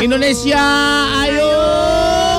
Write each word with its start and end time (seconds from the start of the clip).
Indonesia, 0.00 0.64
ayo. 1.12 1.52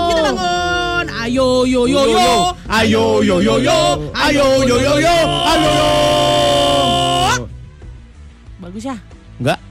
Kita 0.10 0.22
bangun. 0.34 1.06
Ayo 1.14 1.62
yo 1.70 1.86
yo 1.86 2.02
yo. 2.10 2.58
Ayo 2.66 3.22
yo 3.22 3.38
yo 3.38 3.56
yo. 3.62 3.80
Ayo 4.18 4.66
yo 4.66 4.76
yo 4.82 4.94
yo. 4.98 5.18
Ayo. 5.46 5.76
Bagus 8.58 8.82
ya. 8.82 8.98
Enggak. 9.38 9.62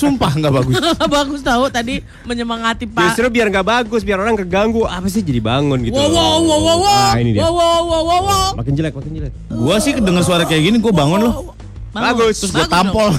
Sumpah 0.00 0.32
enggak 0.32 0.52
bagus. 0.54 0.74
Bagus 1.20 1.40
tahu 1.44 1.68
tadi 1.68 2.00
menyemangati 2.24 2.88
Pak. 2.88 3.12
Justru 3.12 3.28
biar 3.28 3.52
nggak 3.52 3.66
bagus, 3.68 4.00
biar 4.00 4.16
orang 4.24 4.40
keganggu. 4.40 4.88
Apa 4.88 5.04
sih 5.12 5.20
jadi 5.20 5.44
bangun 5.44 5.76
gitu. 5.84 6.00
Wow 6.00 6.08
wow 6.08 6.38
wow 6.40 6.60
wow 6.60 6.78
wow. 6.80 7.08
Nah, 7.12 7.20
ini 7.20 7.30
dia. 7.36 7.44
Wow 7.44 7.52
wow 7.52 7.80
wow 7.84 8.00
wow. 8.00 8.20
wow. 8.24 8.48
Makin 8.56 8.72
jelek, 8.80 8.96
makin 8.96 9.12
jelek. 9.12 9.32
Gua 9.52 9.76
sih 9.76 9.92
dengar 9.92 10.24
suara 10.24 10.48
kayak 10.48 10.72
gini 10.72 10.76
gua 10.80 10.96
bangun 10.96 11.20
loh. 11.20 11.52
Terus 11.90 12.52
gua 12.54 12.66
Bagus 12.70 12.70
tampol. 12.70 13.10
dong. 13.10 13.18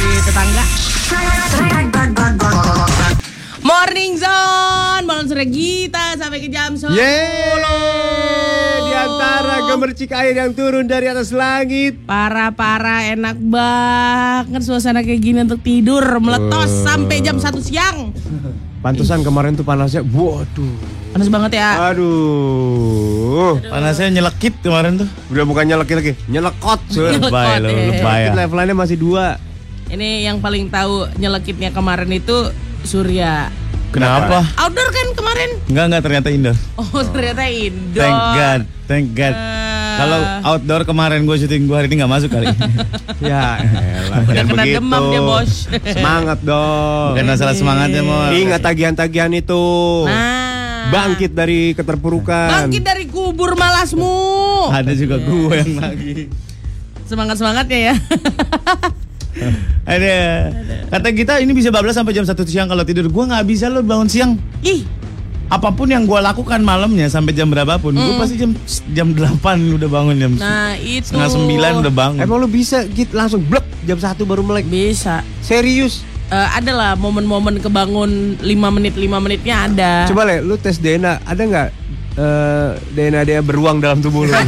Di 0.00 0.18
tetangga. 0.26 0.64
Morning 3.60 4.18
Zone, 4.18 5.04
malam 5.06 5.28
sore 5.30 5.46
kita 5.46 6.18
sampai 6.18 6.42
ke 6.42 6.50
jam 6.50 6.74
10. 6.74 6.90
Yeay! 6.90 7.60
Di 8.82 8.92
antara 8.96 9.70
gemercik 9.70 10.10
air 10.10 10.34
yang 10.34 10.50
turun 10.50 10.90
dari 10.90 11.06
atas 11.06 11.30
langit. 11.30 12.02
Parah-parah 12.08 13.14
enak 13.14 13.38
banget 13.38 14.66
suasana 14.66 15.06
kayak 15.06 15.22
gini 15.22 15.46
untuk 15.46 15.62
tidur 15.62 16.02
meletos 16.18 16.82
sampai 16.82 17.22
jam 17.22 17.38
1 17.38 17.54
siang. 17.62 18.10
Pantesan 18.80 19.20
kemarin 19.20 19.52
tuh 19.52 19.64
panasnya, 19.64 20.00
waduh. 20.00 20.72
Panas 21.12 21.28
banget 21.28 21.60
ya. 21.60 21.92
Aduh. 21.92 23.60
Panasnya 23.68 24.08
nyelekit 24.08 24.56
kemarin 24.64 24.96
tuh. 24.96 25.08
Udah 25.28 25.44
bukan 25.44 25.68
nyelekit 25.68 25.96
lagi, 26.00 26.12
nyelekot. 26.32 26.80
Lebay 26.96 27.60
lo, 27.60 27.68
iya. 27.68 27.84
lebay 27.92 28.20
ya. 28.24 28.32
Levelannya 28.40 28.72
masih 28.72 28.96
dua. 28.96 29.36
Ini 29.92 30.24
yang 30.24 30.40
paling 30.40 30.72
tahu 30.72 31.12
nyelekitnya 31.20 31.76
kemarin 31.76 32.08
itu 32.08 32.48
Surya. 32.80 33.52
Kenapa? 33.92 34.48
Outdoor 34.56 34.88
kan 34.88 35.06
kemarin? 35.18 35.50
Enggak 35.68 35.84
enggak 35.90 36.02
ternyata 36.06 36.28
indoor. 36.32 36.56
Oh 36.80 37.04
ternyata 37.10 37.42
indoor. 37.52 38.00
Thank 38.00 38.20
God, 38.32 38.60
thank 38.88 39.06
God. 39.12 39.34
Eh. 39.36 39.79
Kalau 40.00 40.18
outdoor 40.48 40.82
kemarin 40.82 41.20
gue 41.22 41.36
syuting 41.36 41.68
gue 41.68 41.76
hari 41.76 41.86
ini 41.92 42.00
nggak 42.00 42.12
masuk 42.12 42.30
kali. 42.32 42.48
Ya, 43.20 43.60
elah, 43.60 44.24
Udah 44.24 44.32
jangan 44.32 44.48
kena 44.48 44.62
begitu. 44.64 44.76
demam 44.80 45.02
dia 45.12 45.20
bos. 45.20 45.52
Semangat 45.68 46.38
dong. 46.40 47.12
Bukan 47.12 47.26
masalah 47.28 47.52
semangatnya 47.52 48.00
mau. 48.00 48.32
Ingat 48.32 48.60
tagihan-tagihan 48.64 49.28
itu. 49.36 49.64
Nah. 50.08 50.88
Bangkit 50.88 51.36
dari 51.36 51.76
keterpurukan. 51.76 52.48
Bangkit 52.64 52.80
dari 52.80 53.04
kubur 53.04 53.60
malasmu. 53.60 54.16
Ada 54.72 54.96
juga 54.96 55.20
gue 55.20 55.52
yang 55.52 55.76
lagi. 55.76 56.32
Semangat 57.04 57.36
semangatnya 57.36 57.92
ya. 57.92 57.94
Ada. 59.84 60.16
Kata 60.88 61.08
kita 61.12 61.32
ini 61.38 61.52
bisa 61.52 61.68
bablas 61.68 61.94
sampai 61.94 62.16
jam 62.16 62.24
1 62.24 62.34
siang 62.48 62.72
kalau 62.72 62.82
tidur. 62.82 63.04
Gue 63.06 63.24
nggak 63.28 63.44
bisa 63.44 63.68
lo 63.68 63.84
bangun 63.84 64.08
siang. 64.08 64.40
Ih, 64.64 64.88
Apa 65.50 65.74
pun 65.74 65.90
yang 65.90 66.06
gue 66.06 66.14
lakukan 66.14 66.62
malamnya 66.62 67.10
sampai 67.10 67.34
jam 67.34 67.50
berapapun, 67.50 67.98
gue 67.98 68.14
pasti 68.22 68.38
jam 68.38 68.54
jam 68.94 69.10
8 69.10 69.42
udah 69.74 69.88
bangun 69.90 70.14
jam 70.14 70.32
nah 70.38 70.78
itu. 70.78 71.10
setengah 71.10 71.26
sembilan 71.26 71.72
udah 71.82 71.90
bangun. 71.92 72.22
Emang 72.22 72.38
lu 72.38 72.46
bisa 72.46 72.86
gitu 72.86 73.10
langsung 73.10 73.42
blek 73.42 73.66
jam 73.82 73.98
satu 73.98 74.22
baru 74.22 74.46
melek. 74.46 74.70
bisa. 74.70 75.26
Serius. 75.42 76.06
Eh, 76.30 76.48
ada 76.54 76.70
lah 76.70 76.92
momen-momen 76.94 77.58
kebangun 77.58 78.38
5 78.38 78.46
menit 78.70 78.94
5 78.94 79.10
menitnya 79.18 79.66
ada. 79.66 80.06
Coba 80.06 80.22
le, 80.30 80.38
lu 80.38 80.54
tes 80.54 80.78
DNA, 80.78 81.18
ada 81.26 81.42
nggak 81.42 81.68
eh, 82.14 82.70
DNA 82.94 83.20
dia 83.26 83.42
beruang 83.42 83.82
dalam 83.82 83.98
tubuh 83.98 84.30
lu? 84.30 84.32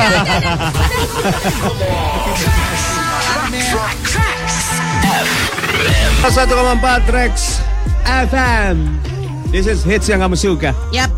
1,4 6.23 7.11
Rex 7.11 7.61
FM. 8.07 9.12
This 9.53 9.69
is 9.69 9.85
hits 9.85 10.09
yang 10.09 10.25
kamu 10.25 10.33
suka. 10.33 10.73
Yap. 10.91 11.13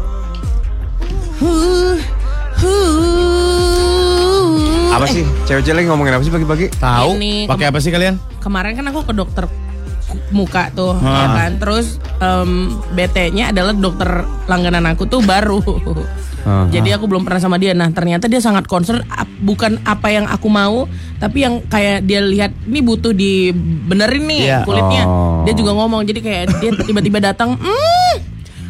Apa 4.91 5.07
Eh, 5.07 5.11
sih? 5.13 5.25
Cewek-cewek 5.45 5.87
ngomongin 5.87 6.15
apa 6.15 6.23
sih 6.23 6.31
pagi-pagi? 6.31 6.67
Tahu? 6.73 7.11
Ini 7.15 7.47
Pakai 7.47 7.67
apa 7.67 7.79
sih 7.79 7.91
kalian? 7.91 8.19
Kemarin 8.39 8.75
kan 8.75 8.87
aku 8.91 9.07
ke 9.07 9.15
dokter 9.15 9.47
muka 10.31 10.71
tuh, 10.71 10.95
Ah. 10.97 11.07
ya 11.07 11.27
kan. 11.37 11.53
Terus 11.59 11.87
em, 12.19 12.51
BT-nya 12.91 13.51
adalah 13.51 13.71
dokter 13.71 14.11
langganan 14.47 14.87
aku 14.89 15.07
tuh 15.07 15.23
baru. 15.23 15.63
Ah. 16.45 16.69
Jadi 16.69 16.93
aku 16.93 17.05
belum 17.05 17.25
pernah 17.25 17.41
sama 17.41 17.57
dia. 17.57 17.73
Nah 17.73 17.89
ternyata 17.89 18.25
dia 18.25 18.39
sangat 18.39 18.65
concern 18.65 19.01
ap- 19.07 19.29
bukan 19.41 19.81
apa 19.83 20.09
yang 20.09 20.25
aku 20.25 20.47
mau, 20.47 20.85
tapi 21.17 21.41
yang 21.41 21.65
kayak 21.65 22.05
dia 22.05 22.21
lihat 22.21 22.53
ini 22.63 22.81
butuh 22.81 23.11
dibenerin 23.11 24.25
nih 24.25 24.41
Iya. 24.45 24.59
kulitnya. 24.63 25.05
Oh. 25.05 25.43
Dia 25.43 25.53
juga 25.53 25.73
ngomong. 25.73 26.05
Jadi 26.05 26.21
kayak 26.21 26.45
dia 26.59 26.71
tiba-tiba 26.79 27.19
datang, 27.19 27.57
"Hmm, 27.57 28.15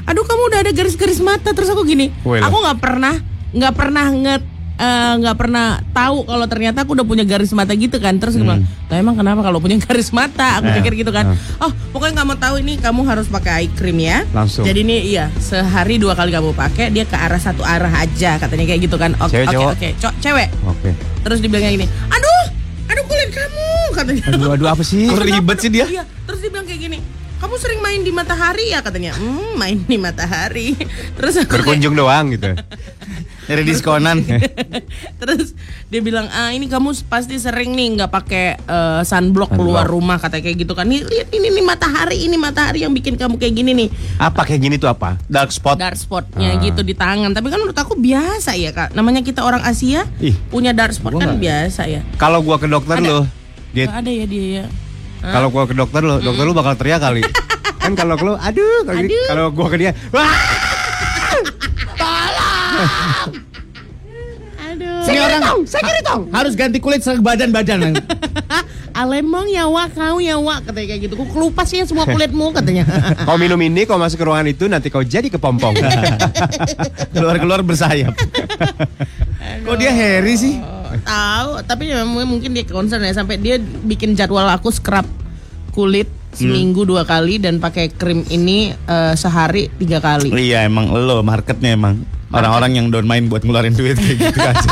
aduh 0.05 0.23
kamu 0.23 0.43
udah 0.49 0.59
ada 0.63 0.71
garis-garis 0.71 1.19
mata. 1.19 1.51
Terus 1.51 1.69
aku 1.69 1.83
gini, 1.83 2.15
Wih 2.23 2.39
lah. 2.39 2.47
aku 2.47 2.57
nggak 2.57 2.79
pernah 2.79 3.15
nggak 3.51 3.75
pernah 3.75 4.07
nge 4.11 4.35
eh, 4.77 5.13
nggak 5.17 5.37
pernah 5.37 5.67
tahu 5.89 6.25
kalau 6.25 6.47
ternyata 6.47 6.83
aku 6.83 6.93
udah 6.93 7.03
punya 7.03 7.23
garis 7.23 7.51
mata 7.51 7.73
gitu 7.73 7.97
kan 7.97 8.17
terus 8.17 8.35
gue 8.35 8.43
bilang 8.43 8.63
"Lah, 8.85 8.97
emang 8.97 9.15
kenapa 9.15 9.41
kalau 9.41 9.59
punya 9.59 9.79
garis 9.85 10.11
mata 10.11 10.59
aku 10.59 10.67
Eh, 10.67 10.75
pikir 10.79 10.93
gitu 10.99 11.11
kan 11.11 11.31
oh 11.59 11.71
pokoknya 11.91 12.13
nggak 12.17 12.27
mau 12.27 12.37
tahu 12.37 12.55
ini 12.59 12.75
kamu 12.77 13.01
harus 13.05 13.27
pakai 13.27 13.53
eye 13.57 13.71
cream 13.71 13.99
ya 13.99 14.27
Langsung. 14.31 14.63
jadi 14.63 14.81
ini 14.81 14.97
iya 15.09 15.31
sehari 15.37 15.97
dua 15.97 16.13
kali 16.13 16.31
kamu 16.31 16.51
pakai 16.53 16.91
dia 16.91 17.03
ke 17.03 17.15
arah 17.15 17.39
satu 17.39 17.63
arah 17.63 17.93
aja 17.97 18.37
katanya 18.37 18.65
kayak 18.65 18.81
gitu 18.83 18.97
kan 18.97 19.15
oke 19.17 19.37
oke 19.45 19.65
oke 19.71 19.89
cewek 20.19 20.49
Oke. 20.65 20.91
terus 21.23 21.39
dibilangnya 21.39 21.71
gini 21.73 21.87
aduh 22.09 22.45
aduh 22.85 23.05
kulit 23.05 23.31
kamu 23.31 23.67
katanya 23.93 24.23
Aduh, 24.29 24.49
aduh 24.51 24.69
apa 24.69 24.83
sih? 24.83 25.07
Kok 25.07 25.23
ribet 25.23 25.57
sih 25.57 25.71
dia? 25.71 25.87
Iya, 25.87 26.03
terus 26.27 26.39
dia 26.39 26.51
bilang 26.51 26.67
kayak 26.67 26.81
gini. 26.83 26.99
Kamu 27.45 27.61
sering 27.61 27.85
main 27.85 28.01
di 28.01 28.09
matahari 28.09 28.73
ya 28.73 28.81
katanya. 28.81 29.13
Hmm, 29.21 29.61
main 29.61 29.77
di 29.77 30.01
matahari. 30.01 30.73
Terus 31.21 31.37
aku 31.37 31.53
kayak- 31.53 31.61
Berkunjung 31.61 31.93
doang 31.93 32.33
gitu. 32.33 32.57
Dari 33.53 33.61
diskonan. 33.61 34.25
terus 35.21 35.53
dia 35.93 36.01
bilang 36.01 36.25
ah 36.33 36.49
ini 36.49 36.65
kamu 36.65 36.97
pasti 37.13 37.37
sering 37.37 37.77
nih 37.77 38.01
nggak 38.01 38.09
pakai 38.09 38.57
eh, 38.57 39.01
sunblock 39.05 39.53
keluar 39.53 39.85
rumah 39.85 40.17
katanya 40.17 40.49
kayak 40.49 40.65
gitu 40.65 40.73
kan. 40.73 40.89
Nih 40.89 41.05
lihat 41.05 41.29
ini 41.29 41.53
nih 41.53 41.61
matahari 41.61 42.25
ini 42.25 42.41
matahari 42.41 42.89
yang 42.89 42.97
bikin 42.97 43.21
kamu 43.21 43.37
kayak 43.37 43.53
gini 43.53 43.77
nih. 43.77 43.89
Apa 44.17 44.49
kayak 44.49 44.65
gini 44.65 44.81
tuh 44.81 44.89
apa? 44.89 45.21
Dark 45.29 45.53
spot. 45.53 45.77
Dark 45.77 46.01
spotnya 46.01 46.57
gitu 46.57 46.81
di 46.81 46.97
tangan. 46.97 47.37
Tapi 47.37 47.53
kan 47.53 47.61
menurut 47.61 47.77
aku 47.77 48.01
biasa 48.01 48.57
ya 48.57 48.73
kak. 48.73 48.97
Namanya 48.97 49.21
kita 49.21 49.45
orang 49.45 49.61
Asia 49.61 50.09
Ih, 50.25 50.33
punya 50.49 50.73
dark 50.73 50.97
spot 50.97 51.21
kan 51.21 51.37
biasa 51.37 51.85
ya. 51.85 52.01
Kalau 52.17 52.41
gua 52.41 52.57
ke 52.57 52.65
dokter 52.65 52.97
Ada. 52.97 53.05
lo, 53.05 53.29
dia 53.77 53.93
ada 53.93 54.09
ya 54.09 54.25
dia 54.25 54.45
ya. 54.49 54.65
Kalau 55.25 55.49
gua 55.49 55.65
ke 55.65 55.75
dokter 55.77 56.03
lo, 56.05 56.21
dokter 56.21 56.45
lu 56.45 56.53
bakal 56.53 56.75
teriak 56.77 57.01
kali. 57.01 57.23
kan 57.85 57.93
kalau 57.97 58.17
lu, 58.17 58.33
aduh, 58.37 58.85
kalau 59.29 59.53
gua 59.53 59.69
ke 59.73 59.77
dia, 59.81 59.93
wah, 60.13 60.29
Aduh. 64.75 65.07
Ini 65.07 65.19
orang 65.23 65.43
harus 66.35 66.53
ganti 66.59 66.83
kulit 66.83 67.05
badan-badan. 67.05 67.95
Alemong 68.95 69.51
ya 69.51 69.67
wak 69.67 69.99
kau 69.99 70.23
ya 70.23 70.39
wak 70.39 70.71
katanya 70.71 70.87
kayak 70.95 71.01
gitu. 71.11 71.15
Kau 71.19 71.27
kelupas 71.27 71.67
ya 71.75 71.83
semua 71.83 72.07
kulitmu 72.07 72.55
katanya. 72.55 72.87
kau 73.27 73.35
minum 73.35 73.59
ini, 73.59 73.87
kau 73.91 73.99
masuk 73.99 74.23
ke 74.23 74.25
ruangan 74.27 74.47
itu, 74.47 74.71
nanti 74.71 74.87
kau 74.87 75.03
jadi 75.03 75.27
kepompong. 75.35 75.75
Keluar-keluar 77.11 77.67
bersayap. 77.67 78.15
Kok 79.67 79.77
dia 79.79 79.91
Harry 79.91 80.39
sih? 80.39 80.63
Tahu, 81.03 81.51
tapi 81.67 81.91
ya 81.91 82.07
memang 82.07 82.29
mungkin 82.29 82.55
dia 82.55 82.63
concern 82.69 83.03
ya 83.03 83.11
sampai 83.11 83.41
dia 83.43 83.59
bikin 83.59 84.15
jadwal 84.15 84.47
aku 84.47 84.71
scrub 84.71 85.07
kulit 85.75 86.07
seminggu 86.35 86.83
dua 86.87 87.07
kali 87.07 87.39
dan 87.39 87.59
pakai 87.63 87.91
krim 87.91 88.27
ini 88.31 88.75
eh, 88.75 89.15
sehari 89.19 89.71
tiga 89.79 89.99
kali. 89.99 90.31
Iya 90.31 90.67
emang 90.67 90.91
lo 90.91 91.23
marketnya 91.23 91.75
emang 91.75 92.03
orang-orang 92.35 92.79
yang 92.79 92.87
don't 92.91 93.07
main 93.07 93.31
buat 93.31 93.47
ngeluarin 93.47 93.75
duit 93.75 93.99
kayak 93.99 94.19
gitu 94.31 94.41
aja. 94.43 94.71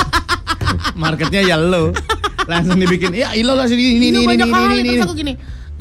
Marketnya 1.02 1.42
ya 1.46 1.56
lo. 1.56 1.94
Langsung 2.42 2.74
dibikin, 2.74 3.14
ya 3.14 3.30
ilo 3.38 3.54
lah 3.54 3.70
sini 3.70 3.94
ini 3.94 4.10
ini 4.10 4.26
ini 4.26 4.26
banyak 4.26 4.48
ini 4.50 4.54
kali 4.54 4.74
ini. 4.82 4.88
terus 4.98 5.06
aku 5.06 5.14
gini. 5.14 5.32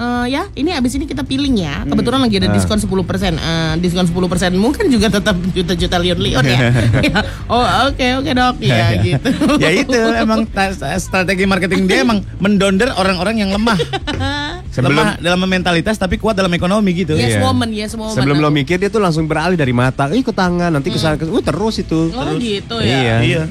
"Eh, 0.01 0.25
ya, 0.27 0.49
ini 0.57 0.73
abis 0.73 0.97
ini 0.97 1.05
kita 1.05 1.21
peeling 1.21 1.61
ya. 1.61 1.85
Kebetulan 1.85 2.25
lagi 2.25 2.41
ada 2.41 2.49
diskon 2.49 2.81
10%. 2.81 3.37
Eh, 3.37 3.73
diskon 3.77 4.09
10% 4.09 4.57
mungkin 4.57 4.89
juga 4.89 5.13
tetap 5.13 5.37
juta-juta 5.53 6.01
lion-lion 6.01 6.41
ya. 6.41 6.59
Ya, 7.05 7.21
Oh, 7.45 7.61
oke 7.85 8.07
oke 8.17 8.31
dok. 8.33 8.55
Ya, 8.65 8.97
Ya, 8.97 8.97
gitu. 8.97 9.29
ya 9.61 9.69
itu 9.69 9.93
emang 10.17 10.49
strategi 10.97 11.45
marketing 11.45 11.85
dia 11.85 12.01
emang 12.01 12.25
mendonder 12.41 12.89
orang-orang 12.97 13.45
yang 13.45 13.49
lemah. 13.53 13.77
Sebelum- 14.73 14.97
lemah 14.97 15.09
dalam 15.19 15.39
mentalitas 15.43 15.99
tapi 15.99 16.17
kuat 16.17 16.33
dalam 16.33 16.49
ekonomi 16.49 16.95
gitu. 16.95 17.13
Yes 17.13 17.37
Iya. 17.37 17.45
woman, 17.45 17.69
yes 17.69 17.93
woman. 17.93 18.15
Sebelum 18.15 18.39
lo 18.39 18.49
mikir 18.49 18.79
dia 18.79 18.87
tuh 18.87 19.03
langsung 19.03 19.27
beralih 19.27 19.59
dari 19.59 19.75
mata, 19.75 20.09
ih 20.09 20.23
ke 20.23 20.33
tangan, 20.33 20.71
nanti 20.71 20.89
ke 20.89 20.97
sana, 20.97 21.19
ke 21.19 21.27
uh, 21.27 21.43
terus 21.43 21.77
itu. 21.77 22.09
Oh 22.09 22.33
gitu 22.39 22.79
ya. 22.79 22.97
Iya. 22.97 23.15
Iya. 23.21 23.43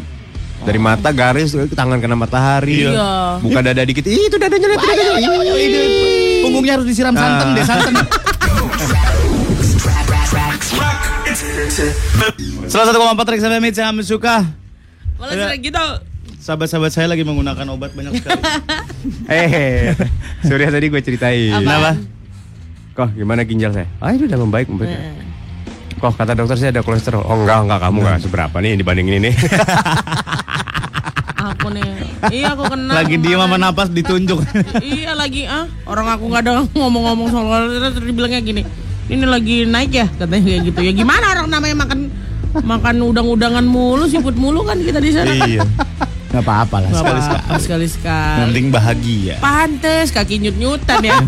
Dari 0.61 0.77
mata 0.77 1.09
garis 1.09 1.53
ke 1.53 1.73
tangan 1.73 2.01
kena 2.01 2.17
matahari. 2.17 2.89
Iya. 2.89 3.39
Buka 3.41 3.61
dada 3.61 3.81
dikit. 3.81 4.05
Ih, 4.05 4.29
itu 4.29 4.37
dadanya 4.37 4.67
lihat 4.67 4.83
dadanya. 4.83 5.29
Ih. 5.57 6.30
Punggungnya 6.41 6.73
harus 6.77 6.87
disiram 6.87 7.13
santan 7.13 7.47
Ah. 7.47 7.55
deh 7.55 7.65
santan. 7.65 7.93
Salah 12.67 12.85
satu 12.87 12.97
koma 12.99 13.13
empat 13.15 13.27
Rex 13.29 13.41
FM 13.43 13.63
Hits 13.65 13.79
yang 13.79 13.95
suka. 14.01 14.45
Malah 15.19 15.55
gitu. 15.57 15.85
Sahabat-sahabat 16.41 16.89
saya 16.89 17.05
lagi 17.05 17.21
menggunakan 17.21 17.69
obat 17.69 17.93
banyak 17.93 18.17
sekali. 18.17 18.41
Eh, 19.29 19.93
Surya 20.43 20.69
tadi 20.69 20.89
gue 20.89 21.01
ceritain. 21.01 21.53
Apa? 21.53 21.63
Kenapa? 21.63 21.91
Kok 22.91 23.09
gimana 23.15 23.45
ginjal 23.45 23.71
saya? 23.71 23.87
Ah 23.97 24.11
itu 24.11 24.25
udah 24.25 24.41
membaik, 24.41 24.67
membaik. 24.67 24.91
Eh. 24.91 25.15
Kok 25.97 26.17
kata 26.17 26.33
dokter 26.33 26.57
saya 26.57 26.71
ada 26.73 26.81
kolesterol. 26.81 27.23
Oh 27.23 27.37
enggak, 27.39 27.65
enggak 27.65 27.81
kamu 27.81 27.97
enggak 28.01 28.19
seberapa 28.25 28.57
nih 28.59 28.73
dibandingin 28.77 29.15
ini. 29.21 29.31
Aku 31.55 31.71
nih, 31.71 31.87
iya 32.29 32.53
aku 32.53 32.63
kena. 32.67 32.93
Lagi 32.95 33.17
diem 33.17 33.37
sama 33.37 33.57
napas 33.57 33.89
ditunjuk. 33.89 34.39
iya 34.81 35.13
lagi 35.13 35.45
ah 35.45 35.65
orang 35.85 36.07
aku 36.11 36.25
nggak 36.27 36.43
ada 36.43 36.53
ngomong-ngomong 36.71 37.29
soal 37.29 37.47
kolesterol 37.47 37.91
terus 37.91 38.07
dibilangnya 38.07 38.41
gini 38.41 38.63
ini 39.07 39.25
lagi 39.25 39.65
naik 39.65 39.91
ya 39.91 40.07
katanya 40.09 40.43
kayak 40.45 40.61
gitu 40.67 40.81
ya 40.81 40.93
gimana 40.93 41.25
orang 41.31 41.49
namanya 41.49 41.77
makan 41.79 42.01
makan 42.61 42.97
udang-udangan 43.01 43.63
mulu 43.63 44.05
siput 44.05 44.35
mulu 44.35 44.63
kan 44.63 44.77
kita 44.77 44.99
di 44.99 45.11
sana 45.11 45.33
iya. 45.41 45.65
Gak 46.31 46.47
apa-apa 46.47 46.77
lah 46.79 46.89
Nggak 46.89 47.03
sekali 47.03 47.19
apa-apa, 47.19 47.35
sekali. 47.43 47.61
sekali-sekali 47.61 48.31
Yang 48.31 48.47
penting 48.47 48.67
bahagia. 48.71 49.35
pantes 49.41 50.07
kaki 50.11 50.35
nyut-nyutan 50.39 50.99
ya 51.03 51.19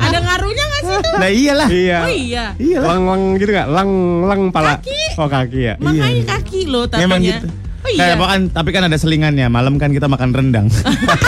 ada 0.00 0.18
ngaruhnya 0.18 0.64
nggak 0.66 0.82
sih 0.82 0.96
tuh 0.98 1.14
Nah 1.14 1.30
iyalah. 1.30 1.68
iya. 1.70 1.98
oh 2.00 2.10
iya 2.10 2.44
Iyalah. 2.58 2.88
Lang 2.88 3.02
lang 3.06 3.20
gitu 3.38 3.50
nggak? 3.52 3.68
Lang 3.68 3.90
lang 4.24 4.40
pala. 4.50 4.74
Kaki. 4.76 5.00
Oh 5.14 5.28
kaki 5.28 5.60
ya. 5.62 5.74
makanya 5.78 6.22
kaki 6.32 6.60
lo 6.66 6.90
Memang 6.90 7.22
tatanya 7.22 7.38
gitu. 7.38 7.48
Oh 7.78 7.90
iya 7.90 8.00
Kayak 8.04 8.16
apa 8.16 8.26
kan, 8.26 8.40
tapi 8.50 8.68
kan 8.70 8.82
ada 8.84 8.96
selingannya. 8.96 9.46
Malam 9.46 9.76
kan 9.76 9.90
kita 9.90 10.06
makan 10.06 10.30
rendang. 10.30 10.66
Siput 10.68 11.18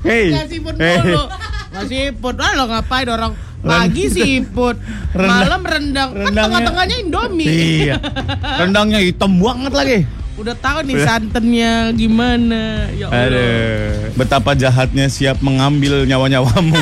Hey. 0.06 0.30
Nggak 0.30 1.86
siput 1.90 2.34
Lah 2.38 2.52
lo 2.54 2.64
ngapain 2.68 3.04
orang 3.06 3.32
Pagi 3.58 4.06
siput 4.06 4.78
Rendang. 5.18 5.42
Malam 5.42 5.62
rendang 5.62 6.08
Kan 6.12 6.20
Rendangnya- 6.22 6.44
tengah-tengahnya 6.62 6.96
Indomie 7.00 7.48
iya. 7.48 7.94
Rendangnya 8.60 9.00
hitam 9.00 9.34
banget 9.36 9.72
lagi. 9.74 9.98
Udah 10.36 10.52
tahu 10.54 10.84
nih 10.84 11.00
santannya 11.00 11.72
gimana 11.96 12.86
Ya 12.92 13.08
Allah 13.08 13.24
Aduh. 13.26 14.12
Betapa 14.14 14.52
jahatnya 14.52 15.08
siap 15.08 15.40
mengambil 15.40 16.04
nyawa-nyawamu. 16.04 16.76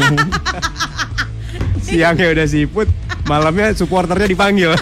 Siangnya 1.81 2.31
udah 2.31 2.47
siput, 2.47 2.91
malamnya 3.25 3.71
supporternya 3.73 4.27
dipanggil. 4.27 4.75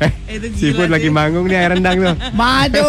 Eh, 0.00 0.10
Itu 0.28 0.46
gila 0.48 0.58
siput 0.58 0.88
lagi 0.88 1.06
sih. 1.06 1.12
manggung 1.12 1.44
nih 1.44 1.56
air 1.56 1.70
rendang 1.72 1.96
tuh. 1.96 2.14
Maju. 2.32 2.88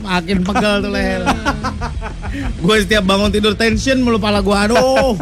Makin 0.00 0.38
pegel 0.42 0.74
tuh 0.80 0.90
leher. 0.90 1.20
gue 2.34 2.76
setiap 2.80 3.04
bangun 3.04 3.30
tidur 3.30 3.52
tension 3.52 3.98
mulu 3.98 4.16
pala 4.16 4.38
gue. 4.38 4.54
Aduh. 4.54 5.14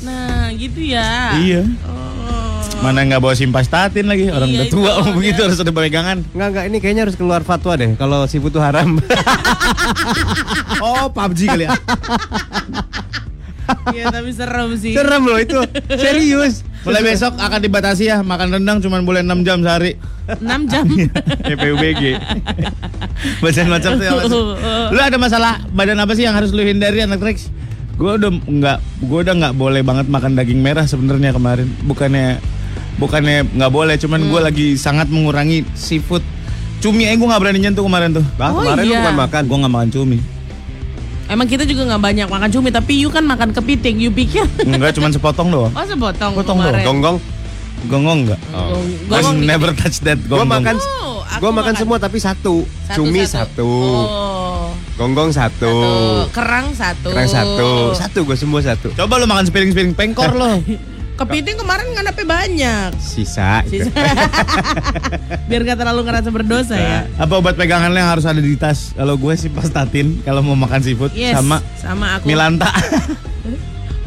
Nah 0.00 0.48
gitu 0.52 0.80
ya 0.80 1.34
iya. 1.36 1.62
Oh. 1.84 1.98
Mana 2.80 3.04
nggak 3.04 3.20
bawa 3.20 3.34
simpastatin 3.34 4.08
lagi 4.08 4.26
orang 4.26 4.48
Iya, 4.48 4.56
udah 4.56 4.68
tua 4.72 4.92
begitu 5.12 5.36
dia. 5.36 5.46
harus 5.46 5.58
ada 5.58 5.68
pegangan. 5.68 6.24
Enggak 6.32 6.48
enggak 6.48 6.64
ini 6.66 6.76
kayaknya 6.78 7.02
harus 7.04 7.14
keluar 7.14 7.42
fatwa 7.42 7.76
deh 7.76 7.92
kalau 7.94 8.24
siput 8.24 8.50
tuh 8.50 8.60
haram. 8.60 8.96
Oh 10.80 11.12
PUBG 11.12 11.40
kali 11.46 11.64
ya. 11.64 11.76
Iya 13.92 14.04
tapi 14.08 14.32
serem 14.32 14.70
sih 14.74 14.96
Serem 14.96 15.22
loh 15.22 15.36
itu. 15.36 15.60
Serius. 16.00 16.64
Mulai 16.80 17.02
besok 17.04 17.36
akan 17.36 17.60
dibatasi 17.60 18.04
ya 18.06 18.20
makan 18.20 18.56
rendang 18.56 18.80
cuma 18.80 18.96
boleh 18.98 19.20
6 19.20 19.44
jam 19.44 19.60
sehari. 19.60 20.00
6 20.30 20.40
jam 20.66 20.84
PPUBG. 21.42 22.02
Bacaan 23.38 23.68
macam 23.68 23.90
tuh. 23.94 24.04
ya, 24.04 24.12
Mas. 24.14 24.32
Lu 24.88 24.98
ada 24.98 25.16
masalah 25.16 25.52
badan 25.70 25.98
apa 25.98 26.12
sih 26.14 26.24
yang 26.24 26.32
harus 26.32 26.50
lu 26.50 26.62
hindari 26.62 27.04
anak 27.04 27.20
Rex? 27.20 27.52
Gue 27.94 28.16
udah 28.16 28.32
nggak, 28.32 28.78
gue 29.02 29.18
udah 29.20 29.34
nggak 29.36 29.54
boleh 29.54 29.84
banget 29.84 30.08
makan 30.08 30.32
daging 30.32 30.64
merah 30.64 30.88
sebenarnya 30.88 31.36
kemarin. 31.36 31.68
Bukannya, 31.84 32.40
bukannya 32.96 33.44
nggak 33.50 33.68
boleh, 33.68 34.00
cuman 34.00 34.20
gue 34.24 34.40
lagi 34.40 34.66
sangat 34.74 35.12
mengurangi 35.12 35.68
seafood. 35.76 36.24
Cumi, 36.80 37.04
eh 37.04 37.12
gue 37.12 37.28
nggak 37.28 37.36
berani 37.38 37.60
nyentuh 37.60 37.84
kemarin 37.84 38.16
tuh. 38.16 38.24
Bah, 38.40 38.56
Oh, 38.56 38.64
kemarin 38.64 38.88
lu 38.88 38.94
iya. 38.96 39.00
bukan 39.04 39.16
makan. 39.20 39.42
Gue 39.44 39.56
nggak 39.60 39.74
makan 39.76 39.90
cumi. 39.92 40.18
Emang 41.30 41.46
kita 41.46 41.62
juga 41.62 41.86
nggak 41.86 42.02
banyak 42.02 42.26
makan 42.26 42.50
cumi 42.50 42.74
Tapi 42.74 42.92
you 42.98 43.08
kan 43.08 43.22
makan 43.22 43.54
kepiting 43.54 44.02
You 44.02 44.10
pikir 44.10 44.42
Enggak, 44.66 44.98
cuman 44.98 45.14
sepotong 45.14 45.48
doang. 45.54 45.70
Oh 45.70 45.86
sebotong 45.86 46.34
Potong 46.34 46.58
kemarin 46.58 46.82
Gonggong. 46.82 47.16
Gonggong 47.86 48.18
enggak? 48.26 48.40
Oh. 48.50 48.76
Gue 48.76 49.14
Gonggong 49.14 49.38
never 49.46 49.70
touch 49.72 50.02
that 50.02 50.18
Gua 50.26 50.42
gonggong. 50.42 50.50
makan 50.58 50.76
Oh, 51.00 51.22
gua 51.38 51.50
makan 51.54 51.72
makan. 51.72 51.74
semua 51.78 51.96
tapi 52.02 52.18
satu. 52.18 52.66
Cumi 52.92 53.22
satu. 53.24 53.70
Oh 53.70 54.74
Gonggong 54.98 55.32
satu. 55.32 55.70
Satu 55.70 56.28
Kerang 56.34 56.66
satu 56.76 57.08
Kerang 57.08 57.30
satu. 57.30 57.68
Satu 57.96 58.18
gue 58.26 58.36
semua 58.36 58.60
satu. 58.60 58.92
Coba 58.92 59.16
lu 59.16 59.24
makan 59.24 59.48
sepiring-sepiring 59.48 59.94
pengkor 59.96 60.34
lo. 60.36 60.60
Kepiting 61.20 61.60
kemarin 61.60 61.92
nganapnya 61.92 62.24
banyak 62.24 62.88
Sisa. 62.96 63.60
Sisa. 63.68 63.92
Biar 65.52 65.60
gak 65.68 65.76
terlalu 65.76 66.00
ngerasa 66.08 66.32
berdosa 66.32 66.80
ya 66.80 67.04
Apa 67.20 67.36
obat 67.36 67.60
pegangannya 67.60 68.00
yang 68.00 68.08
harus 68.16 68.24
ada 68.24 68.40
di 68.40 68.56
tas? 68.56 68.96
Kalau 68.96 69.20
gue 69.20 69.34
sih 69.36 69.52
pastatin 69.52 70.24
kalau 70.24 70.40
mau 70.40 70.56
makan 70.56 70.80
seafood 70.80 71.12
Yes 71.12 71.36
sama 71.36 71.60
Sama 71.76 72.16
aku 72.16 72.24
Milanta. 72.24 72.72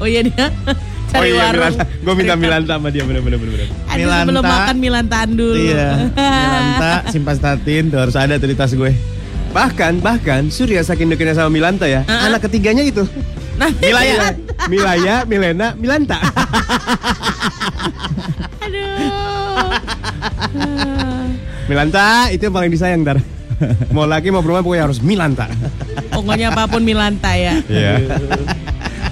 Oh 0.01 0.09
iya 0.09 0.25
dia 0.25 0.49
Cari 1.13 1.37
warung 1.37 1.77
Gue 2.01 2.13
minta 2.17 2.33
Milanta 2.33 2.81
sama 2.81 2.89
dia 2.89 3.05
bener-bener 3.05 3.37
bener. 3.37 3.69
Milanta. 3.93 4.25
sebelum 4.25 4.43
makan 4.43 4.75
Milantaan 4.81 5.29
dulu 5.37 5.53
iya. 5.53 6.09
Milanta, 6.17 6.93
simpastatin 7.13 7.93
tuh 7.93 8.01
harus 8.01 8.17
ada 8.17 8.41
tuh 8.41 8.49
di 8.49 8.57
tas 8.57 8.73
gue. 8.73 8.89
Bahkan 9.53 10.01
bahkan 10.01 10.49
Surya 10.49 10.81
saking 10.81 11.13
dekatnya 11.13 11.37
sama 11.37 11.53
Milanta 11.53 11.85
ya. 11.85 12.01
Uh-uh. 12.09 12.25
Anak 12.25 12.49
ketiganya 12.49 12.81
itu. 12.81 13.05
Nah 13.53 13.69
Milaya. 13.71 14.33
Milaya, 14.65 15.15
Milena, 15.23 15.67
Milanta. 15.75 16.17
Aduh 18.59 19.69
Milanta 21.63 22.05
itu 22.29 22.43
yang 22.43 22.53
paling 22.53 22.71
disayang 22.71 23.03
dar. 23.03 23.17
Mau 23.89 24.03
laki 24.03 24.27
mau 24.27 24.43
perempuan 24.43 24.63
pokoknya 24.63 24.83
harus 24.83 24.99
Milanta. 24.99 25.47
Pokoknya 26.09 26.51
apa 26.51 26.67
pun 26.67 26.83
Milanta 26.83 27.31
ya 27.33 27.55
Iya. 27.65 27.93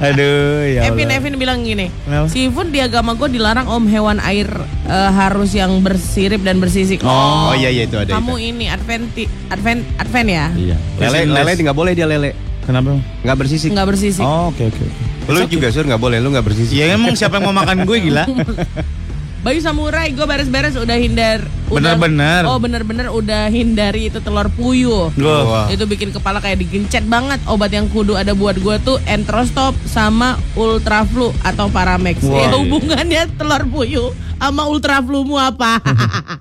Aduh, 0.01 0.65
ya 0.65 0.89
Evin, 0.89 1.05
Allah. 1.05 1.21
Evin 1.21 1.35
bilang 1.37 1.61
gini 1.61 1.93
Kenapa? 2.01 2.25
Seafood 2.25 2.73
di 2.73 2.81
agama 2.81 3.13
gue 3.13 3.29
dilarang 3.29 3.69
om 3.69 3.85
hewan 3.85 4.17
air 4.17 4.49
eh, 4.83 5.11
harus 5.13 5.53
yang 5.53 5.77
bersirip 5.79 6.41
dan 6.41 6.57
bersisik 6.57 7.05
Oh, 7.05 7.53
iya 7.53 7.69
iya 7.69 7.85
itu 7.85 8.01
ada 8.01 8.09
Kamu 8.09 8.33
itu. 8.35 8.49
ini 8.49 8.65
adventi, 8.65 9.29
advent, 9.47 9.85
advent 10.01 10.27
ya? 10.27 10.45
Iya. 10.51 10.75
Lele 10.97 11.19
lele 11.29 11.51
nggak 11.53 11.77
boleh 11.77 11.93
dia 11.93 12.09
lele. 12.09 12.33
Kenapa? 12.71 12.95
Nggak 13.27 13.37
bersisik. 13.43 13.69
Nggak 13.75 13.87
bersisik 13.91 14.23
Oh, 14.23 14.47
oke 14.47 14.63
oke. 14.71 14.85
Lu 15.27 15.43
juga 15.51 15.67
sur 15.75 15.83
nggak 15.83 15.99
boleh, 15.99 16.23
lu 16.23 16.31
nggak 16.31 16.47
bersisik. 16.47 16.71
Ya 16.71 16.95
emang 16.95 17.19
siapa 17.19 17.43
yang 17.43 17.51
mau 17.51 17.55
makan 17.59 17.83
gue 17.83 17.97
gila? 17.99 18.23
Bayu 19.41 19.57
Samurai, 19.57 20.13
gue 20.13 20.21
beres-beres 20.21 20.77
udah 20.77 20.97
hindar 21.01 21.41
Bener-bener. 21.65 22.45
Oh 22.45 22.61
bener-bener 22.61 23.09
udah 23.09 23.49
hindari 23.49 24.13
itu 24.13 24.21
telur 24.21 24.47
puyuh. 24.53 25.09
Wah. 25.17 25.65
Itu 25.65 25.89
bikin 25.89 26.13
kepala 26.13 26.37
kayak 26.37 26.61
digencet 26.61 27.01
banget 27.09 27.41
Obat 27.49 27.73
yang 27.73 27.89
kudu 27.89 28.13
ada 28.13 28.37
buat 28.37 28.59
gue 28.61 28.75
tuh 28.85 29.01
Entrostop 29.09 29.73
sama 29.89 30.37
Ultraflu 30.53 31.33
atau 31.41 31.73
Paramex 31.73 32.21
Wah. 32.21 32.37
Ya 32.37 32.53
hubungannya 32.53 33.21
telur 33.33 33.65
puyuh 33.65 34.13
sama 34.41 34.65
Ultraflumu 34.65 35.37
apa? 35.37 35.77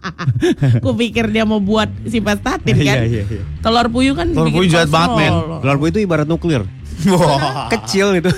Kupikir 0.84 1.28
dia 1.28 1.44
mau 1.44 1.60
buat 1.60 1.92
simpastatin 2.08 2.72
kan 2.80 2.96
Iya 2.96 3.04
iya 3.04 3.22
iya. 3.28 3.42
Telur 3.60 3.92
puyuh 3.92 4.16
kan 4.16 4.32
Telur 4.32 4.48
puyuh 4.48 4.72
jahat 4.72 4.88
banget, 4.88 5.10
men. 5.20 5.32
Telur 5.60 5.76
itu 5.84 6.00
ibarat 6.00 6.24
nuklir. 6.24 6.64
Wah. 7.06 7.68
Kecil 7.68 8.24
itu. 8.24 8.32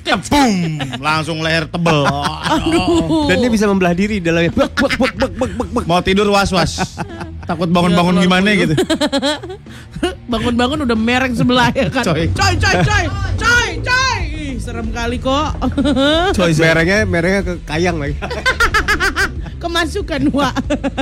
Boom, 0.00 0.80
langsung 0.98 1.38
leher 1.38 1.68
tebel. 1.68 2.02
Aduh. 2.02 3.28
Dan 3.30 3.46
dia 3.46 3.50
bisa 3.52 3.68
membelah 3.68 3.94
diri 3.94 4.18
di 4.18 4.26
dalamnya. 4.26 4.50
Bek, 4.50 4.72
bek, 4.72 4.92
bek, 4.96 5.12
bek, 5.14 5.32
bek, 5.36 5.50
bek, 5.54 5.68
bek. 5.70 5.84
Mau 5.86 6.00
tidur 6.00 6.26
was-was. 6.26 6.98
Takut 7.44 7.68
bangun-bangun 7.68 8.14
Iya, 8.16 8.22
gimana 8.24 8.48
puyuh. 8.48 8.60
gitu. 8.64 8.74
Bangun-bangun 10.32 10.78
udah 10.82 10.96
mereng 10.96 11.34
sebelah 11.34 11.68
ya 11.74 11.90
kan 11.90 12.06
Coy. 12.06 12.30
Coy 12.30 12.54
coy 12.56 12.74
coy 12.80 13.04
Coy 13.36 13.68
coy 13.82 14.18
Ih, 14.30 14.54
Serem 14.56 14.88
kali 14.88 15.18
kok 15.18 15.58
Coy, 16.32 16.50
coy. 16.54 16.62
Merengnya 16.64 16.98
merengnya 17.04 17.40
ke 17.44 17.54
kayang 17.66 17.98
lagi. 17.98 18.14
Kemasukan 19.60 20.20
wa 20.30 20.50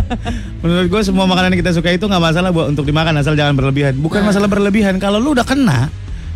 Menurut 0.62 0.86
gue 0.88 1.00
semua 1.00 1.24
makanan 1.24 1.54
yang 1.54 1.60
kita 1.60 1.72
suka 1.72 1.88
itu 1.88 2.04
nggak 2.04 2.20
masalah 2.20 2.50
buat 2.50 2.66
untuk 2.68 2.82
dimakan 2.82 3.14
asal 3.16 3.32
jangan 3.32 3.54
berlebihan. 3.54 3.94
Bukan 3.94 4.20
Nah. 4.20 4.28
masalah 4.28 4.46
berlebihan. 4.46 4.98
Kalau 4.98 5.16
lu 5.16 5.30
udah 5.30 5.42
kena, 5.42 5.86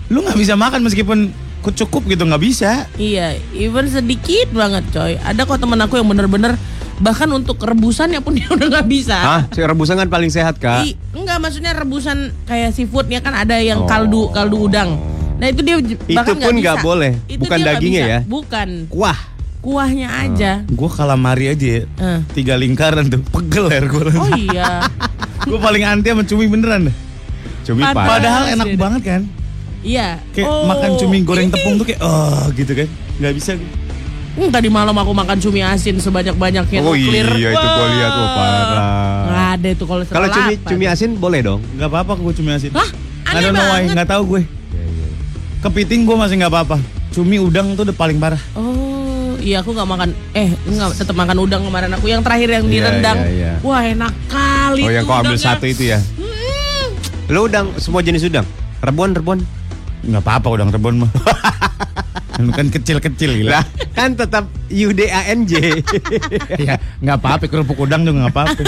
lu 0.07 0.23
nggak 0.23 0.37
bisa 0.37 0.55
makan 0.55 0.81
meskipun 0.81 1.35
cukup 1.65 2.07
gitu 2.07 2.23
nggak 2.23 2.39
bisa. 2.41 2.87
Iya 2.95 3.35
even 3.53 3.87
sedikit 3.87 4.51
banget 4.51 4.83
coy 4.89 5.15
Ada 5.17 5.43
kok 5.43 5.59
temen 5.59 5.79
aku 5.79 5.95
yang 5.95 6.07
bener-bener 6.07 6.59
Bahkan 6.99 7.31
untuk 7.31 7.59
rebusannya 7.59 8.19
pun 8.19 8.35
dia 8.37 8.47
udah 8.47 8.67
nggak 8.69 8.87
bisa 8.87 9.15
Hah, 9.15 9.43
si 9.47 9.59
rebusan 9.59 9.95
kan 9.97 10.07
paling 10.07 10.27
sehat, 10.29 10.59
Kak. 10.59 10.83
I, 10.85 10.95
enggak 11.13 11.39
maksudnya 11.39 11.71
rebusan 11.73 12.31
kayak 12.45 12.71
seafoodnya 12.71 13.19
kan 13.19 13.35
ada 13.37 13.59
yang 13.59 13.83
Oh. 13.83 13.87
kaldu 13.87 14.31
kaldu 14.31 14.71
udang. 14.71 14.95
Nah 15.35 15.47
itu 15.49 15.59
dia 15.61 15.75
j- 15.81 15.99
Itu 15.99 16.15
bahkan 16.15 16.35
pun 16.37 16.55
nggak 16.57 16.79
boleh. 16.81 17.19
Itu 17.27 17.43
Bukan 17.43 17.59
dagingnya 17.59 17.91
bisa. 18.01 18.13
ya? 18.13 18.21
Bukan 18.25 18.69
Kuah. 18.87 19.19
Kuahnya 19.63 20.09
aja. 20.11 20.53
Gue 20.67 20.91
kalamari 20.91 21.47
aja 21.47 21.67
ya. 21.73 21.83
Eh. 21.87 22.21
Tiga 22.33 22.55
lingkaran 22.55 23.07
tuh, 23.07 23.23
pegel 23.25 23.71
leher 23.71 23.87
gue. 23.87 24.03
Oh 24.13 24.31
iya. 24.35 24.83
gue 25.49 25.57
paling 25.57 25.83
anti 25.83 26.11
sama 26.11 26.23
cumi 26.23 26.45
beneran 26.47 26.91
deh. 26.91 26.97
Cumi 27.63 27.81
Padahal- 27.81 27.95
parah. 27.97 28.11
Padahal 28.13 28.43
enak 28.53 28.67
sih. 28.67 28.77
banget 28.77 29.03
kan. 29.03 29.23
iya. 29.81 30.19
Kayak 30.31 30.47
Oh. 30.47 30.67
makan 30.67 30.91
cumi 30.97 31.23
goreng 31.23 31.49
tepung 31.49 31.75
tuh 31.77 31.87
kayak 31.87 32.01
oh 32.01 32.51
gitu 32.53 32.75
kan. 32.75 32.89
Nggak 33.17 33.33
bisa. 33.35 33.51
Hmm, 34.33 34.49
tadi 34.49 34.67
malam 34.67 34.97
aku 34.97 35.13
makan 35.13 35.37
cumi 35.39 35.61
asin 35.61 35.97
sebanyak-banyaknya 35.97 36.81
Oh 36.81 36.91
tuh, 36.91 36.97
clear. 36.97 37.29
iya 37.37 37.53
itu 37.53 37.67
gua 37.69 37.87
lihat 37.87 38.11
tuh 38.11 38.25
Wah. 38.25 38.33
parah. 38.33 38.89
Nggak 39.23 39.47
ada 39.53 39.69
itu 39.71 39.85
kalau 39.85 40.03
Kalau 40.05 40.29
cumi 40.29 40.53
cumi 40.65 40.85
asin 40.87 41.11
boleh 41.15 41.41
dong. 41.41 41.61
Nggak 41.77 41.89
apa-apa 41.89 42.13
gue 42.19 42.33
cumi 42.35 42.51
asin. 42.51 42.73
Hah? 42.73 42.89
Aneh 43.29 43.49
banget. 43.49 43.95
nggak 43.95 44.09
tahu 44.11 44.23
gue. 44.27 44.43
Kepiting 45.61 46.03
gue 46.03 46.17
masih 46.17 46.35
nggak 46.37 46.51
apa-apa. 46.51 46.77
Cumi 47.13 47.37
udang 47.39 47.77
tuh 47.77 47.85
udah 47.85 47.95
paling 47.95 48.19
parah. 48.19 48.41
Oh. 48.55 48.92
Iya 49.43 49.59
aku 49.59 49.75
nggak 49.75 49.89
makan 49.89 50.09
eh 50.33 50.55
nggak 50.55 50.89
tetap 50.95 51.13
makan 51.13 51.37
udang 51.37 51.63
kemarin 51.63 51.91
aku 51.91 52.07
yang 52.07 52.23
terakhir 52.23 52.49
yang 52.49 52.65
Iya, 52.65 52.83
rendang. 52.87 53.19
iya, 53.21 53.29
iya. 53.29 53.53
Wah 53.61 53.83
enak 53.83 54.15
kali. 54.27 54.83
Oh 54.83 54.91
yang 54.91 55.03
kau 55.03 55.19
ambil 55.19 55.35
udangnya. 55.35 55.47
satu 55.51 55.65
itu 55.67 55.83
ya? 55.91 55.99
Lo 57.27 57.45
udang 57.45 57.75
semua 57.77 58.01
jenis 58.01 58.23
udang? 58.23 58.47
Rebon, 58.79 59.11
rebon? 59.13 59.39
Nggak 60.03 60.23
apa-apa 60.23 60.49
udang 60.49 60.71
rebon 60.71 61.03
mah. 61.03 61.11
kan 62.33 62.67
kecil-kecil 62.69 63.31
gila. 63.39 63.61
Lah 63.61 63.65
kan 63.93 64.17
tetap 64.17 64.49
UDANJ. 64.69 65.53
ya 66.67 66.75
nggak 66.99 67.17
apa-apa 67.21 67.45
kerupuk 67.45 67.77
udang 67.77 68.03
juga 68.03 68.25
nggak 68.25 68.33
apa-apa. 68.33 68.61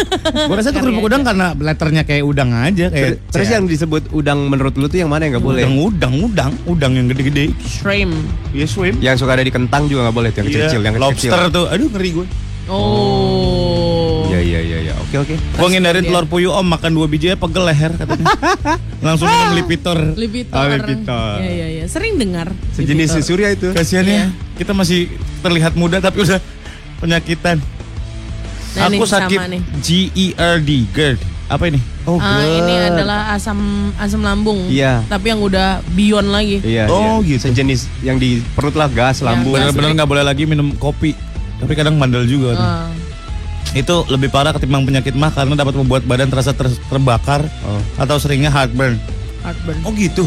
Gue 0.47 0.54
rasa 0.54 0.68
tuh 0.68 0.78
Kari 0.78 0.85
kerupuk 0.85 1.04
udang 1.09 1.23
karena 1.25 1.47
letternya 1.56 2.02
kayak 2.04 2.25
udang 2.25 2.52
aja 2.52 2.92
kayak 2.92 3.25
Terus 3.33 3.49
yang 3.49 3.64
disebut 3.64 4.12
udang 4.12 4.47
menurut 4.47 4.76
lu 4.76 4.87
tuh 4.87 5.00
yang 5.00 5.09
mana 5.09 5.26
yang 5.26 5.40
nggak 5.40 5.44
boleh? 5.44 5.64
udang 5.64 5.75
udang 5.80 6.14
udang 6.21 6.52
udang 6.68 6.92
yang 6.92 7.06
gede-gede. 7.09 7.56
Shrimp. 7.64 8.12
Iya 8.52 8.66
swim. 8.68 8.94
Yang 9.00 9.25
suka 9.25 9.33
ada 9.40 9.44
di 9.44 9.52
kentang 9.52 9.88
juga 9.88 10.09
nggak 10.09 10.16
boleh 10.16 10.30
tuh, 10.30 10.40
yang 10.44 10.49
Iya, 10.52 10.61
kecil, 10.68 10.80
yang 10.85 10.97
lobster 11.00 11.33
kecil. 11.33 11.50
tuh. 11.50 11.64
Aduh 11.73 11.88
ngeri 11.88 12.11
gue. 12.21 12.26
Oh. 12.68 14.25
Iya 14.33 14.40
iya 14.40 14.61
iya 14.61 14.78
iya. 14.90 14.94
Oke 14.99 15.16
oke. 15.21 15.35
Gue 15.37 15.68
ngindarin 15.68 16.04
telur 16.04 16.25
puyuh 16.25 16.52
om 16.52 16.64
makan 16.64 16.97
dua 16.97 17.06
biji 17.09 17.33
aja 17.33 17.37
pegel 17.37 17.64
leher 17.64 17.92
katanya. 17.97 18.25
Langsung 19.04 19.28
minum 19.28 19.52
lipitor. 19.54 19.99
Lipitor. 20.16 20.56
Oh, 20.56 20.64
Lipitor. 20.66 21.37
Iya 21.38 21.52
iya 21.52 21.68
iya. 21.70 21.84
Sering 21.84 22.16
dengar. 22.16 22.49
Sejenis 22.73 23.12
Lipitor. 23.12 23.28
surya 23.28 23.49
itu. 23.52 23.68
Kasihan 23.70 24.02
Iya. 24.02 24.16
ya. 24.16 24.26
Kita 24.56 24.73
masih 24.73 25.12
terlihat 25.38 25.76
muda 25.76 26.00
tapi 26.00 26.25
udah 26.25 26.40
penyakitan. 26.99 27.61
Nah, 28.75 28.88
Aku 28.88 28.99
nih, 28.99 29.06
sakit 29.06 29.38
nih. 29.46 29.62
GERD, 29.78 30.70
GERD. 30.90 31.20
Apa 31.44 31.68
ini? 31.68 31.78
Oh, 32.04 32.16
Ah, 32.16 32.40
ini 32.40 32.75
God. 32.75 32.88
adalah 32.90 33.20
asam 33.30 33.58
asam 33.94 34.18
lambung. 34.18 34.66
Iya. 34.66 35.04
Tapi 35.06 35.30
yang 35.30 35.40
udah 35.40 35.84
beyond 35.92 36.28
lagi. 36.28 36.58
Iya. 36.58 36.88
Oh, 36.88 37.20
iya. 37.20 37.37
gitu. 37.37 37.52
Sejenis 37.52 37.87
yang 38.00 38.16
di 38.16 38.40
perut 38.50 38.73
lah 38.73 38.88
gas, 38.88 39.20
Yang 39.20 39.28
lambung. 39.30 39.52
gas. 39.52 39.70
Bener-bener 39.70 39.90
nggak 39.94 40.08
boleh 40.08 40.25
lagi 40.25 40.42
minum 40.42 40.73
kopi. 40.75 41.12
Tapi 41.54 41.73
kadang 41.73 41.94
bandel 41.94 42.25
juga. 42.25 42.56
tuh. 42.56 42.64
Ah. 42.64 42.88
Itu 43.74 44.06
lebih 44.06 44.30
parah 44.30 44.50
ketimbang 44.50 44.82
penyakit 44.84 45.12
mah 45.12 45.28
karena 45.28 45.54
dapat 45.54 45.74
membuat 45.74 46.02
badan 46.02 46.30
terasa 46.30 46.50
ter- 46.50 46.78
terbakar 46.84 47.42
Oh. 47.62 47.82
atau 47.96 48.16
seringnya 48.16 48.48
heartburn. 48.48 48.94
heartburn. 49.42 49.78
Oh 49.82 49.90
gitu. 49.90 50.24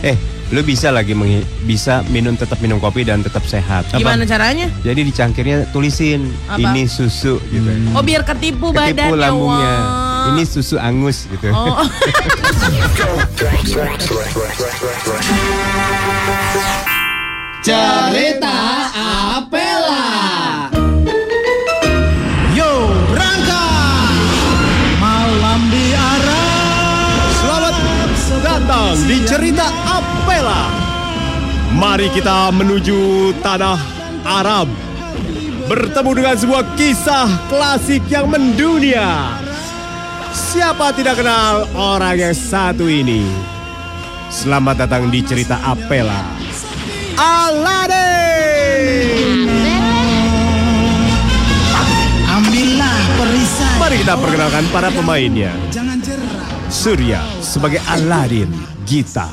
Eh, 0.00 0.14
lu 0.50 0.60
bisa 0.60 0.88
lagi 0.88 1.10
mengi- 1.10 1.42
bisa 1.64 2.04
minum 2.06 2.34
tetap 2.34 2.60
minum 2.60 2.76
kopi 2.76 3.02
dan 3.02 3.18
tetap 3.18 3.40
sehat. 3.42 3.88
Gimana 3.90 4.22
caranya? 4.22 4.68
Jadi 4.80 5.00
di 5.02 5.10
cangkirnya 5.10 5.64
tulisin 5.70 6.28
Apa? 6.44 6.60
ini 6.60 6.84
susu 6.84 7.40
gitu. 7.42 7.68
Oh 7.90 8.04
biar 8.04 8.20
ketipu, 8.22 8.68
Ketipu 8.68 8.76
badannya. 8.76 9.16
lambungnya. 9.18 9.74
wah. 9.80 10.28
Ini 10.30 10.42
susu 10.44 10.76
angus 10.76 11.24
gitu. 11.26 11.48
Oh. 11.48 11.80
Cerita 17.64 18.52
Apela. 19.34 20.83
Di 29.02 29.18
cerita 29.26 29.66
Apela. 29.82 30.70
Mari 31.74 32.06
kita 32.14 32.54
menuju 32.54 33.34
tanah 33.42 33.74
Arab. 34.22 34.70
Bertemu 35.66 36.10
dengan 36.14 36.38
sebuah 36.38 36.62
kisah 36.78 37.50
klasik 37.50 38.06
yang 38.06 38.30
mendunia. 38.30 39.34
Siapa 40.30 40.94
tidak 40.94 41.18
kenal 41.18 41.66
orang 41.74 42.14
yang 42.14 42.36
satu 42.36 42.86
ini? 42.86 43.26
Selamat 44.30 44.86
datang 44.86 45.10
di 45.10 45.18
cerita 45.26 45.58
Apela. 45.66 46.22
Aladdin. 47.18 48.30
Ambillah 52.30 52.98
perisai. 53.18 53.78
Mari 53.82 53.96
kita 54.06 54.14
perkenalkan 54.14 54.64
para 54.70 54.94
pemainnya. 54.94 55.50
Surya 56.74 57.22
sebagai 57.38 57.78
Aladdin, 57.86 58.50
Gita 58.84 59.32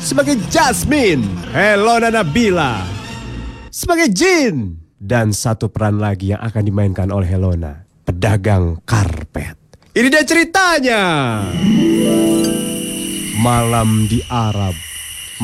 sebagai 0.00 0.40
Jasmine, 0.48 1.22
Helona 1.52 2.08
Nabila 2.08 2.96
sebagai 3.76 4.08
Jin, 4.08 4.80
dan 4.96 5.36
satu 5.36 5.68
peran 5.68 6.00
lagi 6.00 6.32
yang 6.32 6.40
akan 6.40 6.62
dimainkan 6.64 7.12
oleh 7.12 7.28
Helona, 7.28 7.84
pedagang 8.08 8.80
karpet. 8.88 9.52
Ini 9.92 10.08
dia 10.08 10.24
ceritanya. 10.24 11.02
Malam 13.36 14.08
di 14.08 14.24
Arab. 14.32 14.72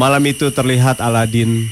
Malam 0.00 0.24
itu 0.24 0.48
terlihat 0.48 1.04
Aladdin 1.04 1.68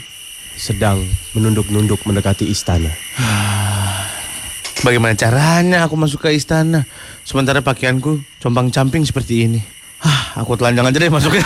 sedang 0.60 1.00
menunduk-nunduk 1.32 2.04
mendekati 2.04 2.44
istana. 2.44 2.92
Bagaimana 4.84 5.16
caranya 5.16 5.88
aku 5.88 5.96
masuk 5.96 6.28
ke 6.28 6.37
istana? 6.37 6.84
Sementara 7.25 7.64
pakaianku 7.64 8.20
compang-camping 8.44 9.08
seperti 9.08 9.49
ini. 9.49 9.60
Hah, 10.00 10.40
aku 10.40 10.57
telanjang 10.57 10.88
aja 10.88 10.97
deh 10.97 11.12
masuknya. 11.12 11.45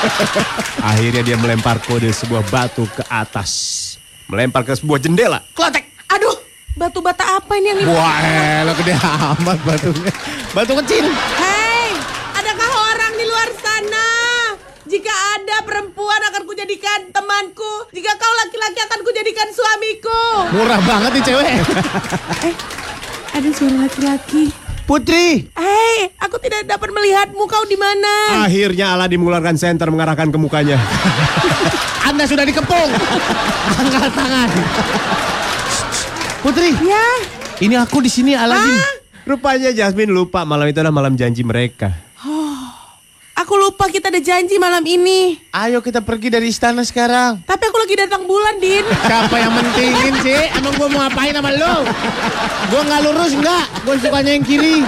Akhirnya 0.92 1.22
dia 1.24 1.36
melempar 1.40 1.80
kode 1.80 2.12
sebuah 2.12 2.44
batu 2.52 2.84
ke 2.84 3.00
atas. 3.08 3.50
Melempar 4.28 4.60
ke 4.68 4.76
sebuah 4.76 5.00
jendela. 5.00 5.40
Klotek. 5.56 5.88
Aduh, 6.12 6.36
batu 6.76 7.00
bata 7.00 7.40
apa 7.40 7.52
ini 7.56 7.72
yang 7.72 7.78
ini? 7.80 7.88
Wah, 7.88 8.16
elah 8.20 8.74
gede 8.76 8.92
amat 9.00 9.58
batunya. 9.64 10.12
Batu 10.52 10.72
kecil. 10.84 11.08
Hei, 11.40 11.96
adakah 12.36 12.70
orang 12.92 13.12
di 13.16 13.24
luar 13.24 13.48
sana? 13.56 14.08
Jika 14.84 15.12
ada 15.40 15.64
perempuan 15.64 16.20
akan 16.28 16.44
kujadikan 16.44 17.08
temanku. 17.08 17.88
Jika 17.96 18.12
kau 18.20 18.34
laki-laki 18.44 18.80
akan 18.84 19.00
kujadikan 19.00 19.48
suamiku. 19.48 20.22
Murah 20.52 20.80
banget 20.84 21.10
nih 21.16 21.24
cewek. 21.24 21.48
Ada 23.32 23.48
suara 23.56 23.88
laki-laki. 23.88 24.61
Putri. 24.82 25.46
Hei, 25.54 26.10
aku 26.18 26.42
tidak 26.42 26.66
dapat 26.66 26.90
melihatmu. 26.90 27.46
Kau 27.46 27.62
di 27.70 27.78
mana? 27.78 28.42
Akhirnya 28.42 28.98
Aladdin 28.98 29.22
mengeluarkan 29.22 29.54
senter 29.54 29.86
mengarahkan 29.88 30.28
ke 30.28 30.38
mukanya. 30.38 30.76
Anda 32.08 32.26
sudah 32.26 32.42
dikepung. 32.42 32.90
Angkat 33.78 34.10
tangan. 34.10 34.48
Putri, 36.42 36.74
Ya, 36.82 37.06
ini 37.62 37.78
aku 37.78 38.02
di 38.02 38.10
sini 38.10 38.34
Aladin. 38.34 38.82
Rupanya 39.22 39.70
Jasmine 39.70 40.10
lupa 40.10 40.42
malam 40.42 40.66
itu 40.66 40.82
adalah 40.82 40.90
malam 40.90 41.14
janji 41.14 41.46
mereka. 41.46 41.94
Aku 43.42 43.58
lupa 43.58 43.90
kita 43.90 44.08
ada 44.08 44.22
janji 44.22 44.54
malam 44.56 44.86
ini. 44.86 45.34
Ayo 45.50 45.82
kita 45.82 45.98
pergi 45.98 46.30
dari 46.30 46.54
istana 46.54 46.86
sekarang. 46.86 47.42
Tapi 47.42 47.64
aku 47.66 47.78
lagi 47.82 47.94
datang 47.98 48.22
bulan, 48.22 48.62
Din. 48.62 48.86
Siapa 49.10 49.34
yang 49.34 49.52
mentingin 49.52 50.14
sih? 50.22 50.42
Emang 50.54 50.72
gua 50.78 50.88
mau 50.88 50.98
ngapain 51.02 51.34
sama 51.34 51.50
lu? 51.50 51.76
Gua 52.70 52.80
nggak 52.86 53.00
lurus 53.02 53.32
nggak? 53.34 53.64
Gua 53.82 53.94
sukanya 53.98 54.30
yang 54.38 54.46
kiri. 54.46 54.86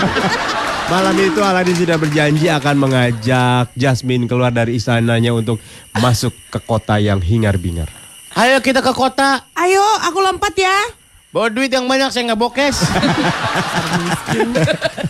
Malam 0.84 1.16
itu 1.16 1.40
Aladdin 1.40 1.76
sudah 1.80 1.96
berjanji 1.96 2.46
akan 2.52 2.76
mengajak 2.76 3.72
Jasmine 3.74 4.28
keluar 4.28 4.52
dari 4.52 4.78
istananya 4.78 5.32
untuk 5.34 5.58
masuk 5.96 6.30
ke 6.52 6.60
kota 6.62 7.00
yang 7.00 7.18
hingar-bingar. 7.18 7.88
Ayo 8.38 8.62
kita 8.62 8.84
ke 8.84 8.92
kota. 8.94 9.48
Ayo, 9.56 9.82
aku 10.04 10.18
lompat 10.22 10.54
ya. 10.54 11.03
Bawa 11.34 11.50
duit 11.50 11.66
yang 11.66 11.90
banyak 11.90 12.14
saya 12.14 12.30
nggak 12.30 12.38
bokes. 12.38 12.78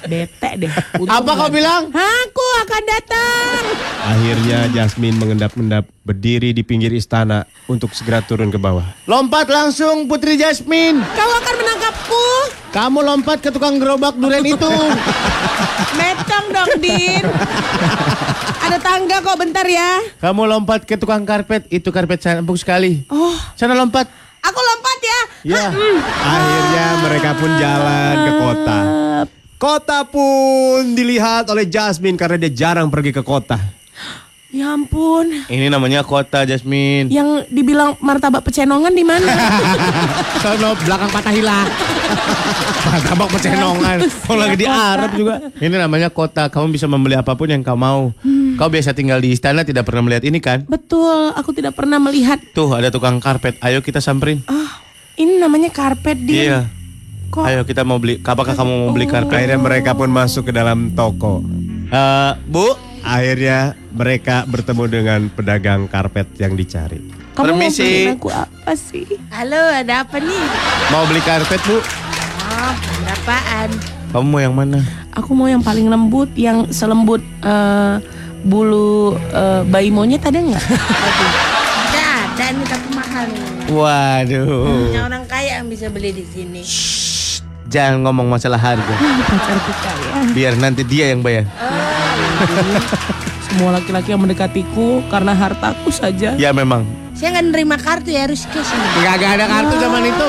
Bete 0.09 0.50
deh. 0.57 0.73
Apa 1.04 1.31
kau 1.37 1.52
bilang? 1.52 1.93
Aku 1.93 2.47
akan 2.64 2.83
datang. 2.88 3.61
Akhirnya 4.09 4.73
Jasmine 4.73 5.21
mengendap-endap 5.21 5.85
berdiri 6.00 6.57
di 6.57 6.64
pinggir 6.64 6.97
istana 6.97 7.45
untuk 7.69 7.93
segera 7.93 8.25
turun 8.25 8.49
ke 8.49 8.57
bawah. 8.57 8.88
Lompat 9.04 9.52
langsung 9.52 10.09
Putri 10.09 10.40
Jasmine. 10.40 11.04
Kau 11.12 11.28
akan 11.28 11.54
menangkapku. 11.61 12.25
Kamu 12.73 13.04
lompat 13.04 13.45
ke 13.45 13.52
tukang 13.52 13.76
gerobak 13.76 14.16
durian 14.16 14.49
itu. 14.49 14.73
Metong 16.00 16.47
dong, 16.57 16.73
Din. 16.81 17.21
Ada 18.64 18.81
tangga 18.81 19.21
kok, 19.21 19.37
bentar 19.37 19.69
ya. 19.69 20.00
Kamu 20.25 20.49
lompat 20.49 20.88
ke 20.88 20.97
tukang 20.97 21.28
karpet. 21.28 21.69
Itu 21.69 21.93
karpet 21.93 22.25
saya 22.25 22.40
empuk 22.40 22.57
sekali. 22.57 23.04
Oh, 23.12 23.37
Sana 23.61 23.76
lompat. 23.76 24.25
Aku 24.45 24.59
lompat 24.61 24.99
ya. 25.01 25.21
Ya. 25.45 25.67
Akhirnya 26.21 26.87
mereka 27.01 27.31
pun 27.37 27.51
jalan 27.57 28.15
ke 28.21 28.33
kota. 28.41 28.79
Kota 29.57 29.99
pun 30.05 30.93
dilihat 30.93 31.49
oleh 31.49 31.65
Jasmine 31.65 32.21
karena 32.21 32.37
dia 32.37 32.53
jarang 32.53 32.93
pergi 32.93 33.17
ke 33.17 33.25
kota. 33.25 33.57
Ya 34.54 34.70
ampun. 34.70 35.34
Ini 35.50 35.66
namanya 35.66 36.06
kota 36.06 36.46
Jasmine. 36.46 37.11
Yang 37.11 37.50
dibilang 37.50 37.99
martabak 37.99 38.46
pecenongan 38.46 38.94
di 38.94 39.02
mana? 39.02 39.34
Sono 40.46 40.78
belakang 40.78 41.11
patah 41.11 41.34
hilang. 41.34 41.66
Martabak 42.87 43.34
pecenongan. 43.34 43.99
Kalau 44.06 44.38
lagi 44.38 44.54
di 44.62 44.66
Arab 44.70 45.11
juga. 45.18 45.50
Ini 45.58 45.75
namanya 45.75 46.06
kota. 46.06 46.46
Kamu 46.46 46.70
bisa 46.70 46.87
membeli 46.87 47.18
apa 47.18 47.34
pun 47.34 47.50
yang 47.50 47.66
kau 47.66 47.75
mau. 47.75 48.14
Kau 48.54 48.70
biasa 48.70 48.94
tinggal 48.94 49.18
di 49.18 49.34
istana 49.34 49.66
tidak 49.66 49.90
pernah 49.90 50.06
melihat 50.06 50.23
ini 50.23 50.38
kan? 50.38 50.62
Betul, 50.70 51.34
aku 51.34 51.50
tidak 51.50 51.75
pernah 51.75 51.99
melihat. 51.99 52.38
Tuh 52.54 52.78
ada 52.78 52.94
tukang 52.94 53.18
karpet. 53.18 53.58
Ayo 53.58 53.82
kita 53.82 53.99
samperin. 53.99 54.46
Ah, 54.46 54.78
ini 55.18 55.42
namanya 55.42 55.75
karpet, 55.75 56.23
Din. 56.23 56.46
Iya. 56.46 56.70
Kok 57.34 57.42
Ayo 57.42 57.66
kita 57.66 57.82
mau 57.82 57.99
beli. 57.99 58.23
Apakah 58.23 58.54
kamu 58.54 58.87
mau 58.87 58.90
beli 58.94 59.11
karpet? 59.11 59.34
Akhirnya 59.34 59.58
mereka 59.58 59.99
pun 59.99 60.14
masuk 60.14 60.46
ke 60.46 60.52
dalam 60.54 60.94
toko. 60.94 61.42
Eh, 61.90 62.32
Bu, 62.46 62.94
Akhirnya 63.04 63.76
mereka 63.92 64.49
bertemu 64.49 64.84
dengan 64.88 65.20
pedagang 65.28 65.84
karpet 65.84 66.25
yang 66.40 66.56
dicari. 66.56 67.04
Kamu 67.37 67.52
mau 67.52 67.61
Permisi. 67.61 67.84
beliin 67.84 68.16
aku 68.16 68.28
apa 68.32 68.73
sih? 68.73 69.04
Halo, 69.28 69.61
ada 69.61 70.08
apa 70.08 70.16
nih? 70.16 70.44
Mau 70.88 71.04
beli 71.04 71.20
karpet 71.20 71.61
bu? 71.68 71.84
Oh, 71.84 72.75
berapaan? 73.04 73.68
Kamu 74.08 74.25
mau 74.25 74.40
yang 74.40 74.56
mana? 74.56 74.80
Aku 75.12 75.37
mau 75.37 75.44
yang 75.44 75.61
paling 75.61 75.92
lembut, 75.92 76.32
yang 76.32 76.64
selembut 76.73 77.20
eh, 77.44 78.00
bulu 78.40 79.20
eh, 79.20 79.61
bayi 79.68 79.92
monyet 79.92 80.25
ada 80.25 80.40
nggak? 80.40 80.64
Ada, 81.94 82.06
ada 82.26 82.46
nih 82.50 82.66
tapi 82.66 82.88
mahal 82.90 83.25
nih. 83.30 83.46
Waduh. 83.70 84.66
Hanya 84.90 85.02
orang 85.06 85.25
kaya 85.30 85.62
yang 85.62 85.68
bisa 85.70 85.87
beli 85.87 86.11
di 86.11 86.25
sini. 86.26 86.62
Jangan 87.70 88.02
ngomong 88.02 88.26
masalah 88.26 88.58
harga. 88.58 88.94
Kaya. 88.99 90.34
Biar 90.34 90.58
nanti 90.58 90.82
dia 90.82 91.14
yang 91.14 91.23
bayar. 91.23 91.46
Semua 93.45 93.71
laki-laki 93.73 94.11
yang 94.11 94.21
mendekatiku 94.21 95.03
karena 95.07 95.33
hartaku 95.33 95.88
saja. 95.88 96.35
Ya 96.35 96.50
memang. 96.50 96.83
Saya 97.14 97.38
nggak 97.38 97.47
nerima 97.49 97.76
kartu 97.79 98.11
ya 98.11 98.26
harus 98.26 98.43
cash 98.45 98.71
ini. 98.71 98.87
Gak 99.00 99.23
ada 99.23 99.47
kartu 99.47 99.75
zaman 99.79 100.03
itu. 100.05 100.29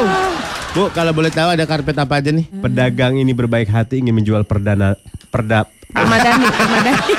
Bu, 0.71 0.91
kalau 0.91 1.11
boleh 1.11 1.31
tahu 1.31 1.49
ada 1.49 1.63
karpet 1.63 1.95
apa 1.95 2.19
aja 2.19 2.29
nih? 2.29 2.45
Pedagang 2.51 3.15
ini 3.15 3.31
berbaik 3.31 3.65
hati 3.65 4.03
ingin 4.03 4.13
menjual 4.13 4.43
perdana 4.43 4.93
perda 5.29 5.63
Permadani, 5.87 6.43
permadani. 6.59 7.13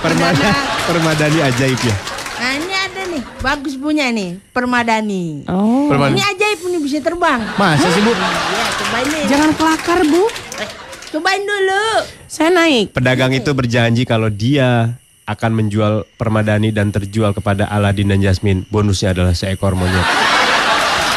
permada, 0.00 0.50
permadani 0.88 1.38
ajaib 1.44 1.76
ya. 1.78 1.92
Nah 2.34 2.50
ini 2.56 2.72
ada 2.72 3.02
nih, 3.04 3.22
bagus 3.38 3.76
punya 3.76 4.08
nih, 4.08 4.40
permadani. 4.48 5.44
Oh, 5.44 5.92
Permadani. 5.92 6.16
Ini 6.16 6.22
ajaib 6.24 6.58
nih 6.64 6.80
bisa 6.80 6.98
terbang. 6.98 7.44
Masa 7.54 7.84
sih 7.84 8.00
bu? 8.00 8.16
Ya 8.16 8.64
cobain 8.72 9.06
nih. 9.06 9.24
jangan 9.28 9.50
kelakar 9.52 10.00
bu. 10.02 10.24
Eh, 10.56 10.68
cobain 11.12 11.42
dulu. 11.44 11.84
Saya 12.24 12.48
naik. 12.48 12.96
Pedagang 12.96 13.36
itu 13.36 13.52
berjanji 13.52 14.08
kalau 14.08 14.32
dia 14.32 14.96
akan 15.28 15.50
menjual 15.52 16.08
permadani 16.16 16.72
dan 16.72 16.88
terjual 16.88 17.36
kepada 17.36 17.68
Aladin 17.68 18.08
dan 18.08 18.24
Jasmine. 18.24 18.64
Bonusnya 18.72 19.12
adalah 19.12 19.36
seekor 19.36 19.76
monyet. 19.76 20.02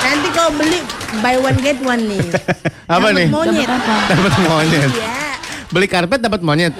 Nanti 0.03 0.27
kau 0.35 0.51
beli 0.51 0.83
buy 1.23 1.35
one 1.39 1.59
get 1.63 1.79
one 1.79 2.03
nih. 2.11 2.19
Apa 2.91 3.09
Dapat 3.09 3.11
nih? 3.15 3.27
Monyet. 3.31 3.67
Dapat 3.67 3.81
apa? 3.81 3.95
Dapat 4.11 4.33
monyet. 4.43 4.91
Iya. 4.91 5.09
Beli 5.65 5.87
karpet 5.89 6.19
dapat 6.21 6.41
monyet. 6.45 6.73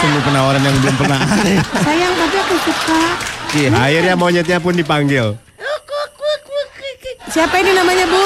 Sungguh 0.00 0.22
penawaran 0.22 0.62
yang 0.62 0.76
belum 0.80 0.96
pernah 0.96 1.18
ada. 1.18 1.54
Sayang 1.88 2.12
tapi 2.14 2.36
aku 2.38 2.56
suka. 2.62 3.00
Iya. 3.56 3.68
Akhirnya 3.74 4.14
monyetnya 4.14 4.58
pun 4.62 4.76
dipanggil. 4.76 5.34
Kuk. 5.58 6.08
Siapa 7.34 7.58
ini 7.58 7.74
namanya 7.74 8.06
bu? 8.06 8.24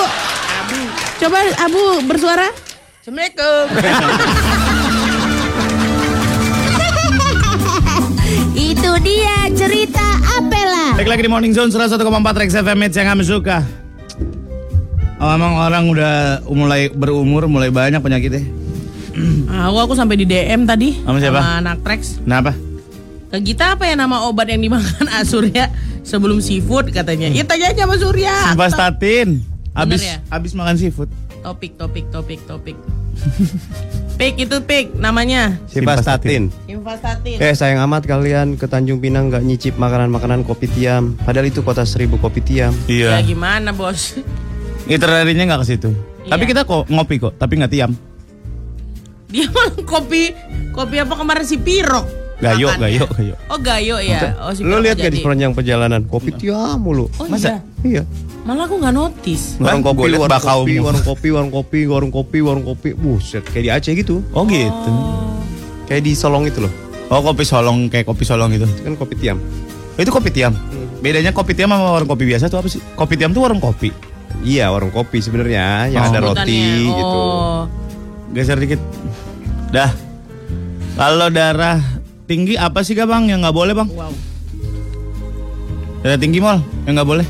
Abu. 0.61 0.79
Coba 1.23 1.39
Abu 1.65 1.83
bersuara. 2.05 2.64
Assalamualaikum. 3.05 3.69
Itu 8.73 8.91
dia 9.05 9.37
cerita 9.53 10.01
Apela. 10.41 10.97
Baik 10.97 11.13
lagi 11.13 11.21
di 11.21 11.29
Morning 11.29 11.53
Zone 11.53 11.69
101,4 11.69 12.01
Rex 12.01 12.57
FM 12.65 12.79
yang 12.81 13.13
kami 13.13 13.29
suka. 13.29 13.61
Oh, 15.21 15.37
emang 15.37 15.53
orang 15.53 15.85
udah 15.93 16.41
mulai 16.49 16.89
berumur, 16.89 17.45
mulai 17.45 17.69
banyak 17.69 18.01
penyakitnya. 18.01 18.41
Aku 19.69 19.85
aku 19.85 19.93
sampai 19.93 20.17
di 20.17 20.25
DM 20.25 20.65
tadi 20.65 20.97
Sama 21.05 21.21
siapa? 21.21 21.61
anak 21.61 21.85
Trax. 21.85 22.25
Kenapa? 22.25 22.57
Ke 23.29 23.37
kita 23.45 23.77
apa 23.77 23.85
ya 23.85 24.01
nama 24.01 24.25
obat 24.25 24.49
yang 24.49 24.65
dimakan 24.65 25.05
Ah, 25.13 25.29
Surya 25.29 25.69
sebelum 26.09 26.41
seafood 26.41 26.89
katanya. 26.89 27.29
Ya 27.29 27.45
tanya 27.45 27.69
aja 27.69 27.85
sama 27.85 28.01
Surya. 28.01 28.57
Simvastatin. 28.57 29.45
Abis, 29.77 30.09
ya? 30.09 30.25
abis 30.33 30.57
makan 30.57 30.81
seafood. 30.81 31.13
Topik, 31.45 31.77
topik, 31.77 32.09
topik, 32.09 32.41
topik. 32.49 32.77
pik 34.19 34.35
itu 34.41 34.57
pik 34.65 34.97
namanya. 34.97 35.61
Simvastatin. 35.69 36.49
Invastatin. 36.65 37.37
Eh 37.37 37.53
sayang 37.53 37.85
amat 37.85 38.09
kalian 38.09 38.57
ke 38.57 38.65
Tanjung 38.65 38.97
Pinang 38.97 39.29
nggak 39.29 39.45
nyicip 39.45 39.77
makanan-makanan 39.77 40.41
kopi 40.43 40.67
tiam. 40.67 41.13
Padahal 41.21 41.47
itu 41.47 41.61
kota 41.61 41.85
seribu 41.85 42.17
kopi 42.17 42.41
tiam. 42.41 42.73
Ya 42.89 43.21
Iya. 43.21 43.29
gimana 43.29 43.71
bos? 43.71 44.17
Itinerary-nya 44.89 45.45
nggak 45.45 45.61
ke 45.61 45.69
situ. 45.69 45.91
Iya. 46.25 46.33
Tapi 46.33 46.43
kita 46.47 46.65
kok 46.65 46.89
ngopi 46.89 47.21
kok, 47.21 47.37
tapi 47.37 47.61
nggak 47.61 47.71
tiam. 47.71 47.93
Dia 49.29 49.45
malah 49.51 49.77
kopi 49.85 50.33
kopi 50.73 50.97
apa 50.97 51.13
kemarin 51.13 51.45
si 51.45 51.61
Piro. 51.61 52.09
Gayo, 52.35 52.67
makannya. 52.67 52.99
gayo, 52.99 53.05
gayo. 53.11 53.35
Oh 53.47 53.59
gayo 53.61 53.97
ya. 54.01 54.33
Oh 54.41 54.51
si 54.51 54.65
Lo 54.65 54.81
lihat 54.81 54.97
gak 54.97 55.13
di 55.13 55.21
sepanjang 55.21 55.53
perjalanan 55.53 56.09
kopi 56.09 56.33
tiam 56.35 56.81
mulu. 56.81 57.07
Oh 57.17 57.29
Masa? 57.29 57.61
iya. 57.85 58.01
Iya. 58.01 58.03
Malah 58.45 58.69
aku 58.69 58.77
nggak 58.77 58.93
notice. 58.93 59.57
Warung 59.57 59.81
kopi, 59.81 59.97
gua 59.97 60.09
liat 60.09 60.21
warung 60.21 60.35
bakau 60.37 60.59
kopi, 60.63 60.77
warung 60.77 61.05
kopi, 61.05 61.29
warung 61.33 61.53
kopi, 61.53 61.81
warung 61.89 62.13
kopi, 62.13 62.39
warung 62.45 62.65
kopi. 62.65 62.89
Buset, 62.93 63.45
kayak 63.49 63.65
di 63.65 63.71
Aceh 63.73 63.93
gitu. 63.97 64.21
Oh 64.37 64.45
gitu. 64.45 64.91
Kayak 65.89 66.03
di 66.05 66.13
Solong 66.13 66.45
itu 66.45 66.61
loh. 66.61 66.73
Oh 67.13 67.21
kopi 67.21 67.45
solong 67.45 67.93
kayak 67.93 68.09
kopi 68.09 68.25
solong 68.25 68.53
gitu. 68.53 68.65
Itu 68.65 68.81
kan 68.85 68.95
kopi 68.97 69.15
tiam. 69.17 69.41
Itu 69.97 70.09
kopi 70.13 70.29
tiam. 70.33 70.53
Bedanya 71.01 71.33
kopi 71.33 71.53
tiam 71.53 71.73
sama 71.73 71.93
warung 71.93 72.09
kopi 72.09 72.25
biasa 72.25 72.49
tuh 72.49 72.61
apa 72.61 72.69
sih? 72.69 72.81
Kopi 72.97 73.17
tiam 73.17 73.33
tuh 73.33 73.45
warung 73.45 73.61
kopi. 73.61 73.93
Iya, 74.45 74.69
warung 74.73 74.93
kopi 74.93 75.25
sebenarnya 75.25 75.89
yang 75.89 76.05
Oh. 76.05 76.11
ada 76.13 76.21
roti 76.21 76.65
gitu. 76.85 77.17
Oh. 77.17 77.65
Geser 78.33 78.61
dikit. 78.61 78.81
Dah. 79.73 79.93
Kalau 80.97 81.29
darah 81.29 81.81
tinggi 82.25 82.57
apa 82.57 82.81
sih 82.85 82.97
gak 82.97 83.09
bang 83.09 83.25
yang 83.29 83.41
nggak 83.45 83.57
boleh 83.57 83.73
bang? 83.73 83.89
Wow. 83.89 84.13
Darah 86.05 86.19
tinggi 86.21 86.41
mal 86.41 86.61
yang 86.85 86.97
nggak 87.01 87.09
boleh. 87.09 87.27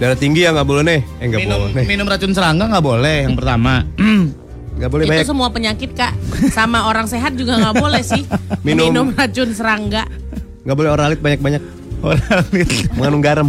Darah 0.00 0.16
tinggi 0.16 0.40
ya 0.40 0.50
nggak 0.50 0.64
boleh 0.64 0.82
nih. 0.82 1.00
Eh 1.20 1.24
nggak 1.28 1.40
minum, 1.40 1.58
boleh. 1.62 1.84
minum 1.84 2.06
racun 2.08 2.32
serangga 2.32 2.64
nggak 2.66 2.82
boleh 2.82 3.16
yang 3.22 3.34
pertama. 3.36 3.84
Nggak 4.70 4.88
boleh 4.88 5.04
itu 5.04 5.12
banyak. 5.12 5.26
semua 5.28 5.48
penyakit 5.52 5.90
kak 5.92 6.12
sama 6.48 6.88
orang 6.88 7.04
sehat 7.04 7.36
juga 7.36 7.52
nggak 7.54 7.76
boleh 7.76 8.00
sih 8.00 8.24
Minum. 8.64 9.12
racun 9.12 9.52
serangga 9.52 10.08
Nggak 10.64 10.72
boleh 10.74 10.90
oralit 10.90 11.20
banyak-banyak. 11.20 11.60
Orang 12.00 12.24
itu 12.50 12.88
Mengandung 12.96 13.20
garam. 13.20 13.48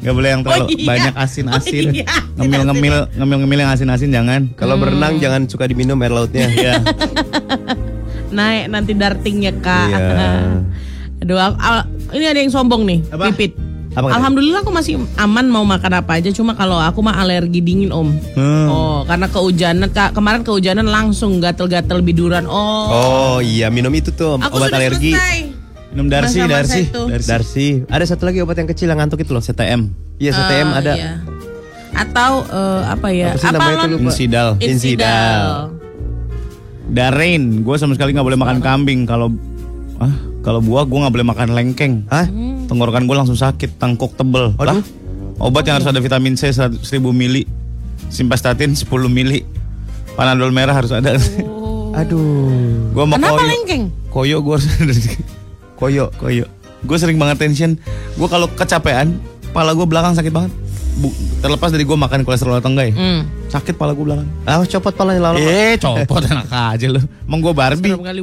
nggak 0.00 0.14
boleh 0.16 0.28
yang 0.30 0.40
terlalu 0.40 0.64
Oh, 0.64 0.68
iya. 0.72 0.86
banyak 0.88 1.14
asin-asin. 1.14 1.84
Oh, 1.84 1.94
iya. 1.94 2.06
Ngemil-ngemil, 2.34 2.96
ngemil-ngemil 3.12 3.58
yang 3.60 3.70
asin-asin 3.70 4.08
jangan. 4.08 4.40
Kalau 4.56 4.74
Hmm. 4.74 4.82
berenang 4.82 5.14
jangan 5.20 5.42
suka 5.46 5.68
diminum 5.68 6.00
air 6.00 6.10
lautnya. 6.10 6.48
Iya. 6.56 6.74
naik 8.32 8.64
nanti 8.66 8.92
dartingnya 8.94 9.52
kak 9.54 9.92
Iya. 9.92 10.64
aduh 11.20 11.38
ini 12.10 12.24
ada 12.24 12.40
yang 12.40 12.48
sombong 12.48 12.82
nih 12.82 12.98
Apa? 13.10 13.28
pipit 13.28 13.52
Apa 13.92 14.00
katanya? 14.02 14.16
Alhamdulillah 14.16 14.60
aku 14.60 14.70
masih 14.70 14.94
aman 15.14 15.46
mau 15.46 15.62
makan 15.62 15.92
apa 15.94 16.16
aja 16.16 16.30
cuma 16.30 16.52
kalau 16.52 16.76
aku 16.76 17.00
mah 17.00 17.12
alergi 17.14 17.60
dingin 17.60 17.88
om 17.88 18.08
Hmm. 18.32 18.66
oh 18.66 18.98
karena 19.04 19.26
kehujanan 19.26 19.88
kak 19.88 20.12
kemarin 20.12 20.40
kehujanan 20.40 20.84
langsung 20.84 21.38
gatel-gatel 21.38 22.00
biduran 22.00 22.44
oh, 22.44 22.84
Oh 22.88 23.36
iya, 23.38 23.68
minum 23.68 23.90
itu 23.90 24.08
tuh 24.10 24.36
aku 24.36 24.56
obat 24.56 24.68
sudah 24.68 24.80
alergi. 24.80 25.12
selesai 25.12 25.38
Minum 25.92 26.08
Darsi, 26.08 26.40
Darsi, 26.42 26.88
itu. 26.88 27.02
Darsi. 27.04 27.28
Darsi. 27.28 27.66
Ada 27.84 28.04
satu 28.08 28.24
lagi 28.24 28.40
obat 28.40 28.56
yang 28.56 28.64
kecil 28.64 28.88
yang 28.88 28.96
ngantuk 28.96 29.20
itu 29.20 29.28
loh. 29.28 29.44
CTM. 29.44 29.92
Iya, 30.16 30.32
CTM 30.32 30.64
Eh, 30.66 30.78
ada. 30.80 30.92
iya. 30.94 31.12
atau 31.92 32.48
eh, 32.48 32.82
apa 32.88 33.08
ya 33.12 33.28
Apa 33.28 33.36
sih 33.36 33.48
namanya 33.50 33.76
itu 33.76 33.88
lupa. 33.92 34.08
Insidal. 34.08 34.48
Insidal. 34.56 35.44
Darain, 36.88 37.42
gue 37.60 37.76
sama 37.76 37.92
sekali 37.92 38.12
nggak 38.12 38.24
boleh 38.24 38.40
makan 38.40 38.58
kambing. 38.58 39.04
Kalau 39.04 39.28
ah 39.98 40.12
kalau 40.40 40.58
buah 40.58 40.82
gue 40.82 40.98
nggak 40.98 41.12
boleh 41.12 41.26
makan 41.26 41.48
lengkeng. 41.52 41.94
Hah? 42.08 42.24
Tenggorokan 42.72 43.04
gue 43.04 43.12
langsung 43.14 43.36
sakit, 43.36 43.76
tangkuk 43.76 44.16
tebel. 44.16 44.56
Aduh. 44.56 44.64
Lah, 44.64 44.80
obat 45.38 45.62
yang 45.62 45.76
harus 45.76 45.84
ada 45.84 46.00
vitamin 46.00 46.32
C 46.32 46.48
1000 46.48 46.80
mili, 47.12 47.44
simvastatin 48.08 48.72
10 48.72 48.88
mili, 49.06 49.44
panadol 50.14 50.48
merah 50.48 50.72
harus 50.72 50.88
ada. 50.88 51.20
Aduh. 51.92 52.48
gue 52.88 53.04
mau 53.04 53.16
Kenapa 53.16 53.36
koyo, 53.36 53.44
lengkeng? 53.46 53.84
koyo 54.08 54.36
gue 54.40 54.54
harus 54.54 54.68
ada. 54.70 54.92
koyo, 55.76 56.08
koyo. 56.16 56.48
Gue 56.82 56.96
sering 56.96 57.14
banget 57.14 57.36
tension. 57.38 57.76
Gue 58.16 58.26
kalau 58.26 58.48
kecapean, 58.48 59.20
pala 59.52 59.76
gue 59.76 59.84
belakang 59.84 60.16
sakit 60.16 60.32
banget. 60.32 60.52
Bu, 60.94 61.08
terlepas 61.40 61.68
dari 61.68 61.84
gue 61.84 61.94
makan 61.94 62.20
kolesterol 62.20 62.56
atau 62.56 62.68
enggak 62.68 62.88
ya, 62.88 62.94
Hmm. 62.96 63.20
sakit 63.48 63.76
pala 63.76 63.92
gue 63.92 64.00
belakang. 64.02 64.28
Ah, 64.44 64.60
copot 64.62 64.92
palanya 64.92 65.20
lama. 65.28 65.36
Eh, 65.38 65.76
copot 65.76 66.24
enak 66.30 66.48
aja 66.48 66.86
lu. 66.86 67.00
Emang 67.22 67.40
gue 67.40 67.52
Barbie. 67.52 67.92
Kali. 67.92 68.20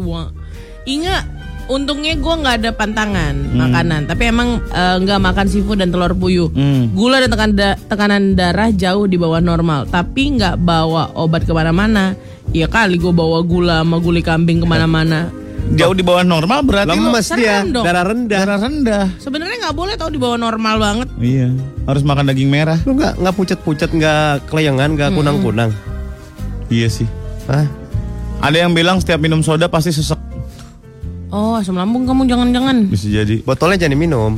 Ingat, 0.87 1.23
untungnya 1.69 2.13
gue 2.13 2.33
nggak 2.35 2.55
ada 2.59 2.71
pantangan 2.71 3.33
Hmm. 3.37 3.57
makanan, 3.61 4.01
tapi 4.05 4.23
emang 4.25 4.59
eh, 4.67 4.95
nggak 4.97 5.19
makan 5.19 5.45
seafood 5.45 5.77
dan 5.77 5.89
telur 5.89 6.11
puyuh. 6.11 6.49
Hmm. 6.49 6.91
Gula 6.91 7.21
dan 7.21 7.29
tekan 7.29 7.51
da- 7.53 7.77
tekanan 7.79 8.33
darah 8.33 8.69
jauh 8.69 9.05
di 9.05 9.15
bawah 9.15 9.39
normal, 9.39 9.85
tapi 9.85 10.35
nggak 10.35 10.57
bawa 10.57 11.13
obat 11.13 11.43
ke 11.43 11.51
mana-mana. 11.51 12.17
Ya 12.49 12.65
kali 12.65 12.97
gue 12.97 13.09
bawa 13.09 13.39
gula 13.39 13.79
sama 13.79 13.97
guli 13.97 14.19
kambing 14.19 14.59
ke 14.59 14.65
mana-mana. 14.65 15.29
Jauh 15.69 15.93
di 15.93 16.01
bawah 16.01 16.25
normal 16.25 16.65
berarti 16.65 16.89
lo 16.89 17.13
Lemes 17.13 17.29
dia, 17.29 17.61
dong. 17.61 17.85
darah 17.85 18.01
rendah. 18.01 18.39
darah 18.41 18.59
rendah. 18.59 19.05
Sebenarnya 19.21 19.57
nggak 19.61 19.77
boleh 19.77 19.93
tau 19.93 20.09
di 20.09 20.17
bawah 20.17 20.33
normal 20.35 20.81
banget. 20.81 21.07
Iya, 21.15 21.53
harus 21.85 22.01
makan 22.01 22.25
daging 22.25 22.49
merah. 22.49 22.81
Lu 22.83 22.97
nggak 22.97 23.21
nggak 23.21 23.35
pucat-pucat, 23.35 23.89
nggak 23.91 24.49
kelayangan, 24.49 24.97
nggak 24.97 25.13
kunang-kunang. 25.13 25.69
Iya 26.67 26.89
sih. 26.89 27.05
Hah? 27.45 27.69
Ada 28.39 28.65
yang 28.65 28.73
bilang 28.73 28.97
setiap 28.97 29.19
minum 29.19 29.41
soda 29.41 29.67
pasti 29.67 29.91
sesek. 29.91 30.17
Oh 31.29 31.53
asam 31.53 31.77
lambung 31.77 32.09
kamu 32.09 32.25
jangan-jangan. 32.25 32.89
Bisa 32.89 33.05
jadi. 33.05 33.45
Botolnya 33.45 33.77
jangan 33.77 33.93
diminum. 33.93 34.31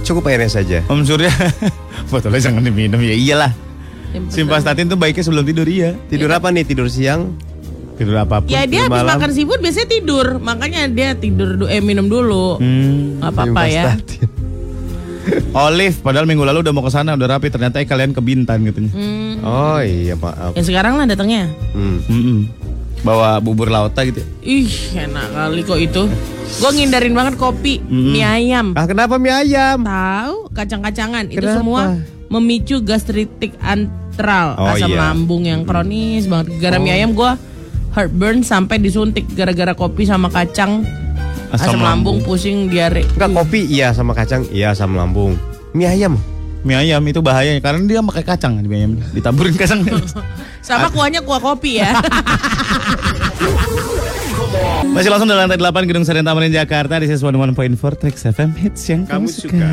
Cukup 0.00 0.32
airnya 0.32 0.48
saja. 0.48 0.80
Om 0.88 1.04
Surya, 1.04 1.28
botolnya 2.10 2.40
jangan 2.40 2.64
diminum 2.64 2.98
ya 2.98 3.12
iyalah. 3.12 3.52
Yang 4.10 4.32
Simvastatin 4.32 4.88
tuh 4.88 4.96
baiknya 4.96 5.22
sebelum 5.22 5.44
tidur 5.44 5.68
iya. 5.68 5.94
Tidur 6.08 6.32
apa 6.32 6.48
nih? 6.50 6.64
Tidur 6.64 6.88
siang? 6.88 7.36
Tidur 8.00 8.16
apa 8.16 8.40
pun. 8.40 8.48
Ya 8.48 8.64
dia 8.64 8.88
habis 8.88 8.96
malam. 8.96 9.20
makan 9.20 9.30
seafood 9.30 9.60
biasanya 9.60 9.88
tidur, 9.92 10.26
makanya 10.40 10.88
dia 10.88 11.12
tidur 11.12 11.60
du- 11.60 11.68
eh 11.68 11.84
minum 11.84 12.08
dulu. 12.08 12.56
Hmm. 12.56 13.20
Apa-apa 13.20 13.68
ya. 13.68 13.92
Simvastatin. 13.92 14.28
Olive, 15.68 16.00
padahal 16.00 16.24
minggu 16.24 16.42
lalu 16.42 16.64
udah 16.64 16.72
mau 16.72 16.80
ke 16.80 16.90
sana, 16.90 17.12
udah 17.12 17.36
rapi. 17.36 17.52
Ternyata 17.52 17.76
eh, 17.76 17.86
kalian 17.86 18.16
ke 18.16 18.24
Bintan 18.24 18.64
katanya. 18.64 18.90
Hmm. 18.96 19.32
Oh 19.44 19.78
iya 19.78 20.16
maaf. 20.16 20.56
Yang 20.56 20.72
sekarang 20.72 20.96
lah 20.96 21.04
datangnya. 21.04 21.44
Hmm. 21.76 22.00
Mm-mm. 22.08 22.38
Bawa 23.00 23.40
bubur 23.40 23.72
lauta 23.72 24.04
gitu. 24.04 24.20
Ih, 24.40 24.68
enak 24.92 25.32
kali 25.32 25.64
kok 25.64 25.80
itu. 25.80 26.02
Gue 26.60 26.70
ngindarin 26.74 27.14
banget 27.14 27.34
kopi, 27.34 27.80
mie 27.86 28.20
ayam. 28.20 28.74
Ah 28.74 28.84
kenapa 28.84 29.16
mie 29.16 29.32
ayam? 29.32 29.80
Tahu 29.80 30.52
kacang-kacangan 30.52 31.30
itu 31.30 31.46
semua 31.46 31.96
memicu 32.28 32.78
gastritik 32.80 33.56
antral, 33.58 34.54
Oh, 34.54 34.68
asam 34.68 34.90
iya. 34.90 34.98
lambung 35.00 35.42
yang 35.42 35.64
kronis 35.64 36.26
banget. 36.26 36.52
Gara 36.58 36.76
mie 36.76 36.92
ayam 36.92 37.14
gue 37.14 37.30
heartburn 37.90 38.42
sampai 38.42 38.76
disuntik 38.76 39.24
gara-gara 39.32 39.72
kopi 39.72 40.04
sama 40.04 40.28
kacang. 40.28 40.84
Asam, 41.50 41.74
Asam 41.74 41.80
lambung, 41.80 42.18
lambung. 42.18 42.18
pusing, 42.22 42.68
diare. 42.68 43.02
Enggak 43.10 43.30
kopi 43.32 43.66
iya 43.66 43.90
sama 43.90 44.12
kacang 44.12 44.44
iya 44.50 44.70
sama 44.70 45.00
lambung. 45.00 45.34
Mie 45.72 45.88
ayam. 45.88 46.14
Mie 46.60 46.76
ayam 46.76 47.00
itu 47.08 47.24
bahaya 47.24 47.56
karena 47.56 47.80
dia 47.88 48.04
pakai 48.04 48.24
kacang 48.24 48.60
di 48.60 48.68
mie 48.68 48.84
ayam. 48.84 48.92
Ditaburin 49.16 49.56
kacang. 49.56 49.80
Sama 50.66 50.92
kuahnya 50.92 51.24
kuah 51.24 51.40
kopi 51.40 51.80
ya. 51.80 51.96
Masih 54.82 55.12
langsung 55.12 55.28
dari 55.28 55.36
lantai 55.38 55.56
8 55.56 55.84
Gedung 55.84 56.02
Saren 56.02 56.24
Tamarin 56.24 56.48
Jakarta 56.48 56.96
di 56.96 57.06
Sis 57.06 57.20
101.4 57.20 57.52
Trax 57.94 58.16
FM 58.26 58.50
Hits 58.54 58.82
yang 58.86 59.02
kamu, 59.04 59.28
suka. 59.28 59.68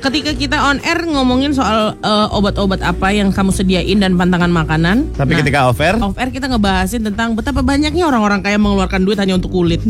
Ketika 0.00 0.30
kita 0.32 0.56
on 0.64 0.82
air 0.82 1.00
ngomongin 1.02 1.52
soal 1.52 1.94
eh, 1.94 2.28
obat-obat 2.30 2.80
apa 2.80 3.08
yang 3.10 3.30
kamu 3.30 3.50
sediain 3.50 3.96
dan 3.96 4.14
pantangan 4.14 4.50
makanan. 4.50 5.14
Tapi 5.14 5.30
Nah, 5.30 5.38
ketika 5.38 5.58
offer, 5.64 5.94
off 5.96 6.18
air 6.18 6.28
kita 6.28 6.46
ngebahasin 6.46 7.02
tentang 7.02 7.32
betapa 7.32 7.62
banyaknya 7.62 8.02
orang-orang 8.04 8.40
kaya 8.40 8.56
mengeluarkan 8.56 9.00
duit 9.00 9.16
hanya 9.16 9.38
untuk 9.38 9.50
kulit. 9.50 9.80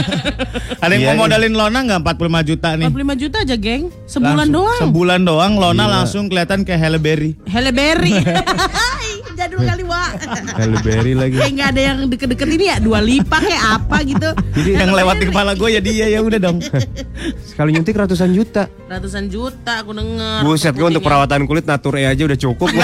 ada 0.84 0.92
yang 0.92 1.00
Iya, 1.00 1.08
mau 1.10 1.16
iya. 1.16 1.22
modalin 1.24 1.54
Lona 1.54 1.78
nggak 1.82 2.00
45 2.04 2.44
juta 2.46 2.68
nih? 2.76 2.86
45 2.92 3.22
juta 3.24 3.36
aja, 3.40 3.56
geng. 3.56 3.82
Sebulan 4.04 4.36
Langsung- 4.36 4.52
doang. 4.52 4.80
Sebulan 4.84 5.20
doang 5.22 5.52
Lona 5.56 5.84
langsung 5.90 6.28
kelihatan 6.28 6.62
kayak 6.62 6.78
Halle 6.78 7.00
Berry. 7.00 7.30
Halle 7.48 7.72
Berry. 7.72 8.12
Jadul 9.34 9.60
kali, 9.66 9.84
Wak. 9.84 10.10
Halle 10.54 10.78
Berry 10.80 11.12
lagi. 11.12 11.36
Kayak 11.36 11.52
nggak 11.58 11.68
ada 11.74 11.82
yang 11.82 11.98
deket-deket 12.06 12.48
ini 12.54 12.64
ya, 12.70 12.76
dua 12.78 12.98
lipa 13.02 13.36
kayak 13.42 13.62
apa 13.82 13.96
gitu. 14.06 14.30
Jadi 14.54 14.70
yang 14.78 14.92
lewat 14.94 15.16
di 15.18 15.26
kepala 15.28 15.52
gue 15.58 15.68
ya 15.74 15.80
dia 15.82 16.06
ya 16.08 16.20
udah 16.22 16.38
dong. 16.38 16.58
Sekali 17.50 17.74
nyuntik 17.74 17.98
ratusan 17.98 18.30
juta. 18.30 18.70
Ratusan 18.86 19.26
juta 19.28 19.82
aku 19.82 19.90
denger. 19.92 20.46
Buset 20.46 20.74
gue 20.74 20.86
untuk 20.86 21.02
perawatan 21.02 21.46
kulit 21.50 21.66
nature 21.66 21.98
aja 22.06 22.22
udah 22.24 22.38
cukup. 22.38 22.70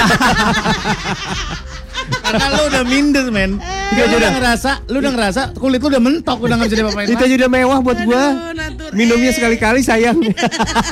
Karena 2.10 2.46
lu 2.54 2.62
udah 2.70 2.82
minder 2.86 3.26
men. 3.30 3.58
Eh. 3.58 4.06
Lu 4.06 4.18
udah 4.18 4.30
ngerasa, 4.38 4.70
lu 4.90 4.96
udah 5.02 5.12
ngerasa 5.14 5.42
kulit 5.58 5.78
lu 5.82 5.88
udah 5.90 6.02
mentok 6.02 6.38
udah 6.42 6.54
nggak 6.58 6.68
bisa 6.70 6.78
diapa-apain. 6.78 7.06
Itu 7.10 7.22
aja 7.26 7.34
udah 7.42 7.50
mewah 7.50 7.78
buat 7.82 7.98
natur 8.02 8.90
Minumnya 8.94 9.30
sekali-kali 9.34 9.80
sayang. 9.82 10.18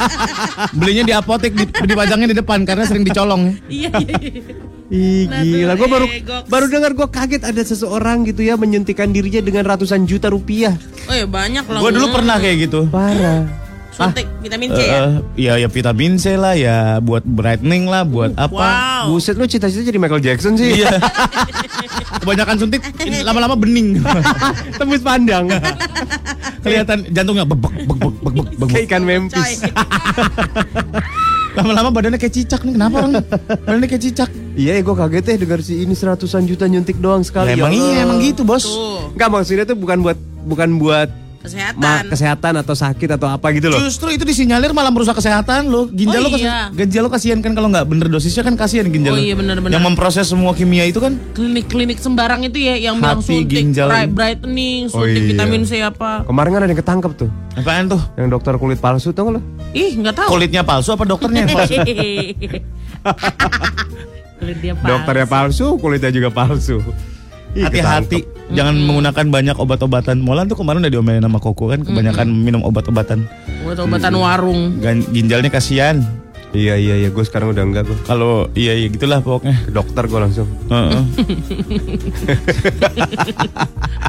Belinya 0.78 1.04
di 1.06 1.14
apotek 1.14 1.54
di, 1.54 1.64
dipajangnya 1.66 2.34
di 2.34 2.36
depan 2.38 2.62
karena 2.66 2.84
sering 2.86 3.06
dicolong. 3.06 3.54
Iya, 3.70 3.90
iya, 4.02 4.16
iya. 4.18 4.42
Ih 4.88 5.28
Natur 5.28 5.44
gila, 5.44 5.72
gue 5.74 5.88
baru 5.90 6.06
baru 6.48 6.66
dengar 6.66 6.96
gue 6.96 7.04
kaget 7.06 7.42
ada 7.44 7.60
seseorang 7.60 8.24
gitu 8.24 8.40
ya 8.40 8.56
menyuntikkan 8.56 9.12
dirinya 9.12 9.44
dengan 9.44 9.68
ratusan 9.68 10.08
juta 10.08 10.32
rupiah. 10.32 10.72
Oh 11.04 11.12
ya 11.12 11.28
banyak 11.28 11.60
loh. 11.62 11.80
Gue 11.80 11.92
dulu 11.92 12.08
pernah 12.08 12.36
kayak 12.36 12.56
gitu. 12.64 12.88
Parah. 12.88 13.44
suntik 13.90 14.30
vitamin 14.38 14.70
C 14.70 14.78
Eh, 14.78 14.86
ya. 14.86 14.94
eh, 14.94 15.10
ya 15.34 15.52
ya 15.58 15.68
vitamin 15.68 16.14
C 16.16 16.38
lah 16.38 16.54
ya 16.54 16.76
buat 17.02 17.20
brightening 17.20 17.84
lah 17.84 18.06
buat 18.06 18.30
apa. 18.32 18.54
Wow. 18.54 19.10
Buset 19.10 19.34
lu 19.34 19.44
cita-cita 19.44 19.82
jadi 19.82 19.98
Michael 19.98 20.22
Jackson 20.22 20.54
sih. 20.54 20.80
Iya. 20.80 21.02
Kebanyakan 22.22 22.56
suntik 22.56 22.78
ini 23.02 23.20
lama-lama 23.20 23.58
bening. 23.58 23.98
Tembus 24.78 25.02
pandang. 25.02 25.50
Kelihatan 26.62 27.10
jantungnya 27.10 27.42
bebek 27.42 27.74
bebek 27.84 28.14
bebek 28.22 28.46
bebek. 28.54 28.68
Kayak 28.70 28.84
ikan 28.86 29.02
Coy. 29.02 29.08
Memphis. 29.10 29.50
Lama-lama 31.58 31.90
badannya 31.90 32.18
kayak 32.22 32.34
cicak 32.38 32.62
nih. 32.62 32.78
Kenapa 32.78 32.94
orang? 33.02 33.12
Badannya 33.66 33.88
kayak 33.90 34.02
cicak. 34.06 34.30
Iya, 34.54 34.78
gue 34.78 34.94
kaget 34.94 35.24
deh 35.26 35.36
dengar 35.42 35.60
si 35.62 35.82
ini 35.82 35.94
seratusan 35.94 36.46
juta 36.46 36.70
nyuntik 36.70 36.98
doang 37.02 37.26
sekali. 37.26 37.54
Ya, 37.54 37.58
emang 37.58 37.74
Ya 37.74 37.82
iya 37.82 37.98
emang 38.06 38.18
gitu 38.22 38.42
bos. 38.46 38.62
Tuh, 38.62 39.10
Enggak 39.14 39.28
maksudnya 39.34 39.64
tuh 39.66 39.74
bukan 39.78 39.98
buat 40.02 40.18
bukan 40.46 40.78
buat 40.78 41.10
kesehatan. 41.38 41.78
ma- 41.78 42.04
kesehatan 42.04 42.52
atau 42.56 42.74
sakit 42.74 43.08
atau 43.14 43.28
apa 43.28 43.46
gitu 43.50 43.68
loh. 43.68 43.78
Justru 43.78 44.10
itu 44.10 44.22
disinyalir 44.22 44.70
malah 44.70 44.88
merusak 44.88 45.14
kesehatan 45.14 45.66
lo. 45.66 45.86
Ginjal 45.88 46.20
Oh, 46.20 46.28
lo 46.28 46.36
iya. 46.36 46.68
ginjal 46.70 47.02
lo 47.02 47.08
kasihan 47.08 47.38
kan 47.38 47.52
kalau 47.52 47.68
nggak 47.68 47.84
bener 47.84 48.06
dosisnya 48.06 48.42
kan 48.42 48.54
kasihan 48.54 48.86
ginjal. 48.86 49.12
lo. 49.12 49.16
Oh, 49.16 49.22
iya, 49.22 49.32
bener-bener. 49.32 49.70
Yang 49.70 49.84
memproses 49.84 50.26
semua 50.26 50.52
kimia 50.52 50.82
itu 50.82 50.98
kan 50.98 51.14
Klinik-klinik 51.32 51.96
sembarang 51.96 52.42
itu 52.42 52.58
ya 52.58 52.74
yang 52.76 52.98
bilang 52.98 53.20
Hati, 53.20 53.46
suntik 53.46 53.54
ginjal. 53.54 53.86
bright- 53.86 54.10
brightening, 54.10 54.80
Oh, 54.88 55.00
suntik 55.00 55.20
iya. 55.20 55.28
vitamin 55.32 55.62
C 55.62 55.80
apa. 55.80 56.22
Kemarin 56.22 56.50
kan 56.50 56.60
ada 56.60 56.68
yang 56.68 56.80
ketangkep 56.80 57.12
tuh, 57.16 57.30
apaan 57.54 57.86
tuh? 57.86 58.02
yang 58.14 58.28
dokter 58.28 58.52
kulit 58.54 58.78
palsu 58.78 59.10
tau 59.10 59.26
gak 59.26 59.34
lo? 59.34 59.40
Ih, 59.70 59.94
nggak 59.96 60.14
tahu. 60.16 60.28
Kulitnya 60.32 60.62
palsu 60.62 60.90
apa 60.90 61.04
dokternya 61.04 61.44
yang 61.44 61.52
palsu? 61.54 61.74
Kulit 64.38 64.58
dia 64.60 64.72
palsu. 64.72 64.88
Dokternya 64.88 65.26
palsu, 65.26 65.66
kulitnya 65.76 66.10
juga 66.10 66.28
palsu. 66.30 66.78
Ih, 67.58 67.66
Hati-hati, 67.66 68.22
jangan 68.54 68.78
menggunakan 68.78 69.26
banyak 69.26 69.56
obat-obatan. 69.58 70.22
Molan 70.22 70.46
tuh 70.46 70.54
kemarin 70.54 70.78
udah 70.78 70.92
diomelin 70.94 71.18
sama 71.20 71.42
Koko 71.42 71.66
kan, 71.66 71.82
kebanyakan 71.82 72.30
minum 72.30 72.62
obat-obatan. 72.62 73.26
Obat-obatan 73.66 74.14
warung. 74.14 74.78
Gan- 74.78 75.02
Ginjalnya 75.10 75.50
kasihan. 75.50 75.98
Iya 76.48 76.80
iya 76.80 76.94
iya, 76.96 77.08
gue 77.10 77.20
sekarang 77.20 77.52
udah 77.52 77.60
enggak 77.60 77.84
gue. 77.84 77.98
Kalau 78.06 78.48
iya 78.54 78.72
iya 78.72 78.88
gitulah 78.88 79.20
pokoknya. 79.20 79.68
Ke 79.68 79.72
dokter 79.74 80.06
gue 80.06 80.20
langsung. 80.22 80.48
Heeh. 80.70 81.02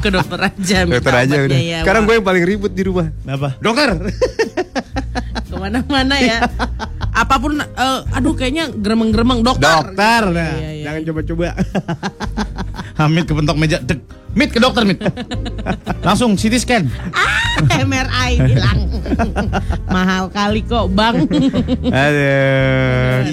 Ke 0.00 0.08
dokter 0.08 0.38
aja. 0.40 0.78
Dokter 0.86 1.14
aja 1.20 1.36
udah. 1.36 1.58
ya, 1.58 1.78
sekarang 1.84 2.08
gue 2.08 2.14
yang 2.16 2.24
paling 2.24 2.44
ribut 2.46 2.72
di 2.72 2.82
rumah. 2.86 3.12
Kenapa? 3.20 3.58
Dokter. 3.60 3.88
ke 5.50 5.56
mana-mana 5.58 6.16
ya. 6.16 6.38
Apa 7.10 7.36
pun, 7.36 7.58
eh, 7.60 8.00
aduh 8.14 8.32
kayaknya 8.32 8.72
gremeng-gremeng 8.72 9.42
dokter. 9.42 9.66
Dokter. 9.66 10.22
Gitu. 10.24 10.38
Nah, 10.38 10.52
Iya, 10.56 10.70
iya, 10.72 10.84
jangan 10.86 11.00
coba-coba. 11.10 11.46
Hamid 13.00 13.24
kepentok 13.24 13.56
meja. 13.56 13.80
Dek. 13.80 13.98
Mit 14.30 14.54
ke 14.54 14.62
dokter, 14.62 14.86
Mit. 14.86 15.00
Langsung 16.06 16.38
CT 16.38 16.54
scan. 16.56 16.84
MRI 17.66 18.38
bilang 18.38 18.78
mahal 19.94 20.30
kali 20.30 20.62
kok 20.62 20.86
bang. 20.88 21.26
Aduh. 21.82 23.26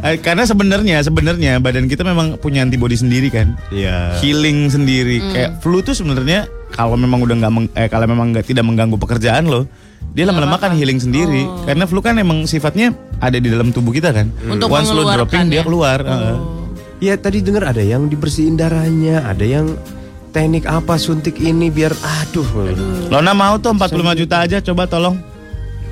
Eh, 0.00 0.16
karena 0.22 0.46
sebenarnya 0.46 1.02
sebenarnya 1.02 1.58
badan 1.58 1.90
kita 1.90 2.06
memang 2.06 2.38
punya 2.38 2.62
antibody 2.62 2.94
sendiri 2.94 3.26
kan. 3.26 3.58
Iya. 3.74 4.22
Healing 4.22 4.70
sendiri. 4.70 5.18
Kayak 5.34 5.50
flu 5.58 5.82
tuh 5.82 5.98
sebenarnya 5.98 6.46
kalau 6.70 6.94
memang 6.94 7.20
udah 7.20 7.36
nggak 7.36 7.52
meng- 7.52 7.72
eh, 7.74 7.90
kalau 7.90 8.06
memang 8.06 8.30
nggak 8.30 8.46
tidak 8.46 8.62
mengganggu 8.62 8.96
pekerjaan 8.96 9.50
lo, 9.50 9.66
dia 10.14 10.30
lama-lama 10.30 10.62
kan 10.62 10.78
healing 10.78 11.02
sendiri. 11.02 11.42
Karena 11.66 11.90
flu 11.90 11.98
kan 11.98 12.14
emang 12.14 12.46
sifatnya 12.46 12.94
ada 13.18 13.36
di 13.36 13.50
dalam 13.50 13.74
tubuh 13.74 13.90
kita 13.90 14.14
kan. 14.14 14.30
Untuk 14.46 14.70
Once 14.70 14.94
lo 14.94 15.02
dropping 15.02 15.50
dia 15.50 15.60
ya? 15.60 15.66
keluar. 15.66 15.98
heeh. 16.00 16.59
Iya 17.00 17.16
tadi 17.16 17.40
dengar 17.40 17.64
ada 17.64 17.80
yang 17.80 18.12
dibersihin 18.12 18.60
darahnya, 18.60 19.24
ada 19.24 19.40
yang 19.40 19.72
teknik 20.30 20.68
apa 20.68 21.00
suntik 21.00 21.40
ini 21.40 21.72
biar 21.72 21.96
aduh. 21.96 22.44
Lona 23.08 23.32
mau 23.32 23.56
tuh 23.56 23.72
45 23.72 24.20
juta 24.20 24.44
aja 24.44 24.60
coba 24.60 24.84
tolong. 24.84 25.16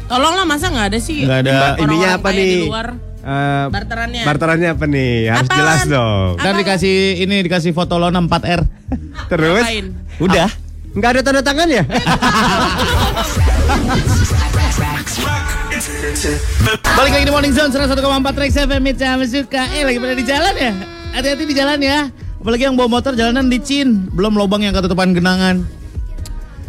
Tolonglah 0.05 0.45
masa 0.45 0.69
nggak 0.69 0.87
ada 0.93 0.99
sih? 1.01 1.25
Nggak 1.25 1.39
ada. 1.49 1.57
Ininya 1.81 2.09
apa 2.21 2.29
nih? 2.29 2.45
Di 2.45 2.69
luar. 2.69 2.89
Eh, 3.19 3.67
Barterannya. 3.69 4.23
barterannya 4.25 4.69
apa 4.73 4.85
nih? 4.85 5.13
Harus 5.29 5.49
Apaan? 5.49 5.59
jelas 5.61 5.81
dong. 5.85 6.29
Ntar 6.41 6.55
dikasih 6.61 6.97
ini 7.25 7.37
dikasih 7.41 7.73
foto 7.73 7.97
Lona 7.97 8.21
4R. 8.21 8.61
Terus 9.33 9.65
Ngapain? 9.65 9.87
Udah. 10.21 10.49
nggak 10.89 11.11
ada 11.13 11.21
tanda 11.25 11.43
tangan 11.45 11.69
ya? 11.69 11.85
Balik 16.97 17.13
lagi 17.17 17.25
di 17.25 17.33
Morning 17.33 17.53
Zone 17.53 17.73
101,4 17.73 17.97
Trax 18.37 18.51
FM 18.61 18.83
yang 18.85 19.21
suka. 19.25 19.63
Eh 19.73 19.85
lagi 19.89 19.99
pada 20.01 20.15
di 20.17 20.25
jalan 20.25 20.55
ya? 20.57 20.73
Hati-hati 21.13 21.45
di 21.45 21.55
jalan 21.55 21.79
ya. 21.79 22.09
Apalagi 22.39 22.63
yang 22.65 22.79
bawa 22.79 22.87
motor 22.89 23.13
jalanan 23.13 23.51
licin, 23.51 24.07
belum 24.11 24.39
lubang 24.39 24.63
yang 24.63 24.71
ketutupan 24.71 25.11
genangan. 25.11 25.67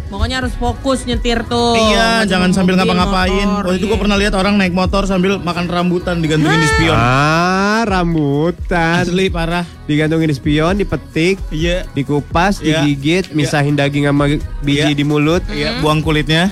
Pokoknya 0.10 0.42
harus 0.42 0.58
fokus 0.58 1.06
nyetir 1.06 1.46
tuh. 1.46 1.78
iya, 1.78 2.26
Maju 2.26 2.30
jangan 2.34 2.50
sambil 2.50 2.74
ngapa-ngapain. 2.74 3.46
Waktu 3.62 3.78
itu 3.78 3.86
iya. 3.86 3.92
gue 3.94 4.00
pernah 4.02 4.18
lihat 4.18 4.34
orang 4.34 4.58
naik 4.58 4.74
motor 4.74 5.06
sambil 5.06 5.38
makan 5.38 5.70
rambutan 5.70 6.18
digantungin 6.18 6.58
di 6.58 6.70
spion. 6.74 6.98
ah, 6.98 7.86
rambutan. 7.86 9.06
Asli 9.06 9.30
parah. 9.30 9.70
Digantungin 9.86 10.26
di 10.26 10.36
spion, 10.36 10.82
dipetik, 10.82 11.38
Iya. 11.54 11.86
dikupas, 11.94 12.58
Iya. 12.58 12.82
digigit, 12.82 13.38
misahin 13.38 13.78
daging 13.78 14.10
sama 14.10 14.26
biji 14.66 14.82
Iya. 14.82 14.98
di 14.98 15.06
mulut. 15.06 15.46
Iya, 15.46 15.78
buang 15.78 16.02
kulitnya. 16.02 16.50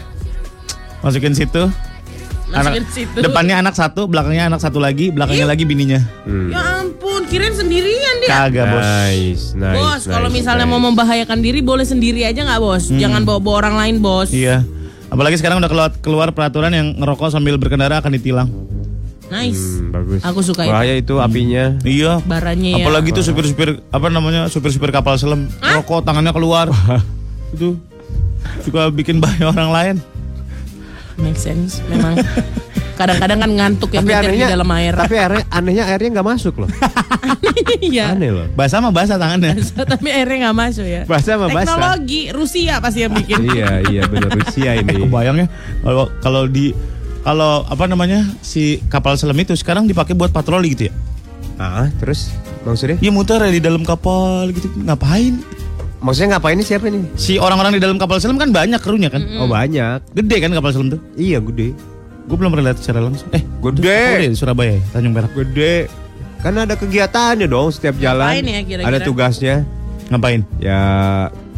Masukin 1.02 1.34
situ. 1.34 1.66
Masukin 2.48 2.86
Anak- 2.86 2.94
situ. 2.94 3.18
Depannya 3.20 3.58
anak 3.58 3.74
satu, 3.74 4.06
belakangnya 4.06 4.48
anak 4.48 4.62
satu 4.62 4.78
lagi, 4.78 5.10
belakangnya 5.10 5.50
lagi 5.50 5.66
bininya. 5.66 6.00
Hmm. 6.24 6.48
Ya 6.48 6.62
ampun, 6.80 7.07
kirain 7.28 7.54
sendirian 7.54 8.16
dia. 8.24 8.30
Kagak, 8.32 8.66
Bos. 8.72 8.84
Nice, 8.88 9.44
nice. 9.54 9.76
bos, 9.76 10.02
kalau 10.08 10.28
nice, 10.32 10.38
misalnya 10.42 10.66
nice. 10.66 10.74
mau 10.74 10.82
membahayakan 10.82 11.40
diri 11.44 11.60
boleh 11.60 11.84
sendiri 11.84 12.24
aja 12.24 12.42
nggak 12.42 12.60
bos? 12.64 12.88
Jangan 12.88 13.28
bawa 13.28 13.40
bawa 13.44 13.56
orang 13.68 13.76
lain 13.78 13.96
bos. 14.00 14.32
Iya. 14.32 14.64
Apalagi 15.08 15.40
sekarang 15.40 15.64
udah 15.64 15.72
keluar, 15.72 15.90
keluar 16.04 16.28
peraturan 16.36 16.72
yang 16.72 16.88
ngerokok 17.00 17.32
sambil 17.32 17.56
berkendara 17.56 18.00
akan 18.04 18.12
ditilang. 18.16 18.50
Nice. 19.28 19.84
Hmm, 19.84 19.92
bagus. 19.92 20.22
Aku 20.24 20.40
suka 20.40 20.64
itu. 20.64 20.72
Bahaya 20.72 20.96
itu 20.96 21.16
apinya. 21.20 21.76
Iya. 21.84 22.24
Barannya 22.24 22.80
ya. 22.80 22.86
Apalagi 22.88 23.12
tuh 23.12 23.24
supir-supir 23.24 23.84
apa 23.92 24.08
namanya 24.08 24.48
supir-supir 24.48 24.92
kapal 24.92 25.20
selam 25.20 25.52
rokok 25.60 26.08
tangannya 26.08 26.32
keluar 26.32 26.72
itu 27.56 27.76
suka 28.64 28.88
bikin 28.92 29.20
bahaya 29.20 29.52
orang 29.52 29.72
lain. 29.72 29.96
Make 31.20 31.40
sense, 31.40 31.84
memang. 31.92 32.20
Kadang-kadang 32.98 33.38
kan 33.40 33.52
ngantuk 33.54 33.90
yang 33.94 34.04
Tapi 34.04 34.12
nyetir 34.12 34.26
di 34.26 34.34
anehnya, 34.36 34.48
dalam 34.52 34.70
air. 34.74 34.94
tapi 34.94 35.16
airnya, 35.16 35.44
anehnya 35.50 35.84
airnya 35.86 36.10
nggak 36.18 36.28
masuk 36.28 36.54
loh. 36.58 36.70
Iya. 37.78 38.14
Aneh 38.14 38.30
loh. 38.30 38.48
Basah 38.54 38.80
mah 38.80 38.90
basah 38.90 39.18
tangannya. 39.18 39.54
tapi 39.86 40.10
airnya 40.10 40.50
nggak 40.50 40.58
masuk 40.58 40.86
ya. 40.86 41.02
Basah 41.06 41.38
mah 41.38 41.50
basah. 41.50 41.66
Teknologi 41.70 42.22
Rusia 42.32 42.74
pasti 42.80 43.00
yang 43.02 43.14
bikin. 43.14 43.38
iya 43.46 43.70
iya 43.84 44.02
benar 44.04 44.30
Rusia 44.32 44.72
Eh, 44.74 44.82
ini. 44.82 45.04
kebayang 45.04 45.38
ya 45.38 45.48
kalau 45.82 46.06
kalau 46.20 46.42
di 46.46 46.74
kalau 47.22 47.66
apa 47.66 47.86
namanya 47.86 48.24
si 48.40 48.80
kapal 48.88 49.14
selam 49.14 49.36
itu 49.36 49.54
sekarang 49.54 49.86
dipakai 49.86 50.14
buat 50.14 50.32
patroli 50.32 50.74
gitu 50.74 50.84
ya? 50.90 50.94
Ah 51.58 51.90
terus 51.98 52.34
maksudnya? 52.64 52.98
Iya 52.98 53.12
muter 53.12 53.38
ya 53.40 53.52
di 53.52 53.60
dalam 53.60 53.84
kapal 53.84 54.50
gitu. 54.50 54.68
Ngapain? 54.78 55.38
Maksudnya 55.98 56.38
ngapain 56.38 56.56
ini 56.56 56.64
siapa 56.64 56.88
nih? 56.88 57.04
Si 57.14 57.36
orang-orang 57.36 57.74
di 57.74 57.82
dalam 57.82 57.98
kapal 57.98 58.18
selam 58.18 58.38
kan 58.38 58.50
banyak 58.50 58.78
krunya 58.80 59.10
kan? 59.10 59.22
Oh 59.38 59.50
banyak. 59.50 60.02
Gede 60.14 60.36
kan 60.40 60.52
kapal 60.52 60.72
selam 60.72 60.90
tuh? 60.90 61.02
Iya 61.14 61.42
gede. 61.42 61.74
Gue 62.28 62.36
belum 62.36 62.52
pernah 62.52 62.66
lihat 62.70 62.78
secara 62.78 63.00
langsung. 63.00 63.32
Eh, 63.32 63.40
Gede. 63.40 64.04
Oh, 64.04 64.20
di 64.28 64.36
Surabaya, 64.36 64.76
ya? 64.76 64.82
Tanjung 64.92 65.16
Perak. 65.16 65.32
Gede. 65.34 65.76
Kan 66.38 66.54
ada 66.54 66.76
kegiatannya 66.76 67.48
dong 67.48 67.72
setiap 67.72 67.96
jalan. 67.98 68.30
Ngapain 68.30 68.46
ya 68.46 68.62
kira-kira? 68.62 68.88
Ada 68.88 68.98
tugasnya. 69.02 69.56
Ngapain? 70.08 70.42
Ya 70.60 70.80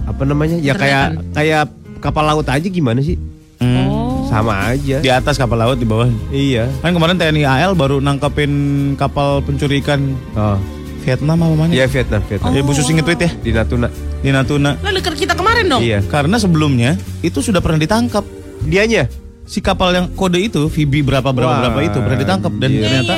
apa 0.06 0.22
namanya? 0.24 0.58
Ya 0.58 0.74
kayak 0.74 1.20
kayak 1.34 1.64
kapal 2.00 2.24
laut 2.24 2.48
aja 2.48 2.64
gimana 2.64 3.04
sih? 3.04 3.20
Hmm. 3.60 3.86
Oh. 3.86 4.24
Sama 4.26 4.72
aja. 4.72 5.02
Di 5.02 5.10
atas 5.10 5.36
kapal 5.36 5.60
laut 5.60 5.76
di 5.76 5.84
bawah. 5.84 6.08
Iya. 6.30 6.70
Kan 6.80 6.94
kemarin 6.94 7.18
TNI 7.18 7.44
AL 7.44 7.74
baru 7.76 8.00
nangkepin 8.00 8.52
kapal 8.96 9.42
pencuri 9.42 9.82
ikan 9.82 10.16
Oh. 10.34 10.56
Vietnam 11.02 11.42
apa 11.42 11.56
mana? 11.58 11.72
Iya 11.72 11.86
Vietnam, 11.90 12.22
Vietnam. 12.24 12.52
Ya 12.54 12.62
Bu 12.62 12.72
Susi 12.72 12.92
nge-tweet 12.94 13.20
ya 13.20 13.32
Di 13.42 13.52
Natuna. 13.52 13.88
di 14.20 14.30
Natuna. 14.30 14.72
Dekat 14.80 15.16
kita 15.16 15.34
kemarin 15.34 15.66
dong. 15.68 15.82
Iya. 15.82 16.00
Karena 16.06 16.38
sebelumnya 16.38 16.94
itu 17.20 17.40
sudah 17.40 17.60
pernah 17.60 17.78
ditangkap. 17.78 18.24
Dianya. 18.64 19.08
Si 19.50 19.66
kapal 19.66 19.98
yang 19.98 20.14
kode 20.14 20.38
itu 20.38 20.70
VB 20.70 21.02
berapa 21.02 21.26
berapa 21.34 21.50
Wah, 21.50 21.60
berapa 21.66 21.80
itu 21.82 21.98
pernah 21.98 22.20
ditangkap 22.22 22.54
dan 22.62 22.70
iya. 22.70 22.82
ternyata 22.86 23.14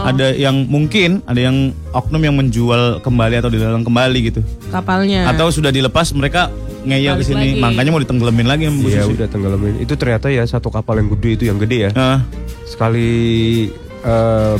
ada 0.00 0.26
yang 0.34 0.66
mungkin 0.66 1.22
ada 1.30 1.38
yang 1.38 1.70
oknum 1.94 2.18
yang 2.26 2.34
menjual 2.34 2.98
kembali 2.98 3.38
atau 3.38 3.50
dilelang 3.54 3.86
kembali 3.86 4.18
gitu. 4.34 4.40
kapalnya. 4.74 5.30
Atau 5.30 5.54
sudah 5.54 5.70
dilepas 5.70 6.10
mereka 6.10 6.50
ngeyel 6.82 7.20
ke 7.20 7.24
sini 7.28 7.60
makanya 7.62 7.90
mau 7.94 8.02
ditenggelamin 8.02 8.46
lagi 8.50 8.66
Iya 8.66 9.06
udah 9.06 9.28
tenggelamin. 9.30 9.78
Itu 9.78 9.94
ternyata 9.94 10.26
ya 10.26 10.42
satu 10.42 10.74
kapal 10.74 10.98
yang 10.98 11.08
gede 11.14 11.30
itu 11.38 11.44
yang 11.46 11.62
gede 11.62 11.86
ya. 11.86 11.90
Nah, 11.94 12.26
Sekali 12.66 13.10
eh, 14.02 14.56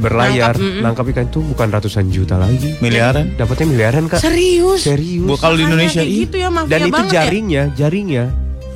berlayar 0.00 0.56
Nangkap, 0.56 0.80
nangkap 0.80 1.04
ikan 1.12 1.24
itu 1.28 1.40
bukan 1.44 1.68
ratusan 1.68 2.04
juta 2.08 2.40
lagi. 2.40 2.76
miliaran. 2.80 3.36
Dapatnya 3.36 3.66
miliaran 3.68 4.04
kak. 4.08 4.20
serius. 4.22 4.80
Serius. 4.80 5.28
Kalau 5.40 5.56
di 5.60 5.64
Indonesia 5.68 6.00
kayak 6.00 6.08
iya. 6.08 6.22
gitu 6.24 6.36
ya 6.40 6.48
Dan 6.64 6.80
itu 6.88 6.92
banget 6.94 7.08
ya. 7.12 7.12
jaringnya, 7.20 7.62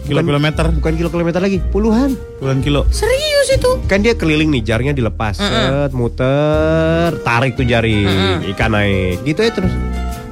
bukan, 0.08 0.24
Kilo-kilometer, 0.24 0.64
bukan 0.80 0.92
kilo 0.96 1.08
kilometer 1.12 1.40
lagi, 1.44 1.58
puluhan. 1.68 2.16
puluhan 2.40 2.58
kilo. 2.64 2.88
Serius 2.88 3.52
itu. 3.52 3.70
Kan 3.84 4.00
dia 4.00 4.16
keliling 4.16 4.48
nih, 4.48 4.64
jaringnya 4.64 4.96
dilepas, 4.96 5.36
set, 5.36 5.92
muter, 5.92 7.20
tarik 7.20 7.54
tuh 7.54 7.68
jaring, 7.68 8.48
ikan 8.56 8.72
naik, 8.72 9.20
gitu 9.22 9.44
ya 9.44 9.52
terus. 9.52 9.72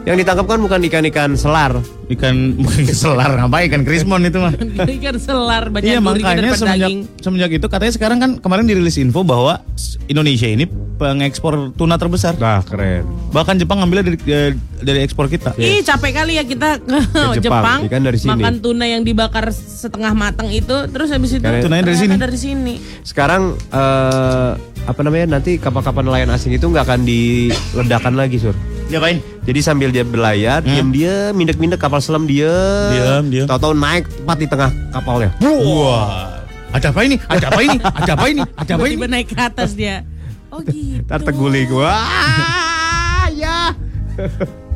Yang 0.06 0.22
ditangkap 0.22 0.46
kan 0.46 0.58
bukan 0.62 0.80
ikan-ikan 0.86 1.30
selar, 1.34 1.82
Ikan 2.06 2.54
bukan 2.62 2.86
selar 2.86 3.26
ngapain 3.36 3.66
ikan 3.66 3.82
krismon 3.82 4.22
itu 4.22 4.38
mah. 4.38 4.54
Ikan 4.96 5.18
selar 5.18 5.66
banyak 5.66 5.82
Iya 5.84 5.98
makanya 5.98 6.54
semenjak 6.54 6.86
daging. 6.86 6.98
semenjak 7.18 7.50
itu 7.52 7.66
katanya 7.66 7.92
sekarang 7.92 8.18
kan 8.22 8.30
kemarin 8.38 8.64
dirilis 8.64 8.94
info 8.96 9.20
bahwa 9.20 9.58
Indonesia 10.06 10.46
ini 10.46 10.62
pengekspor 10.96 11.74
tuna 11.74 11.98
terbesar. 11.98 12.38
nah 12.38 12.62
keren. 12.62 13.02
Bahkan 13.28 13.58
Jepang 13.58 13.82
ngambilnya 13.82 14.06
dari 14.06 14.18
eh, 14.24 14.50
dari 14.78 15.02
ekspor 15.02 15.26
kita. 15.26 15.58
Ih 15.58 15.82
capek 15.82 16.10
kali 16.14 16.38
ya 16.38 16.46
kita 16.46 16.78
ke 16.78 16.96
Jepang, 17.36 17.42
Jepang, 17.42 17.78
ikan 17.84 18.02
dari 18.06 18.16
sini. 18.16 18.30
makan 18.32 18.54
tuna 18.62 18.86
yang 18.86 19.02
dibakar 19.02 19.50
setengah 19.50 20.14
matang 20.14 20.48
itu 20.48 20.86
terus 20.86 21.10
habis 21.10 21.34
itu 21.34 21.42
Karena- 21.42 21.60
Tunanya 21.60 21.82
dari 21.84 21.98
sini. 21.98 22.14
dari 22.14 22.38
sini. 22.38 22.74
Sekarang 23.02 23.58
eh, 23.58 24.50
apa 24.86 25.00
namanya 25.02 25.34
nanti 25.34 25.58
kapal-kapal 25.58 26.00
nelayan 26.00 26.30
asing 26.30 26.54
itu 26.54 26.62
nggak 26.64 26.86
akan 26.86 27.02
diledakan 27.02 28.14
lagi 28.14 28.38
sur. 28.38 28.54
Diapain? 28.86 29.18
Jadi 29.42 29.60
sambil 29.62 29.90
dia 29.90 30.06
berlayar, 30.06 30.62
diam 30.62 30.94
dia 30.94 31.34
mindek-mindek 31.34 31.78
kapal 31.78 31.98
selam 31.98 32.26
dia, 32.26 32.50
Diam, 32.94 33.26
diam. 33.30 33.46
Tahu-tahu 33.50 33.74
naik 33.74 34.06
tepat 34.06 34.36
di 34.38 34.46
tengah 34.46 34.70
kapalnya. 34.94 35.30
Wah. 35.42 36.42
Ada 36.70 36.94
apa 36.94 37.00
ini? 37.02 37.16
Ada 37.26 37.46
apa 37.50 37.60
ini? 37.62 37.76
Ada 37.82 38.12
apa 38.14 38.26
ini? 38.30 38.42
Ada 38.44 38.72
apa 38.78 38.86
ini? 38.86 38.96
Naik 39.06 39.26
ke 39.32 39.38
atas 39.38 39.70
dia. 39.74 40.06
Oh 40.50 40.62
gitu. 40.66 41.02
Ntar 41.02 41.20
teguling 41.22 41.70
wah 41.74 43.26
ya. 43.34 43.74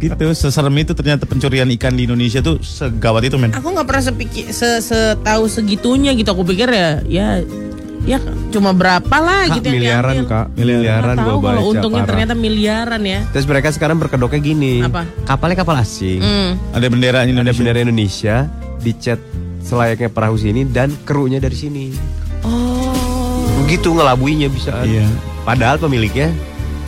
Gitu, 0.00 0.32
seserem 0.32 0.72
itu 0.80 0.96
ternyata 0.96 1.28
pencurian 1.28 1.68
ikan 1.76 1.92
di 1.92 2.08
Indonesia 2.08 2.40
tuh 2.40 2.56
segawat 2.64 3.20
itu 3.28 3.36
men. 3.36 3.52
Aku 3.52 3.68
nggak 3.68 3.84
pernah 3.84 4.00
sepikir 4.08 4.48
se 4.48 4.80
setahu 4.80 5.44
segitunya 5.44 6.16
gitu. 6.16 6.32
Aku 6.32 6.40
pikir 6.40 6.72
ya 6.72 7.04
ya 7.04 7.44
ya 8.00 8.16
cuma 8.48 8.72
berapa 8.72 9.12
lah 9.12 9.44
Kak, 9.46 9.60
gitu 9.60 9.66
yang 9.68 9.76
miliaran 9.76 10.16
kak, 10.24 10.46
miliaran 10.56 11.16
tahu 11.16 11.36
baca. 11.36 11.46
kalau 11.46 11.62
untungnya 11.68 12.02
parah. 12.02 12.10
ternyata 12.10 12.34
miliaran 12.34 13.02
ya. 13.04 13.20
Terus 13.30 13.44
mereka 13.44 13.68
sekarang 13.70 13.96
berkedoknya 13.96 14.40
gini. 14.40 14.74
Apa? 14.80 15.04
Kapalnya 15.24 15.56
kapal 15.58 15.76
asing. 15.78 16.20
Hmm. 16.20 16.50
Ada 16.72 16.86
bendera 16.88 17.18
Ada 17.22 17.28
Indonesia. 17.28 17.58
bendera 17.60 17.78
Indonesia, 17.80 18.34
dicat 18.80 19.20
selayaknya 19.60 20.08
perahu 20.08 20.36
sini 20.36 20.64
dan 20.64 20.88
krunya 21.04 21.38
dari 21.38 21.54
sini. 21.54 21.84
Oh. 22.40 22.96
Begitu 23.62 23.92
ngelabuinya 23.92 24.48
bisa. 24.48 24.80
Iya. 24.82 25.04
Padahal 25.44 25.76
pemiliknya 25.76 26.32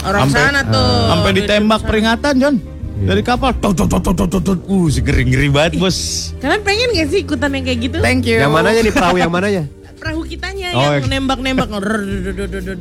Orang 0.02 0.28
Sampai- 0.28 0.42
sana 0.50 0.60
tuh. 0.66 0.98
Sampai 1.14 1.30
Di- 1.30 1.36
ditembak 1.38 1.80
peringatan, 1.86 2.32
John. 2.40 2.56
Dari 3.02 3.22
kapal. 3.22 3.54
Tot, 3.58 3.74
tot, 3.74 3.86
tot, 3.86 4.14
tot, 4.14 4.30
tot. 4.30 4.58
Uh, 4.66 4.86
segeri 4.86 5.22
ngeri 5.26 5.46
banget, 5.46 5.78
Bos. 5.78 6.30
Kalian 6.38 6.62
pengen 6.62 6.90
gak 6.90 7.06
sih 7.06 7.22
ikutan 7.22 7.50
yang 7.50 7.62
kayak 7.62 7.80
gitu? 7.86 7.98
Thank 7.98 8.26
you. 8.26 8.38
yang 8.38 8.50
mananya 8.50 8.82
nih 8.82 8.90
perahu 8.90 9.16
yang 9.18 9.30
mananya? 9.30 9.62
Perahu 10.02 10.26
kitanya 10.26 10.74
Oh, 10.74 10.98
yang 10.98 11.06
nembak-nembak. 11.06 11.70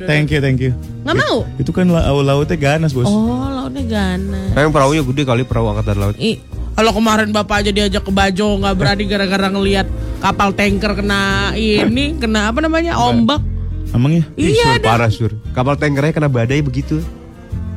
Thank 0.10 0.34
you, 0.34 0.41
thank 0.41 0.57
you. 0.57 0.73
Nggak 1.05 1.21
mau? 1.21 1.45
Itu 1.62 1.69
kan 1.69 1.86
la- 1.86 2.10
laut-lautnya 2.10 2.57
ganas, 2.57 2.97
Bos. 2.97 3.05
Oh, 3.05 3.45
lautnya 3.45 3.86
ganas. 3.86 4.57
Yang 4.57 4.73
perahunya 4.73 5.03
gede 5.05 5.23
kali 5.29 5.45
perahu 5.45 5.69
angkatan 5.69 6.01
laut. 6.01 6.17
Ih, 6.17 6.41
kalau 6.73 6.89
kemarin 6.89 7.29
bapak 7.29 7.62
aja 7.62 7.69
diajak 7.69 8.01
ke 8.01 8.10
Bajo 8.10 8.57
nggak 8.57 8.73
berani 8.73 9.05
gara-gara 9.05 9.53
ngelihat 9.53 9.86
kapal 10.17 10.49
tanker 10.49 10.97
kena 10.97 11.53
ini, 11.53 12.17
kena 12.17 12.49
apa 12.49 12.57
namanya 12.57 12.97
ombak. 12.97 13.45
Emang 13.93 14.17
ya? 14.17 14.25
Iya, 14.34 14.81
sur, 14.81 14.81
parah 14.81 15.12
sur. 15.13 15.31
Kapal 15.53 15.77
tankernya 15.77 16.17
kena 16.17 16.25
badai 16.25 16.65
begitu. 16.65 17.05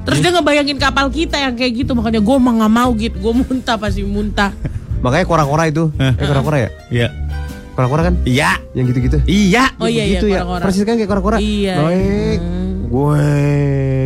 Terus 0.09 0.25
dia 0.25 0.33
ngebayangin 0.33 0.81
kapal 0.81 1.13
kita 1.13 1.37
yang 1.37 1.53
kayak 1.53 1.85
gitu, 1.85 1.93
makanya 1.93 2.25
gue 2.25 2.37
mah 2.41 2.65
nggak 2.65 2.73
mau 2.73 2.97
gitu, 2.97 3.17
gue 3.21 3.33
muntah 3.35 3.77
pasti 3.77 4.01
muntah. 4.01 4.57
Makanya 5.05 5.29
kora-kora 5.29 5.69
itu. 5.69 5.93
Eh, 6.01 6.17
kora-kora 6.17 6.65
ya? 6.65 6.71
Iya. 6.89 7.09
Kora-kora 7.75 8.07
kan? 8.07 8.15
Iya. 8.23 8.63
Yang 8.73 8.95
gitu-gitu. 8.95 9.19
Iya. 9.27 9.75
Oh 9.83 9.91
iya 9.91 10.07
iya, 10.07 10.23
Begitu 10.23 10.27
ya. 10.31 10.47
Persis 10.63 10.87
kan 10.87 10.95
kayak 10.95 11.11
kora-kora. 11.11 11.43
Iya. 11.43 11.75
Naik. 11.83 12.41
Gue 12.87 13.27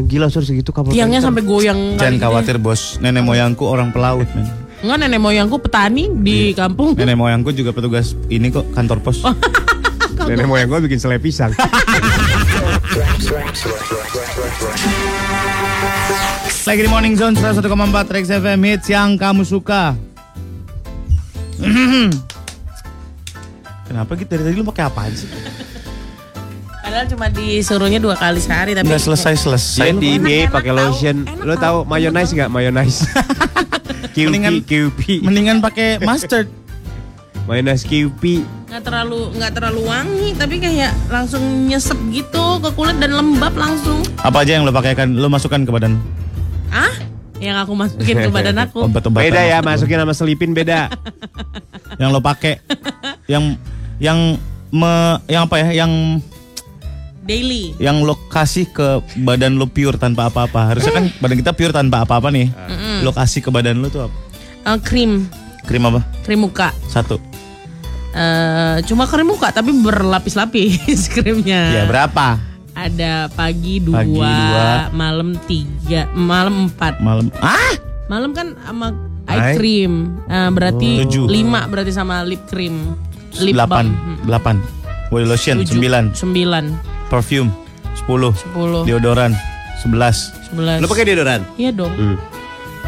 gila 0.08 0.32
sur 0.32 0.40
segitu 0.40 0.72
kapal 0.72 0.96
Tiangnya 0.96 1.20
sampai 1.20 1.44
goyang. 1.44 2.00
Jangan 2.00 2.16
gitu. 2.16 2.24
khawatir, 2.24 2.56
Bos. 2.56 2.96
Nenek 3.04 3.20
moyangku 3.20 3.68
orang 3.68 3.92
pelaut, 3.92 4.24
men. 4.32 4.48
Enggak 4.80 4.98
nenek 5.04 5.20
moyangku 5.20 5.60
petani 5.60 6.08
di 6.24 6.56
kampung. 6.56 6.96
Nenek 6.96 7.18
moyangku 7.20 7.52
juga 7.52 7.76
petugas 7.76 8.16
ini 8.32 8.48
kok 8.48 8.64
kantor 8.72 9.04
pos. 9.04 9.20
Nenek 10.28 10.48
moyang 10.48 10.72
gue 10.72 10.88
bikin 10.88 10.96
selai 11.02 11.20
pisang. 11.20 11.52
Lagi 16.68 16.84
di 16.84 16.90
Morning 16.92 17.16
Zone 17.16 17.32
101,4 17.32 17.64
Rex 18.12 18.28
FM 18.28 18.60
Hits 18.60 18.92
yang 18.92 19.16
kamu 19.16 19.40
suka. 19.44 19.96
Kenapa 23.88 24.10
gitu 24.14 24.28
dari 24.28 24.42
tadi 24.44 24.54
lu 24.54 24.64
pakai 24.64 24.84
apaan 24.84 25.10
sih? 25.10 25.28
Padahal 26.78 27.04
cuma 27.06 27.26
disuruhnya 27.28 27.96
dua 27.98 28.14
kali 28.14 28.36
sehari 28.38 28.72
tapi 28.72 28.84
Nggak 28.86 29.02
selesai-selesai. 29.02 29.76
Saya 29.78 29.92
lu. 29.92 29.98
di 29.98 30.08
ini 30.14 30.36
Enak 30.44 30.52
pakai 30.52 30.72
lotion. 30.72 31.16
enak 31.22 31.42
Lo 31.42 31.54
tahu. 31.54 31.78
mayonnaise 31.84 32.32
nggak 32.32 32.48
mayonnaise? 32.48 33.04
QP, 34.14 34.24
Mendingan- 34.26 34.62
QP. 34.62 35.00
Mendingan 35.20 35.56
pakai 35.58 36.00
mustard. 36.00 36.48
Mayonnaise 37.44 37.82
QP. 37.82 38.44
nggak 38.68 38.84
terlalu 38.84 39.32
nggak 39.32 39.52
terlalu 39.54 39.80
wangi 39.82 40.28
tapi 40.36 40.60
kayak 40.60 40.92
langsung 41.08 41.40
nyesep 41.64 41.96
gitu 42.10 42.60
ke 42.60 42.68
kulit 42.70 42.96
dan 42.96 43.10
lembab 43.10 43.52
langsung. 43.54 44.04
Apa 44.18 44.44
aja 44.44 44.56
yang 44.56 44.64
lo 44.64 44.72
pakai 44.74 44.92
kan? 44.94 45.08
Lo 45.10 45.28
masukkan 45.28 45.60
ke 45.60 45.70
badan. 45.70 45.96
Ah? 46.68 46.92
Yang 47.38 47.56
aku 47.62 47.72
masukin 47.74 48.16
ke 48.18 48.28
badan 48.28 48.56
aku. 48.66 48.84
Obat-obatan. 48.84 49.24
Beda 49.24 49.40
ya, 49.40 49.60
masukin 49.60 49.96
sama 49.96 50.12
selipin 50.12 50.52
beda. 50.52 50.92
Yang 51.96 52.10
lo 52.10 52.20
pakai. 52.20 52.60
yang 53.24 53.56
yang 53.98 54.38
me, 54.70 54.92
yang 55.26 55.44
apa 55.44 55.56
ya? 55.60 55.84
Yang 55.84 56.22
Daily. 57.22 57.76
yang 57.76 58.00
lo 58.00 58.16
kasih 58.26 58.64
ke 58.66 58.88
badan 59.20 59.60
lo 59.60 59.68
pure 59.68 59.94
tanpa 59.94 60.32
apa-apa. 60.32 60.72
Harusnya 60.72 60.96
kan 60.96 61.04
badan 61.18 61.36
kita 61.36 61.52
pure 61.52 61.70
tanpa 61.70 62.00
apa-apa 62.02 62.32
nih. 62.32 62.48
Lo 63.04 63.12
kasih 63.12 63.44
ke 63.44 63.52
badan 63.52 63.78
lo 63.78 63.92
tuh 63.92 64.08
apa? 64.08 64.16
Eh, 64.66 64.78
krim, 64.80 65.28
Krim 65.64 65.84
apa? 65.84 66.00
krim 66.24 66.40
muka. 66.40 66.72
Satu. 66.88 67.20
Eh, 68.10 68.76
cuma 68.82 69.04
krim 69.04 69.28
muka 69.28 69.52
tapi 69.52 69.76
berlapis-lapis 69.76 70.80
krimnya. 71.14 71.68
Ya 71.70 71.84
berapa? 71.84 72.40
Ada 72.72 73.28
pagi 73.28 73.82
dua, 73.82 74.00
Pagi 74.00 74.16
dua. 74.16 74.88
malam 74.94 75.36
tiga, 75.44 76.08
malam 76.10 76.64
empat. 76.64 76.96
Malam. 77.02 77.28
Ah? 77.38 77.74
Malam 78.08 78.32
kan 78.32 78.56
sama 78.56 78.96
eye 79.28 79.52
cream. 79.52 80.16
Eh, 80.24 80.48
berarti 80.48 81.04
Tujuh. 81.04 81.28
lima 81.28 81.68
berarti 81.68 81.92
sama 81.92 82.24
lip 82.24 82.40
cream. 82.48 82.96
Lip 83.40 83.54
Delapan. 83.54 83.84
balm. 83.84 83.88
Hmm. 83.94 84.18
Delapan. 84.24 84.56
Body 85.08 85.24
lotion 85.24 85.56
Tujuh. 85.58 85.80
9, 85.80 86.12
Sembilan. 86.12 86.64
perfume 87.08 87.48
10, 87.96 88.34
Sepuluh. 88.36 88.82
deodoran 88.84 89.32
11. 89.80 90.34
Sebelas. 90.44 90.78
Lo 90.78 90.86
pakai 90.86 91.04
deodoran? 91.04 91.40
Iya 91.54 91.70
dong. 91.70 91.92
Hmm. 91.92 92.16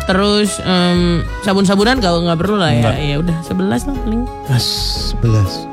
Terus 0.01 0.59
em, 0.61 1.23
sabun-sabunan 1.41 1.97
gak 1.97 2.11
nggak 2.11 2.39
perlu 2.39 2.57
lah 2.57 2.73
ya. 2.73 2.93
Ya 2.95 3.17
udah 3.17 3.37
sebelas 3.41 3.85
lah 3.85 3.95
paling. 3.97 4.27
Mas, 4.47 4.67
11. 5.23 5.69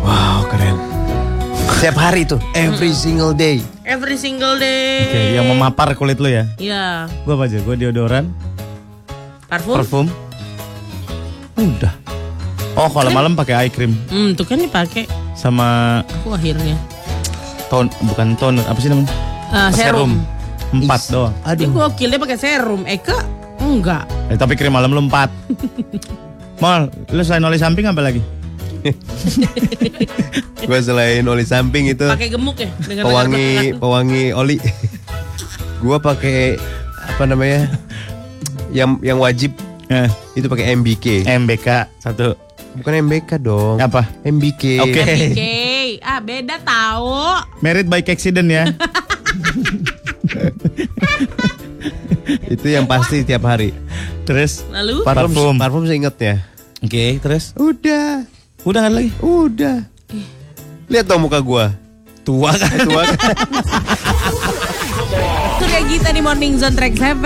Wow, 0.00 0.44
keren. 0.46 0.76
Setiap 1.74 1.96
hari 1.96 2.22
tuh, 2.22 2.36
every 2.52 2.92
single 2.92 3.32
day. 3.32 3.60
Every 3.82 4.16
single 4.16 4.54
Oke, 4.54 4.62
day. 4.62 5.34
yang 5.34 5.44
memapar 5.46 5.92
kulit 5.94 6.16
lu 6.16 6.28
ya. 6.28 6.44
Iya. 6.56 7.08
Gua 7.24 7.36
apa 7.36 7.44
aja? 7.44 7.58
Gua 7.60 7.74
deodoran, 7.74 8.28
Parfum. 9.46 9.74
parfum. 9.74 10.06
Udah. 11.54 11.92
Oh, 12.74 12.88
kalau 12.88 13.10
malam 13.10 13.32
pakai 13.32 13.54
eye 13.56 13.70
cream 13.70 13.94
Hmm, 14.08 14.34
tuh 14.34 14.42
kan 14.42 14.58
dipakai. 14.58 15.06
sama 15.32 16.00
Aku 16.16 16.30
akhirnya. 16.30 16.74
ton 17.66 17.86
bukan 18.04 18.34
toner, 18.34 18.62
apa 18.64 18.78
sih 18.78 18.86
namanya? 18.86 19.10
Ah, 19.48 19.70
serum. 19.70 20.22
Empat 20.70 21.06
doang. 21.08 21.34
Tapi 21.40 21.66
gokil 21.66 22.08
dia 22.08 22.18
pakai 22.18 22.34
serum. 22.36 22.82
Eka 22.84 23.14
enggak. 23.60 24.06
Eh, 24.26 24.34
tapi 24.34 24.54
krim 24.54 24.70
malam 24.70 24.90
lu 24.90 25.02
empat. 25.02 25.30
Mal, 26.62 26.86
lu 27.08 27.20
selain 27.20 27.42
oli 27.42 27.56
samping 27.56 27.84
apa 27.84 27.98
lagi? 28.00 28.22
Gue 30.60 30.78
selain 30.78 31.24
oli 31.24 31.40
samping 31.42 31.88
itu 31.88 32.04
Pakai 32.04 32.28
gemuk 32.28 32.56
ya 32.56 32.68
dengan 32.80 33.02
pewangi 33.04 33.48
pewangi 33.74 34.24
oli. 34.30 34.56
Gua 35.82 35.96
pakai 35.98 36.56
apa 37.06 37.24
namanya? 37.24 37.68
Yang 38.70 38.90
yang 39.02 39.18
wajib 39.18 39.52
Eh, 39.84 40.08
itu 40.34 40.48
pakai 40.48 40.72
MBK. 40.74 41.28
MBK 41.28 41.68
satu. 41.98 42.32
Bukan 42.74 42.92
MBK 43.06 43.30
dong. 43.38 43.78
Apa? 43.78 44.02
MBK. 44.26 44.82
Oke. 44.82 45.02
Oke, 45.30 45.54
ah 46.02 46.18
beda 46.18 46.58
tahu. 46.58 47.14
Merit 47.62 47.86
by 47.86 48.02
accident 48.02 48.50
ya. 48.50 48.64
Itu 52.48 52.66
yang 52.66 52.88
pasti 52.88 53.22
tiap 53.22 53.44
hari. 53.46 53.70
Terus 54.24 54.64
Lalu 54.72 55.04
parfum. 55.04 55.54
Parfum 55.54 55.84
saya 55.86 55.96
inget 56.00 56.16
ya. 56.18 56.34
Oke, 56.82 57.16
terus 57.22 57.54
Udah, 57.56 58.26
udah 58.64 58.78
nggak 58.84 58.92
lagi. 58.92 59.10
udah. 59.22 59.84
Lihat 60.90 61.06
dong 61.06 61.24
muka 61.24 61.40
gua. 61.40 61.72
Tua 62.24 62.56
kan? 62.56 62.72
Tua 62.82 63.02
kan? 63.04 63.16
itu 65.54 65.64
kayak 65.64 65.86
kita 65.88 66.08
di 66.10 66.20
Morning 66.20 66.56
Zone 66.56 66.72
Track 66.72 66.96
7. 66.96 67.20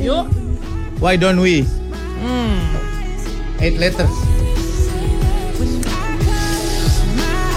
Yuk. 0.00 0.24
Why 0.96 1.16
don't 1.16 1.40
we? 1.40 1.64
Eight 3.66 3.82
letters. 3.82 4.14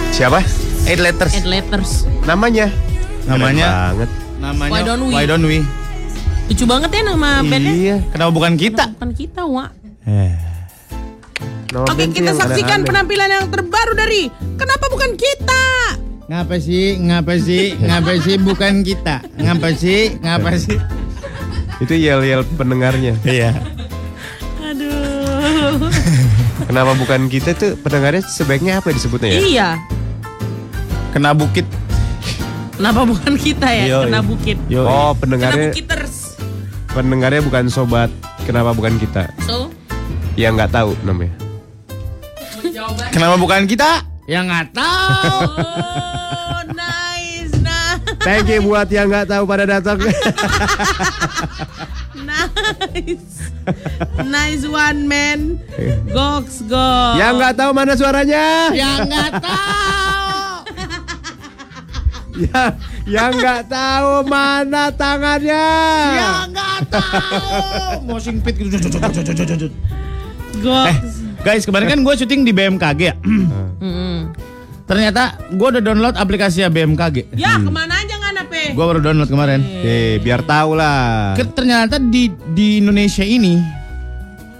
Siapa? 0.09 0.41
Eight 0.89 0.97
letters. 0.97 1.37
Add 1.37 1.45
letters. 1.45 2.09
Namanya? 2.25 2.73
Namanya 3.29 3.67
Keren 3.69 3.85
banget. 3.93 4.09
namanya 4.41 4.71
Why 4.73 4.81
don't 4.81 5.03
we? 5.05 5.13
Why 5.13 5.25
don't 5.29 5.45
we? 5.45 5.59
Lucu 6.49 6.65
banget 6.65 6.89
ya 6.97 7.01
nama 7.13 7.45
bandnya. 7.45 7.73
Iya. 7.77 7.97
Kenapa 8.09 8.31
bukan 8.33 8.57
kita? 8.57 8.89
Bukan 8.97 9.11
kita, 9.13 9.41
Wak. 9.45 9.69
Eh. 10.09 10.33
Oke, 11.77 12.09
kita 12.09 12.33
saksikan 12.33 12.89
penampilan 12.89 13.29
yang 13.29 13.45
terbaru 13.53 13.93
dari 13.93 14.33
Kenapa 14.57 14.89
Bukan 14.89 15.13
Kita? 15.13 15.93
Ngapa 16.25 16.57
sih? 16.57 16.97
Ngapa 16.97 17.37
sih? 17.37 17.77
Ngapa 17.77 18.17
sih 18.17 18.35
bukan 18.41 18.81
kita? 18.81 19.21
Ngapa 19.37 19.77
sih? 19.77 20.17
Ngapa 20.25 20.57
sih? 20.57 20.81
Itu 21.77 21.93
yel-yel 21.93 22.41
pendengarnya. 22.57 23.13
Iya. 23.21 23.77
Kenapa 26.69 26.93
bukan 26.93 27.33
kita 27.33 27.57
tuh 27.57 27.73
pendengarnya 27.81 28.21
sebaiknya 28.21 28.77
apa 28.77 28.93
disebutnya 28.93 29.33
ya? 29.33 29.41
iya. 29.41 29.69
Kena 31.09 31.33
bukit. 31.33 31.65
Kenapa 32.77 33.09
bukan 33.09 33.33
kita 33.41 33.65
ya? 33.73 33.85
Yo, 33.89 33.99
Kena 34.05 34.21
bukit. 34.21 34.57
Yo. 34.69 34.85
Oh, 34.85 35.17
Kena 35.17 35.17
pendengarnya 35.17 35.73
bukiters. 35.73 36.37
pendengarnya 36.93 37.41
bukan 37.41 37.65
sobat. 37.73 38.13
Kenapa 38.45 38.77
bukan 38.77 39.01
kita? 39.01 39.33
So, 39.49 39.73
Yang 40.37 40.61
nggak 40.61 40.71
tahu 40.77 40.93
namanya. 41.01 41.33
Kenapa 43.09 43.35
bukan 43.41 43.65
kita? 43.65 44.05
Ya 44.29 44.45
nggak 44.45 44.69
tahu. 44.69 45.41
Oh, 45.57 46.61
nice, 46.69 47.49
nice, 47.65 47.97
Thank 48.21 48.45
you 48.53 48.61
buat 48.61 48.85
yang 48.93 49.09
nggak 49.09 49.25
tahu 49.25 49.43
pada 49.49 49.65
datang. 49.65 49.97
nice, 52.25 53.51
nice 54.25 54.63
one 54.65 55.07
man. 55.07 55.39
Goks, 56.09 56.65
go. 56.67 57.15
yang 57.19 57.37
nggak 57.37 57.55
tahu 57.55 57.71
mana 57.71 57.93
suaranya? 57.95 58.73
ya 58.73 58.91
nggak 59.05 59.31
tahu. 59.39 60.27
Ya, 62.39 62.71
yang 63.03 63.35
nggak 63.35 63.67
tahu 63.67 64.23
mana 64.23 64.87
tangannya? 64.95 65.67
Ya 66.15 66.47
nggak 66.47 66.87
tahu. 66.87 68.07
Moshing 68.07 68.39
pit 68.39 68.55
gitu. 68.55 68.79
Eh, 68.79 68.95
Goks. 70.63 71.19
guys, 71.43 71.67
kemarin 71.67 71.91
kan 71.91 71.99
gue 71.99 72.13
syuting 72.15 72.47
di 72.47 72.55
BMKG 72.55 73.01
ya. 73.11 73.15
Ternyata 74.87 75.35
gue 75.51 75.67
udah 75.67 75.83
download 75.83 76.15
aplikasi 76.15 76.63
BMKG. 76.71 77.35
Ya, 77.35 77.59
ke 77.59 77.67
mana 77.67 77.98
Gue 78.79 78.87
baru 78.87 79.03
download 79.03 79.27
kemarin. 79.27 79.59
Eh, 79.83 80.23
biar 80.23 80.39
tahu 80.39 80.71
lah. 80.71 81.35
Ke- 81.35 81.51
Ternyata 81.51 81.99
di 81.99 82.31
di 82.55 82.79
Indonesia 82.79 83.27
ini 83.27 83.59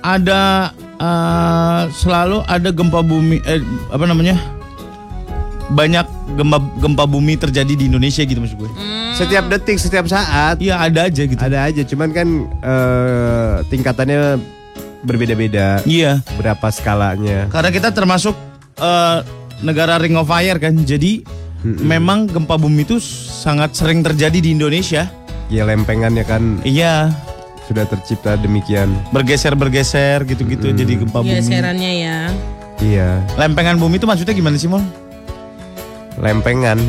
ada 0.03 0.75
eh, 0.99 1.81
selalu 1.89 2.43
ada 2.43 2.67
gempa 2.67 2.99
bumi 2.99 3.39
eh, 3.39 3.63
apa 3.87 4.03
namanya? 4.03 4.35
Banyak 5.71 6.35
gempa 6.35 6.59
gempa 6.83 7.07
bumi 7.07 7.39
terjadi 7.39 7.71
di 7.71 7.87
Indonesia 7.87 8.19
gitu 8.19 8.43
maksud 8.43 8.59
gue. 8.59 8.67
Setiap 9.15 9.47
detik, 9.47 9.79
setiap 9.79 10.03
saat 10.03 10.59
Iya 10.59 10.83
ada 10.83 11.07
aja 11.07 11.23
gitu. 11.23 11.39
ada 11.39 11.57
aja. 11.63 11.81
Cuman 11.87 12.11
kan 12.11 12.27
eh, 12.59 13.53
tingkatannya 13.71 14.35
berbeda-beda. 14.99 15.79
Iya. 15.87 16.19
Berapa 16.35 16.67
skalanya? 16.75 17.47
Karena 17.47 17.71
kita 17.71 17.95
termasuk 17.95 18.35
eh, 18.75 19.17
negara 19.63 19.95
Ring 19.95 20.19
of 20.19 20.27
Fire 20.27 20.59
kan. 20.59 20.75
Jadi 20.75 21.23
memang 21.61 22.25
gempa 22.25 22.55
bumi 22.55 22.83
itu 22.83 22.97
sangat 23.01 23.73
sering 23.73 23.99
terjadi 23.99 24.39
di 24.39 24.51
Indonesia. 24.51 25.07
Ya 25.49 25.65
lempengannya 25.65 26.21
kan 26.21 26.61
Iya, 26.61 27.09
sudah 27.65 27.83
tercipta 27.83 28.37
demikian. 28.37 28.93
bergeser-bergeser 29.09 30.23
gitu-gitu 30.23 30.71
jadi 30.71 30.93
gempa 30.99 31.19
bumi. 31.19 31.35
Geserannya 31.35 31.91
ya. 31.97 32.19
Iya, 32.79 33.19
Lempengan 33.35 33.75
bumi 33.75 33.97
itu 33.97 34.07
maksudnya 34.07 34.31
gimana 34.31 34.55
sih, 34.55 34.67
Mol? 34.67 34.79
lempengan. 36.15 36.79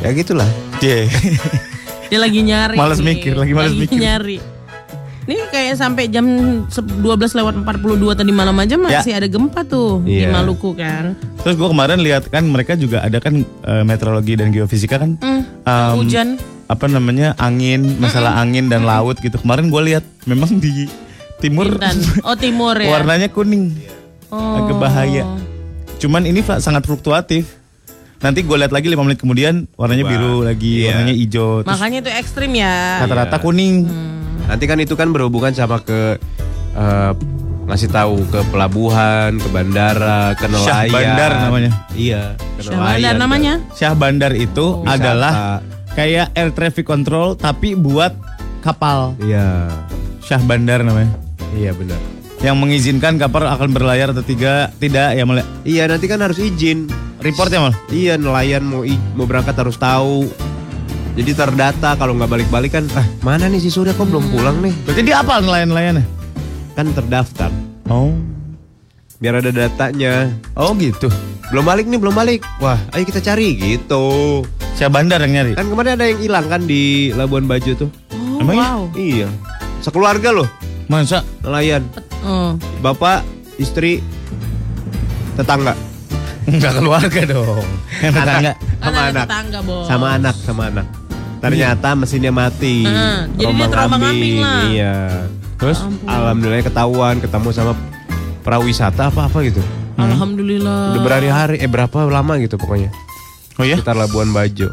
Ya 0.00 0.10
gitulah. 0.10 0.46
Iya. 0.80 1.10
Dia 2.06 2.18
lagi 2.18 2.40
nyari. 2.40 2.76
Males 2.80 2.98
nih. 2.98 3.06
mikir, 3.12 3.32
lagi 3.34 3.52
males 3.52 3.74
mikir. 3.74 3.98
nyari. 3.98 4.38
Ini 5.20 5.36
kayak 5.46 5.76
sampai 5.76 6.06
jam 6.06 6.26
se- 6.66 6.80
12 6.82 7.04
lewat 7.34 7.54
42 7.58 7.76
tadi 8.14 8.30
malam 8.30 8.56
aja 8.56 8.74
masih 8.74 9.12
ada 9.12 9.24
gempa 9.24 9.62
tuh 9.62 10.00
di 10.00 10.20
Iya. 10.20 10.32
Maluku 10.32 10.72
kan. 10.72 11.12
Terus 11.38 11.54
gue 11.54 11.68
kemarin 11.68 11.98
lihat 11.98 12.26
kan 12.26 12.42
mereka 12.42 12.74
juga 12.74 13.00
ada 13.00 13.16
kan 13.16 13.36
eh, 13.42 13.82
meteorologi 13.82 14.34
dan 14.34 14.48
geofisika 14.48 14.96
kan 14.96 15.16
Hmm, 15.16 15.44
Em, 15.62 15.92
hujan. 15.94 16.28
apa 16.66 16.86
namanya 16.86 17.36
angin 17.36 17.96
masalah 17.96 18.38
angin 18.38 18.66
dan 18.66 18.82
laut 18.82 19.18
gitu 19.18 19.36
kemarin 19.36 19.68
gue 19.68 19.82
lihat 19.84 20.04
memang 20.24 20.56
di 20.56 20.88
timur 21.38 21.68
Bintan. 21.70 21.96
Oh 22.22 22.34
timur 22.34 22.74
ya. 22.74 22.88
warnanya 22.90 23.28
kuning 23.28 23.76
Oh. 24.28 24.62
agak 24.62 24.78
bahaya 24.78 25.26
cuman 25.96 26.22
ini 26.22 26.38
sangat 26.40 26.80
fluktuatif 26.80 27.50
nanti 28.16 28.40
gue 28.40 28.54
lihat 28.54 28.70
lagi 28.70 28.86
lima 28.86 29.02
menit 29.02 29.18
kemudian 29.18 29.66
warnanya 29.74 30.06
biru 30.06 30.40
lagi 30.40 30.80
Iya. 30.80 30.94
warnanya 30.94 31.14
hijau 31.14 31.48
Makanya 31.62 31.98
itu 31.98 32.10
ekstrim 32.12 32.52
ya. 32.52 33.00
rata-rata 33.00 33.36
kuning 33.36 33.90
Nanti 34.50 34.64
kan 34.66 34.76
itu 34.76 34.92
kan 34.92 35.08
berhubungan 35.08 35.54
sama 35.54 35.78
ke 35.78 36.18
eh, 36.74 37.12
ngasih 37.62 37.86
tahu 37.88 38.26
ke 38.26 38.42
pelabuhan, 38.50 39.38
ke 39.38 39.48
bandara, 39.48 40.34
ke 40.34 40.50
Syah 40.50 40.82
nelayan. 40.82 40.90
Bandar 40.90 41.30
namanya. 41.40 41.70
Iya, 41.94 42.22
ke 42.58 42.60
Syah 42.60 42.74
Bandar 42.76 43.14
namanya. 43.14 43.52
Syah 43.70 43.94
Bandar 43.94 44.32
itu 44.34 44.66
Wisata. 44.76 44.90
adalah 44.92 45.34
kayak 45.90 46.34
air 46.34 46.50
traffic 46.50 46.82
control 46.82 47.34
tapi 47.34 47.74
buat 47.74 48.10
kapal 48.60 49.14
Iya, 49.18 49.70
Syah 50.20 50.38
Bandar 50.40 50.82
namanya 50.82 51.10
iya 51.50 51.70
benar. 51.70 51.98
yang 52.40 52.56
mengizinkan 52.56 53.18
kapal 53.18 53.42
akan 53.42 53.68
berlayar 53.68 54.10
atau 54.10 54.20
tiga 54.20 54.70
tidak 54.76 55.12
ya 55.12 55.24
mulai 55.24 55.42
Iya 55.60 55.84
nanti 55.86 56.06
kan 56.06 56.18
harus 56.18 56.38
izin. 56.38 56.86
report 57.18 57.48
ya 57.48 57.60
mal 57.60 57.74
Iya 57.88 58.14
nelayan 58.16 58.62
mau 58.62 58.80
mau 59.12 59.26
berangkat 59.26 59.52
harus 59.56 59.76
tahu. 59.76 60.24
Jadi 61.10 61.30
terdata 61.32 61.94
kalau 61.94 62.14
nggak 62.14 62.30
balik-balik 62.30 62.70
kan, 62.72 62.84
ah 62.94 63.04
mana 63.20 63.46
nih 63.46 63.58
si 63.58 63.68
Surya 63.68 63.92
kok 63.92 64.06
belum 64.06 64.30
pulang 64.30 64.62
nih? 64.62 64.72
berarti 64.84 65.02
dia 65.02 65.20
apa 65.20 65.38
nelayan 65.38 65.68
nelayannya 65.68 66.04
Kan 66.72 66.94
terdaftar. 66.94 67.50
oh 67.86 68.14
Biar 69.18 69.36
ada 69.36 69.50
datanya. 69.50 70.32
oh 70.54 70.72
gitu 70.74 71.10
Belum 71.50 71.66
balik 71.66 71.84
nih, 71.84 71.98
belum 71.98 72.14
balik. 72.14 72.40
Wah, 72.56 72.78
ayo 72.90 73.02
kita 73.02 73.18
cari 73.20 73.52
gitu. 73.52 74.40
Syah 74.78 74.86
Bandar 74.86 75.18
yang 75.18 75.34
nyari 75.34 75.52
Kan 75.52 75.66
kemarin 75.66 75.98
ada 75.98 76.06
yang 76.06 76.22
hilang 76.22 76.46
kan 76.46 76.62
di 76.62 77.10
Labuan 77.10 77.44
Bajo 77.44 77.74
tuh. 77.74 77.90
Oh, 78.14 78.38
Emang 78.38 78.54
iya? 78.54 78.64
wow. 78.70 78.82
Iya. 78.94 79.28
Sekeluarga 79.82 80.30
loh 80.30 80.46
masa 80.86 81.26
nelayan. 81.42 81.82
Oh. 82.22 82.54
Bapak, 82.78 83.26
istri, 83.56 83.98
tetangga. 85.34 85.74
Enggak 86.50 86.72
keluarga 86.82 87.20
dong. 87.24 87.66
Yang 88.02 88.12
tetangga. 88.18 88.52
Sama 88.80 89.00
anak. 89.06 89.24
tetangga, 89.26 89.58
Bos. 89.62 89.84
Sama 89.86 90.06
anak, 90.18 90.36
sama 90.42 90.62
anak. 90.68 90.86
Ternyata 91.40 91.88
mesinnya 91.96 92.32
mati. 92.34 92.84
Heeh, 92.84 93.18
jadi 93.40 93.52
dia 93.56 93.66
terombang-ambing 93.72 94.36
lah. 94.44 94.62
Iya. 94.68 94.96
Terus 95.56 95.78
Ampun. 95.80 96.08
alhamdulillah 96.08 96.64
ketahuan 96.64 97.16
ketemu 97.20 97.48
sama 97.52 97.72
prawisata 98.44 99.08
apa 99.08 99.28
apa 99.28 99.38
gitu. 99.44 99.62
Alhamdulillah. 99.96 100.96
Udah 100.96 101.02
berhari-hari, 101.04 101.56
eh 101.60 101.68
berapa 101.68 102.08
lama 102.08 102.36
gitu 102.40 102.56
pokoknya. 102.56 102.92
Oh 103.60 103.64
ya? 103.64 103.76
Sekitar 103.76 103.96
Labuan 103.96 104.32
Bajo. 104.32 104.72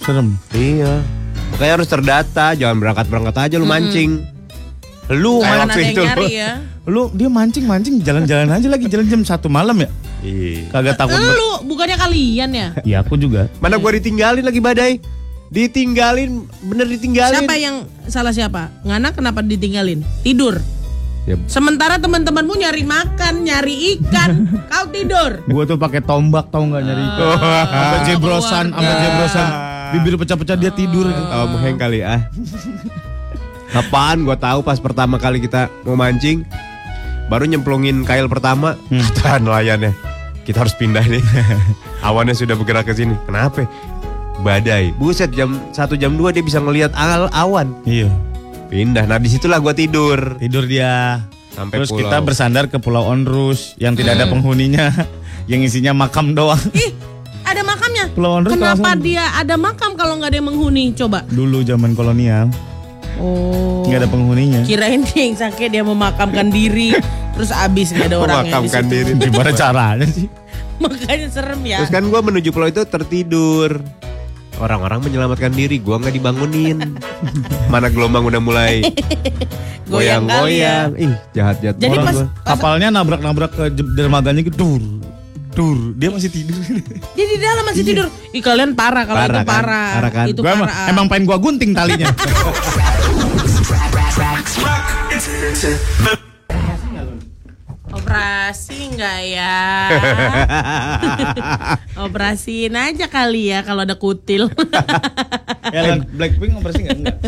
Serem. 0.00 0.36
Iya. 0.52 1.00
Makanya 1.56 1.72
harus 1.80 1.88
terdata, 1.88 2.52
jangan 2.52 2.76
berangkat-berangkat 2.80 3.34
aja 3.48 3.56
lu 3.56 3.64
mancing. 3.64 4.24
Lu 5.12 5.40
yang 5.44 5.68
itu. 5.68 6.00
nyari 6.00 6.28
ya. 6.32 6.60
Lu 6.84 7.08
dia 7.12 7.28
mancing-mancing 7.28 8.04
jalan-jalan 8.04 8.48
aja 8.52 8.68
lagi 8.68 8.88
jalan 8.88 9.08
jam 9.08 9.20
satu 9.24 9.48
malam 9.48 9.76
ya? 9.80 9.88
Iya. 10.24 10.72
Kagak 10.72 10.96
takut. 10.96 11.20
Lu 11.20 11.68
bukannya 11.68 12.00
kalian 12.00 12.50
ya? 12.56 12.68
Ya 12.82 12.96
aku 13.04 13.20
juga. 13.20 13.52
Mana 13.60 13.76
gua 13.76 13.92
ditinggalin 13.92 14.40
lagi 14.40 14.58
badai. 14.58 14.92
Ditinggalin, 15.52 16.48
bener 16.66 16.88
ditinggalin. 16.88 17.44
Siapa 17.44 17.54
yang 17.60 17.86
salah 18.08 18.32
siapa? 18.34 18.72
Ngana 18.82 19.12
kenapa 19.12 19.44
ditinggalin? 19.44 20.00
Tidur. 20.24 20.58
Ya, 21.24 21.40
Sementara 21.48 21.96
teman-temanmu 21.96 22.52
nyari 22.52 22.84
makan, 22.84 23.48
nyari 23.48 23.96
ikan, 23.96 24.44
kau 24.72 24.84
tidur. 24.90 25.40
Gua 25.46 25.64
tuh 25.68 25.76
pakai 25.78 26.00
tombak 26.02 26.48
tau 26.50 26.64
nggak 26.64 26.82
nyari 26.82 27.04
itu. 27.04 27.28
Sampai 27.70 27.98
jebrosan, 28.08 28.64
sampai 28.72 28.82
keluarga. 28.82 29.04
jebrosan. 29.04 29.48
Bibir 29.94 30.14
pecah-pecah 30.18 30.56
dia 30.58 30.72
tidur. 30.74 31.06
oh, 31.06 31.46
mengheng 31.54 31.78
kali 31.78 32.00
ah. 32.02 32.26
Apaan 33.72 34.26
gua 34.26 34.36
tahu 34.36 34.64
pas 34.64 34.80
pertama 34.80 35.20
kali 35.20 35.38
kita 35.38 35.70
mau 35.86 35.94
mancing 35.94 36.42
baru 37.28 37.48
nyemplungin 37.48 38.04
kail 38.04 38.28
pertama 38.28 38.76
kata 39.16 39.40
nelayannya 39.40 39.96
kita 40.44 40.60
harus 40.60 40.72
pindah 40.72 41.02
nih 41.02 41.24
awannya 42.06 42.32
sudah 42.32 42.52
bergerak 42.52 42.84
ke 42.84 42.94
sini 42.94 43.16
kenapa 43.24 43.64
badai 44.38 44.92
buset 44.94 45.30
jam 45.30 45.56
satu 45.70 45.94
jam 45.94 46.14
2 46.14 46.30
dia 46.30 46.42
bisa 46.42 46.58
ngelihat 46.58 46.92
al 46.92 47.26
awan 47.30 47.72
Iya. 47.82 48.12
pindah 48.66 49.04
nah 49.04 49.16
di 49.16 49.26
situlah 49.26 49.58
gua 49.58 49.72
tidur 49.72 50.36
Tidur 50.36 50.64
dia. 50.64 51.24
Sampai 51.50 51.78
Terus 51.78 51.88
pulau. 51.88 52.02
kita 52.02 52.18
bersandar 52.18 52.66
ke 52.66 52.76
Pulau 52.76 53.06
Onrus 53.06 53.78
yang 53.78 53.94
tidak 53.94 54.18
ada 54.18 54.26
penghuninya, 54.26 54.90
yang 55.46 55.62
isinya 55.62 55.94
makam 55.94 56.34
doang. 56.34 56.58
Ih, 56.74 56.90
ada 57.46 57.62
makamnya. 57.62 58.10
Pulau 58.10 58.42
Onrus 58.42 58.50
Kenapa 58.50 58.90
kawasan- 58.90 58.98
dia 58.98 59.22
ada 59.30 59.54
makam 59.54 59.94
kalau 59.94 60.18
nggak 60.18 60.34
ada 60.34 60.36
yang 60.36 60.50
menghuni? 60.50 60.90
Coba. 60.92 61.22
Dulu 61.24 61.62
zaman 61.62 61.94
kolonial 61.94 62.50
Oh. 63.16 63.84
nggak 63.84 64.00
ada 64.00 64.08
penghuninya. 64.08 64.60
Kirain 64.62 65.02
dia 65.02 65.22
yang 65.22 65.36
sakit 65.36 65.68
dia 65.68 65.82
memakamkan 65.82 66.48
diri, 66.48 66.98
terus 67.32 67.50
abis 67.50 67.90
nggak 67.90 68.08
ada 68.08 68.16
orangnya 68.18 68.34
di 68.40 68.50
memakamkan 68.50 68.82
situ. 68.82 68.92
diri 68.92 69.10
Gimana 69.22 69.50
caranya 69.62 70.06
sih? 70.06 70.26
Makanya 70.74 71.28
serem 71.28 71.60
ya. 71.62 71.78
terus 71.78 71.90
kan 71.90 72.02
gua 72.04 72.20
menuju 72.20 72.50
pulau 72.50 72.66
itu 72.66 72.82
tertidur 72.82 73.78
orang-orang 74.56 74.98
menyelamatkan 75.00 75.50
diri 75.50 75.78
gua 75.78 75.98
nggak 75.98 76.10
dibangunin 76.12 76.98
mana 77.72 77.86
gelombang 77.86 78.22
udah 78.24 78.38
mulai 78.38 78.82
Goyang 79.84 80.24
kali 80.24 80.58
ya. 80.58 80.88
goyang-goyang 80.88 80.90
ih 80.96 81.12
jahat 81.30 81.56
jahat 81.60 81.76
Jadi 81.76 81.92
orang 81.92 82.04
pas, 82.04 82.14
gua. 82.14 82.26
pas 82.26 82.48
Kapalnya 82.50 82.88
nabrak-nabrak 82.90 83.50
ke 83.52 83.64
dermaganya 83.94 84.42
gitu. 84.42 84.56
Dur. 84.56 84.82
Dur. 85.54 85.78
Dia 85.94 86.10
masih 86.10 86.26
tidur. 86.28 86.58
dia 87.14 87.26
di 87.28 87.38
dalam 87.38 87.62
masih 87.62 87.84
tidur. 87.84 88.06
Ih 88.32 88.40
kalian 88.40 88.72
parah 88.72 89.04
kalau 89.04 89.20
Parah 89.20 89.30
itu 89.30 89.38
kan? 89.38 89.54
parah. 89.54 89.90
Parah 89.92 90.10
kan? 90.10 90.26
Itu 90.26 90.40
Gua 90.40 90.50
emang, 90.50 90.66
parah. 90.66 90.90
emang 90.90 91.06
pengen 91.06 91.24
gua 91.24 91.38
gunting 91.38 91.70
talinya. 91.70 92.10
Operasi 97.94 98.90
enggak 98.90 99.18
ya? 99.30 99.58
Operasiin 102.06 102.74
aja 102.74 103.06
kali 103.06 103.54
ya 103.54 103.62
kalau 103.62 103.86
ada 103.86 103.94
kutil. 103.94 104.50
ya 105.74 105.80
kan 105.88 105.98
Blackpink 106.10 106.52
operasi 106.58 106.84
enggak? 106.84 106.98
Enggak. 107.00 107.18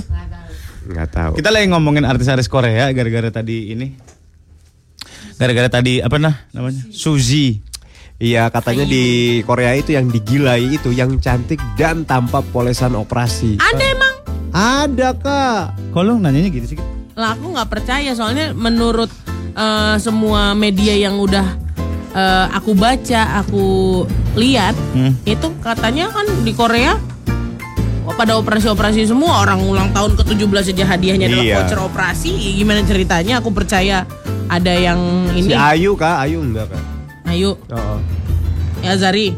nggak 0.86 1.08
tahu 1.10 1.32
Kita 1.34 1.50
lagi 1.50 1.66
ngomongin 1.66 2.06
artis-artis 2.06 2.50
Korea 2.50 2.90
gara-gara 2.90 3.30
tadi 3.30 3.72
ini. 3.72 3.94
Gara-gara 5.38 5.70
tadi 5.70 6.02
apa 6.02 6.18
nah 6.18 6.34
namanya? 6.50 6.82
Suzy. 6.90 7.62
Iya 8.16 8.48
katanya 8.48 8.88
di 8.88 9.44
Korea 9.44 9.76
itu 9.76 9.92
yang 9.92 10.08
digilai 10.08 10.62
itu 10.72 10.88
yang 10.88 11.20
cantik 11.20 11.60
dan 11.76 12.08
tanpa 12.08 12.40
polesan 12.40 12.96
operasi. 12.96 13.60
ada 13.60 13.84
emang? 13.84 14.14
Ada 14.56 15.08
kak. 15.12 15.64
Kok 15.92 16.02
lu 16.02 16.16
nanyanya 16.16 16.48
gitu 16.48 16.74
sih? 16.74 16.95
Lah 17.16 17.32
aku 17.32 17.48
nggak 17.50 17.68
percaya 17.68 18.12
soalnya 18.12 18.52
menurut 18.52 19.08
eh, 19.52 19.96
semua 19.96 20.52
media 20.52 20.92
yang 20.92 21.16
udah 21.16 21.46
eh, 22.12 22.46
aku 22.52 22.72
baca, 22.72 23.40
aku 23.40 23.64
lihat 24.36 24.76
Hmm. 24.92 25.16
itu 25.24 25.48
katanya 25.58 26.08
kan 26.08 26.28
di 26.40 26.52
Korea 26.52 27.00
oh, 28.04 28.12
pada 28.12 28.36
operasi-operasi 28.36 29.04
semua 29.04 29.40
orang 29.40 29.64
ulang 29.64 29.88
tahun 29.90 30.12
ke-17 30.14 30.72
aja 30.72 30.84
hadiahnya 30.86 31.26
adalah 31.26 31.44
Iya. 31.44 31.56
voucher 31.58 31.80
operasi. 31.82 32.32
Gimana 32.54 32.84
ceritanya? 32.84 33.40
Aku 33.40 33.48
percaya 33.50 34.04
ada 34.46 34.70
yang 34.70 35.00
Si 35.32 35.40
ini. 35.42 35.56
Ayu 35.56 35.96
kak, 35.96 36.20
Ayu 36.20 36.38
enggak 36.38 36.68
kak. 36.68 36.82
Ayo, 37.26 37.56
Oh. 37.68 37.98
ya 38.78 38.92
Zari. 38.94 39.32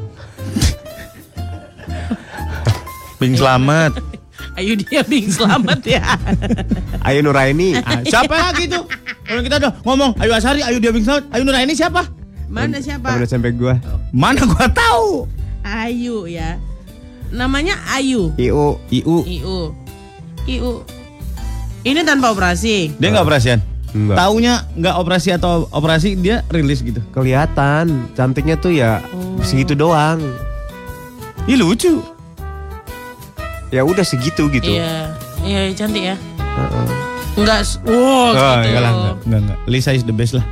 Bing 3.17 3.35
selamat. 3.35 3.99
Ayo 4.59 4.75
dia 4.75 5.07
bing 5.07 5.31
selamat 5.31 5.87
ya. 5.87 6.03
Ayu 7.07 7.23
Nuraini. 7.23 7.79
Ah, 7.87 8.03
siapa 8.03 8.35
lagi 8.35 8.67
tuh? 8.67 8.91
Kalau 9.23 9.41
kita 9.47 9.63
udah 9.63 9.73
ngomong, 9.87 10.11
Ayu 10.19 10.35
Asari, 10.35 10.67
Ayu 10.67 10.83
Dia 10.83 10.91
Bing 10.91 11.07
Selamat, 11.07 11.31
Ayu 11.31 11.47
Nuraini 11.47 11.79
siapa? 11.79 12.11
Mana 12.51 12.83
siapa? 12.83 13.15
SMP 13.23 13.55
gua. 13.55 13.79
Mana 14.11 14.43
gua 14.43 14.67
tahu? 14.67 15.31
Ayu 15.63 16.27
ya. 16.27 16.59
Namanya 17.31 17.79
Ayu. 17.95 18.35
Iu. 18.35 18.83
Iu. 18.91 19.17
Iu. 19.23 19.59
Iu. 20.49 20.73
Ini 21.87 22.03
tanpa 22.03 22.35
operasi. 22.35 22.99
Dia 22.99 23.15
nggak 23.15 23.25
operasian? 23.31 23.63
Enggak. 23.95 24.17
Taunya 24.19 24.55
nggak 24.75 24.95
operasi 24.99 25.29
atau 25.39 25.71
operasi 25.71 26.19
dia 26.19 26.43
rilis 26.51 26.83
gitu. 26.83 26.99
Kelihatan 27.15 28.11
cantiknya 28.19 28.59
tuh 28.59 28.75
ya 28.75 28.99
segitu 29.47 29.79
doang. 29.79 30.19
Ih 31.47 31.55
lucu. 31.55 32.18
Ya 33.69 33.83
udah 33.83 34.01
segitu 34.01 34.49
gitu. 34.49 34.69
Iya. 34.71 35.13
Iya 35.41 35.61
cantik 35.75 36.03
ya. 36.05 36.17
Heeh. 36.39 36.87
Enggak. 37.37 37.61
s- 37.63 37.79
Wow, 37.81 37.93
Oh, 37.93 38.29
gitu. 38.33 38.67
enggak 38.67 38.81
lah, 38.81 38.93
enggak, 38.93 39.17
enggak, 39.23 39.41
enggak. 39.45 39.59
Lisa 39.67 39.91
is 39.93 40.03
the 40.03 40.11
best 40.11 40.33
lah. 40.33 40.47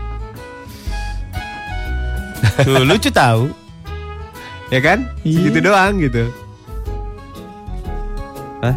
Tuh, 2.58 2.84
lucu 2.84 3.10
tahu. 3.10 3.50
Ya 4.68 4.80
kan? 4.80 5.08
Iya. 5.22 5.36
Segitu 5.40 5.58
doang 5.62 5.94
gitu. 5.98 6.22
Hah? 8.60 8.74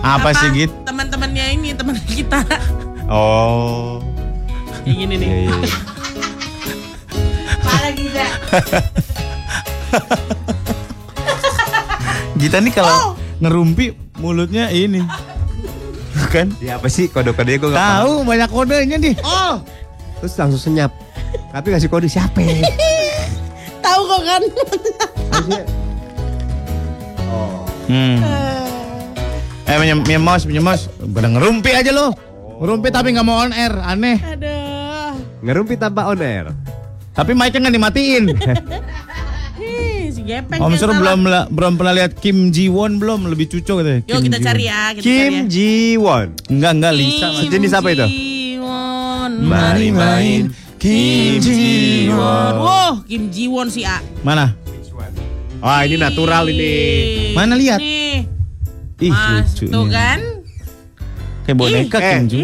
Apa, 0.00 0.30
sih 0.32 0.48
Git? 0.52 0.70
Teman-temannya 0.84 1.44
ini 1.54 1.72
teman 1.72 1.96
kita. 2.08 2.40
Oh. 3.06 3.98
Kayak 4.78 4.94
gini 4.96 5.14
nih. 5.16 5.28
Iya, 5.28 5.38
iya, 5.38 5.54
iya. 5.58 5.78
Malah 7.58 7.92
gila. 7.92 8.26
Gita 12.38 12.58
nih 12.60 12.72
kalau 12.72 13.17
ngerumpi 13.38 13.94
mulutnya 14.18 14.70
ini. 14.70 15.02
Kan? 16.34 16.52
Ya 16.60 16.76
apa 16.76 16.90
sih 16.90 17.08
kode-kodenya 17.08 17.58
gue 17.62 17.70
gak 17.72 17.78
paham. 17.78 17.98
Tahu 18.02 18.12
banyak 18.26 18.48
kodenya 18.50 18.96
nih. 19.00 19.14
Oh, 19.22 19.62
Terus 20.18 20.34
langsung 20.34 20.60
senyap. 20.60 20.90
Tapi 21.54 21.66
ngasih 21.70 21.88
kode 21.88 22.08
siapa? 22.10 22.42
ya? 22.42 22.66
tahu 23.86 24.02
kok 24.04 24.22
kan? 24.26 24.42
Hmm. 27.88 28.20
Eh 29.64 29.76
punya, 29.80 29.96
punya 29.96 30.20
mouse, 30.20 30.44
punya 30.44 30.60
mouse. 30.60 30.92
Pada 31.00 31.24
ngerumpi 31.32 31.72
aja 31.72 31.88
lo. 31.88 32.12
Ngerumpi 32.60 32.92
tapi 32.92 33.16
nggak 33.16 33.24
mau 33.24 33.40
on 33.40 33.52
air, 33.56 33.72
aneh. 33.80 34.20
Aduh. 34.20 35.16
Ngerumpi 35.40 35.80
tanpa 35.80 36.04
on 36.04 36.20
air. 36.20 36.52
Tapi 37.16 37.32
mic-nya 37.32 37.64
nggak 37.64 37.76
dimatiin. 37.80 38.24
Gepeng. 40.28 40.60
Om 40.60 40.68
yang 40.68 40.76
Sur 40.76 40.90
belum 40.92 41.18
belum 41.48 41.72
pernah 41.74 41.94
lihat 41.96 42.12
Kim 42.14 42.52
Ji 42.52 42.68
Won 42.68 43.00
belum 43.00 43.26
lebih 43.26 43.48
cucu 43.48 43.72
katanya. 43.74 44.04
Yuk 44.04 44.12
Kim 44.12 44.24
kita 44.28 44.36
Ji 44.36 44.44
cari 44.44 44.60
Won. 44.60 44.68
ya. 44.68 44.82
Kita 44.92 45.02
Kim 45.02 45.16
cari 45.24 45.32
ya. 45.32 45.42
Ji 45.48 45.70
Won. 45.96 46.26
Enggak 46.46 46.72
enggak 46.76 46.92
Lisa. 46.92 47.26
Kim 47.26 47.40
Sejenis 47.42 47.72
apa 47.72 47.88
itu? 47.88 48.06
Ji-won. 48.06 49.30
Mari 49.40 49.88
main 49.90 50.42
Kim 50.76 51.32
Ji 51.40 51.58
Won. 52.08 52.52
Wow, 52.54 52.92
Kim 53.02 53.22
Ji 53.28 53.44
Won 53.48 53.66
si 53.66 53.82
A. 53.82 53.98
Mana? 54.20 54.52
Wah 55.58 55.82
ini 55.82 55.96
natural 55.96 56.46
ini. 56.46 56.74
Mana 57.34 57.58
lihat? 57.58 57.82
Nih, 57.82 58.22
Ih 59.00 59.10
Mas, 59.10 59.58
lucunya. 59.58 59.72
tuh 59.74 59.86
kan? 59.88 60.20
Kayak 61.42 61.56
boneka 61.56 61.98
Kim. 61.98 62.22
Ji. 62.28 62.42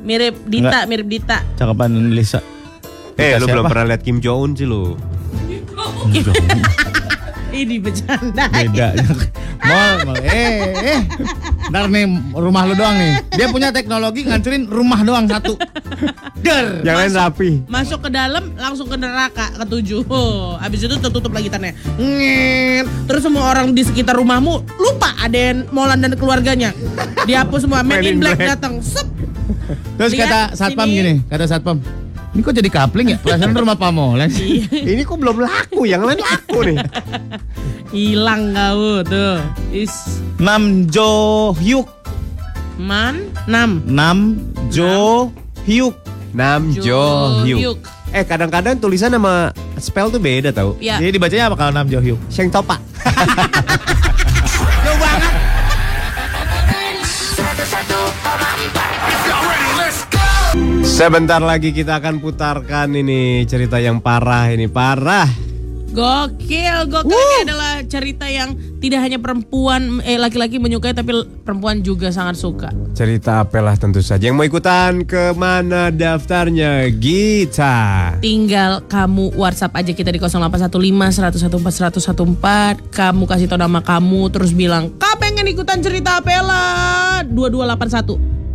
Mirip 0.00 0.38
Dita, 0.46 0.70
Enggak. 0.70 0.84
mirip 0.86 1.08
Dita. 1.10 1.38
Cakapan 1.58 1.90
Lisa. 2.08 2.38
Eh 3.16 3.34
Dita 3.34 3.40
lu 3.40 3.46
belum 3.50 3.64
pernah 3.66 3.86
lihat 3.90 4.00
Kim 4.00 4.20
Jong 4.20 4.40
Un 4.40 4.50
sih 4.54 4.64
lu. 4.64 4.94
Ini 7.56 7.80
bercanda. 7.80 8.52
Beda. 8.52 8.92
Mal, 9.64 9.94
mal. 10.04 10.18
Eh, 10.20 10.76
eh. 10.76 11.00
Ntar 11.72 11.88
nih 11.88 12.04
rumah 12.36 12.68
lu 12.68 12.74
doang 12.76 12.94
nih. 13.00 13.12
Dia 13.32 13.46
punya 13.48 13.72
teknologi 13.72 14.28
ngancurin 14.28 14.68
rumah 14.68 15.00
doang 15.00 15.24
satu. 15.24 15.56
Der. 16.44 16.84
Yang 16.84 16.96
lain 17.00 17.12
rapi. 17.16 17.50
Masuk 17.64 18.04
ke 18.04 18.10
dalam 18.12 18.52
langsung 18.60 18.86
ke 18.92 18.96
neraka 19.00 19.50
ketujuh. 19.56 20.04
Oh, 20.06 20.60
habis 20.60 20.84
itu 20.84 20.94
tertutup 21.00 21.32
lagi. 21.32 21.48
Nget. 21.48 22.86
Terus 23.08 23.22
semua 23.24 23.48
orang 23.48 23.72
di 23.72 23.82
sekitar 23.82 24.20
rumahmu 24.20 24.76
lupa 24.76 25.16
ada 25.16 25.38
yang 25.38 25.64
Molan 25.72 26.04
dan 26.04 26.12
keluarganya. 26.14 26.76
Dihapus 27.24 27.64
semua. 27.64 27.80
Men 27.80 28.04
in 28.04 28.20
Black 28.20 28.36
Black. 28.36 28.58
datang. 28.60 28.84
Sep. 28.84 29.08
Terus 29.96 30.12
Lihat 30.12 30.28
kata 30.28 30.40
satpam 30.54 30.86
sini. 30.86 30.96
gini, 31.00 31.14
kata 31.26 31.44
satpam. 31.48 31.80
Ini 32.36 32.44
kok 32.44 32.52
jadi 32.52 32.68
kapling 32.68 33.06
ya? 33.10 33.18
Perasaan 33.18 33.56
rumah 33.56 33.80
pamolan 33.80 34.28
sih. 34.36 34.68
Ini 34.68 35.00
kok 35.02 35.16
belum 35.16 35.40
laku, 35.40 35.88
yang 35.88 36.04
lain 36.04 36.20
laku 36.20 36.68
nih. 36.68 36.76
Hilang 37.88 38.52
kau 38.52 39.00
tuh. 39.00 39.40
Is 39.72 40.20
Nam 40.36 40.84
Jo 40.86 41.08
Hyuk. 41.56 41.88
man 42.76 43.24
nam. 43.48 43.80
Nam 43.88 44.36
Jo 44.68 45.32
Hyuk. 45.64 45.96
Nam 46.36 46.76
Jo 46.76 47.40
Hyuk. 47.40 47.80
Eh 48.12 48.20
kadang-kadang 48.20 48.76
tulisan 48.76 49.08
sama 49.08 49.48
spell 49.80 50.12
tuh 50.12 50.20
beda 50.20 50.52
tau. 50.52 50.76
Ya. 50.76 51.00
Jadi 51.00 51.16
dibacanya 51.16 51.48
apa 51.48 51.56
kalau 51.56 51.72
Nam 51.72 51.88
Jo 51.88 52.04
Hyuk? 52.04 52.20
Sheng 52.28 52.52
Topa. 52.52 52.76
Sebentar 60.96 61.44
lagi 61.44 61.76
kita 61.76 62.00
akan 62.00 62.24
putarkan 62.24 62.88
ini 62.96 63.44
cerita 63.44 63.76
yang 63.76 64.00
parah 64.00 64.48
ini 64.48 64.64
parah. 64.64 65.28
Gokil, 65.92 66.88
gokil 66.88 67.12
ini 67.12 67.36
adalah 67.44 67.84
cerita 67.84 68.24
yang 68.32 68.56
tidak 68.80 69.04
hanya 69.04 69.20
perempuan 69.20 70.00
eh 70.08 70.16
laki-laki 70.16 70.56
menyukai 70.56 70.96
tapi 70.96 71.12
perempuan 71.44 71.84
juga 71.84 72.08
sangat 72.08 72.40
suka. 72.40 72.72
Cerita 72.96 73.44
apalah 73.44 73.76
tentu 73.76 74.00
saja. 74.00 74.24
Yang 74.24 74.36
mau 74.40 74.48
ikutan 74.48 75.04
ke 75.04 75.36
mana 75.36 75.92
daftarnya? 75.92 76.88
Gita. 76.88 78.16
Tinggal 78.24 78.80
kamu 78.88 79.36
WhatsApp 79.36 79.76
aja 79.76 79.92
kita 79.92 80.08
di 80.08 80.16
0815 80.16 80.72
114 81.20 82.08
114. 82.08 82.88
Kamu 82.88 83.28
kasih 83.28 83.52
tau 83.52 83.60
nama 83.60 83.84
kamu 83.84 84.32
terus 84.32 84.56
bilang, 84.56 84.96
"Kak 84.96 85.20
pengen 85.20 85.44
ikutan 85.44 85.76
cerita 85.84 86.24
Apela 86.24 87.20
2281." 87.28 88.45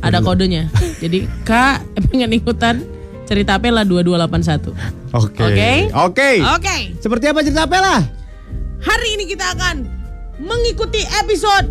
Ada 0.00 0.20
kodenya. 0.20 0.68
Jadi, 1.00 1.24
"Kak 1.42 1.80
pengen 2.08 2.32
ikutan 2.36 2.84
cerita 3.24 3.56
Apela 3.56 3.84
2281." 3.84 4.74
Oke. 5.16 5.42
Oke. 5.42 5.88
Oke. 5.92 6.30
Oke. 6.44 6.76
Seperti 7.00 7.24
apa 7.32 7.40
cerita 7.42 7.64
apalah? 7.66 8.04
Hari 8.80 9.08
ini 9.20 9.28
kita 9.28 9.52
akan 9.52 9.84
mengikuti 10.40 11.04
episode 11.20 11.68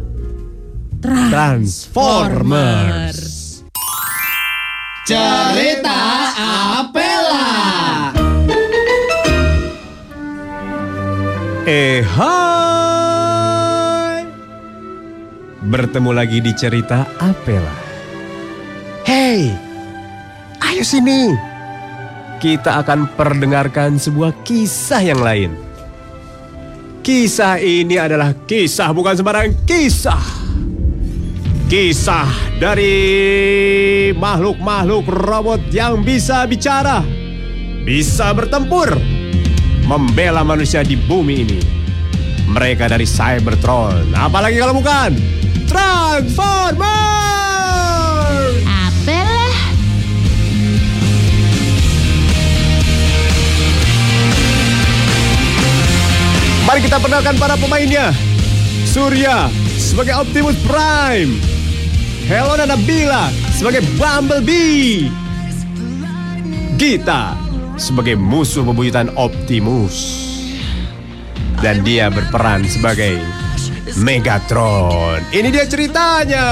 Transformers. 1.00 3.64
Cerita 5.08 6.00
Apela. 6.84 7.48
Eh 11.66 12.04
hai. 12.04 13.00
Bertemu 15.66 16.14
lagi 16.14 16.38
di 16.44 16.52
cerita 16.54 17.08
Apela. 17.18 17.89
Hey, 19.10 19.50
ayo 20.62 20.86
sini. 20.86 21.34
Kita 22.38 22.78
akan 22.86 23.10
perdengarkan 23.18 23.98
sebuah 23.98 24.46
kisah 24.46 25.02
yang 25.02 25.18
lain. 25.26 25.58
Kisah 27.02 27.58
ini 27.58 27.98
adalah 27.98 28.38
kisah 28.46 28.94
bukan 28.94 29.18
sembarang 29.18 29.66
kisah. 29.66 30.22
Kisah 31.66 32.30
dari 32.62 32.94
makhluk-makhluk 34.14 35.10
robot 35.10 35.74
yang 35.74 36.06
bisa 36.06 36.46
bicara, 36.46 37.02
bisa 37.82 38.30
bertempur, 38.30 38.94
membela 39.90 40.46
manusia 40.46 40.86
di 40.86 40.94
bumi 40.94 41.50
ini. 41.50 41.58
Mereka 42.46 42.86
dari 42.86 43.10
Cybertron. 43.10 44.14
Apalagi 44.14 44.62
kalau 44.62 44.78
bukan 44.78 45.18
Transformers. 45.66 47.49
Perkenalkan 57.00 57.40
para 57.40 57.56
pemainnya. 57.56 58.12
Surya 58.84 59.48
sebagai 59.80 60.20
Optimus 60.20 60.60
Prime. 60.68 61.32
Helena 62.28 62.76
Nabila 62.76 63.32
sebagai 63.56 63.82
Bumblebee. 63.96 65.08
Gita 66.76 67.40
sebagai 67.80 68.20
musuh 68.20 68.68
bebuyutan 68.68 69.16
Optimus. 69.16 70.28
Dan 71.64 71.88
dia 71.88 72.12
berperan 72.12 72.68
sebagai 72.68 73.24
Megatron. 73.96 75.24
Ini 75.32 75.50
dia 75.56 75.66
ceritanya. 75.68 76.48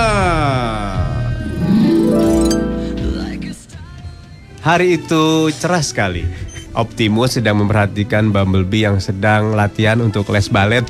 Hari 4.64 5.00
itu 5.00 5.48
cerah 5.56 5.84
sekali. 5.84 6.47
Optimus 6.78 7.41
sedang 7.41 7.57
memperhatikan 7.57 8.30
Bumblebee 8.30 8.86
yang 8.86 9.01
sedang 9.01 9.57
latihan 9.57 9.97
untuk 9.97 10.30
les 10.30 10.45
balet. 10.45 10.86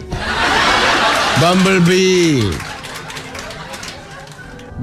Bumblebee. 1.39 2.51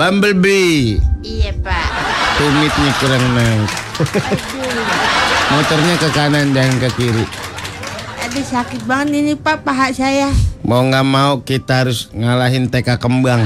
Bumblebee. 0.01 0.97
Iya 1.21 1.53
pak. 1.61 1.87
Tumitnya 2.41 2.91
kurang 2.97 3.25
naik. 3.37 3.71
Motornya 5.53 5.95
ke 6.01 6.09
kanan 6.17 6.57
jangan 6.57 6.77
ke 6.81 6.89
kiri. 6.97 7.27
Aduh 8.25 8.45
sakit 8.49 8.89
banget 8.89 9.21
ini 9.21 9.33
pak 9.37 9.61
paha 9.61 9.93
saya. 9.93 10.33
Mau 10.65 10.81
nggak 10.81 11.05
mau 11.05 11.45
kita 11.45 11.85
harus 11.85 12.09
ngalahin 12.17 12.73
TK 12.73 12.97
kembang. 12.97 13.45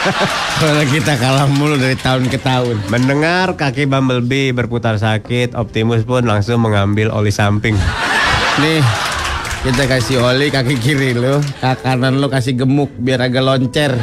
Kalau 0.62 0.84
kita 0.86 1.18
kalah 1.18 1.50
mulu 1.50 1.74
dari 1.74 1.98
tahun 1.98 2.30
ke 2.30 2.38
tahun. 2.38 2.86
Mendengar 2.86 3.58
kaki 3.58 3.90
Bumblebee 3.90 4.54
berputar 4.54 4.94
sakit, 4.94 5.58
Optimus 5.58 6.06
pun 6.06 6.22
langsung 6.22 6.62
mengambil 6.62 7.10
oli 7.10 7.34
samping. 7.34 7.74
Nih, 8.62 8.78
kita 9.66 9.90
kasih 9.90 10.22
oli 10.22 10.54
kaki 10.54 10.78
kiri 10.78 11.18
lo, 11.18 11.42
kaki 11.58 11.82
kanan 11.82 12.22
lo 12.22 12.30
kasih 12.30 12.54
gemuk 12.54 12.94
biar 12.94 13.26
agak 13.26 13.42
loncer. 13.42 13.98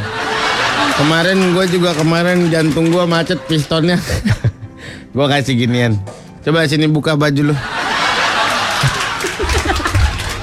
Kemarin 1.00 1.56
gue 1.56 1.64
juga 1.72 1.96
kemarin 1.96 2.52
jantung 2.52 2.92
gue 2.92 3.08
macet 3.08 3.40
pistonnya. 3.48 3.96
gue 5.16 5.26
kasih 5.32 5.56
ginian. 5.56 5.96
Coba 6.44 6.68
sini 6.68 6.92
buka 6.92 7.16
baju 7.16 7.56
lo. 7.56 7.56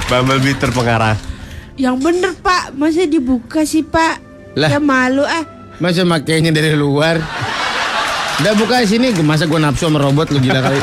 Bumblebee 0.10 0.58
terpengarah. 0.58 1.37
Yang 1.78 1.96
bener 2.02 2.34
pak, 2.42 2.74
masa 2.74 3.06
dibuka 3.06 3.62
sih 3.62 3.86
pak? 3.86 4.18
Lah. 4.58 4.74
Ya 4.74 4.82
malu 4.82 5.22
ah. 5.22 5.46
Masa 5.78 6.02
makainya 6.02 6.50
dari 6.50 6.74
luar? 6.74 7.22
Udah 8.42 8.54
buka 8.58 8.82
sini, 8.82 9.14
masa 9.22 9.46
gue 9.46 9.58
nafsu 9.58 9.86
sama 9.86 10.02
robot 10.02 10.30
lu 10.30 10.42
gila 10.42 10.58
kali. 10.58 10.82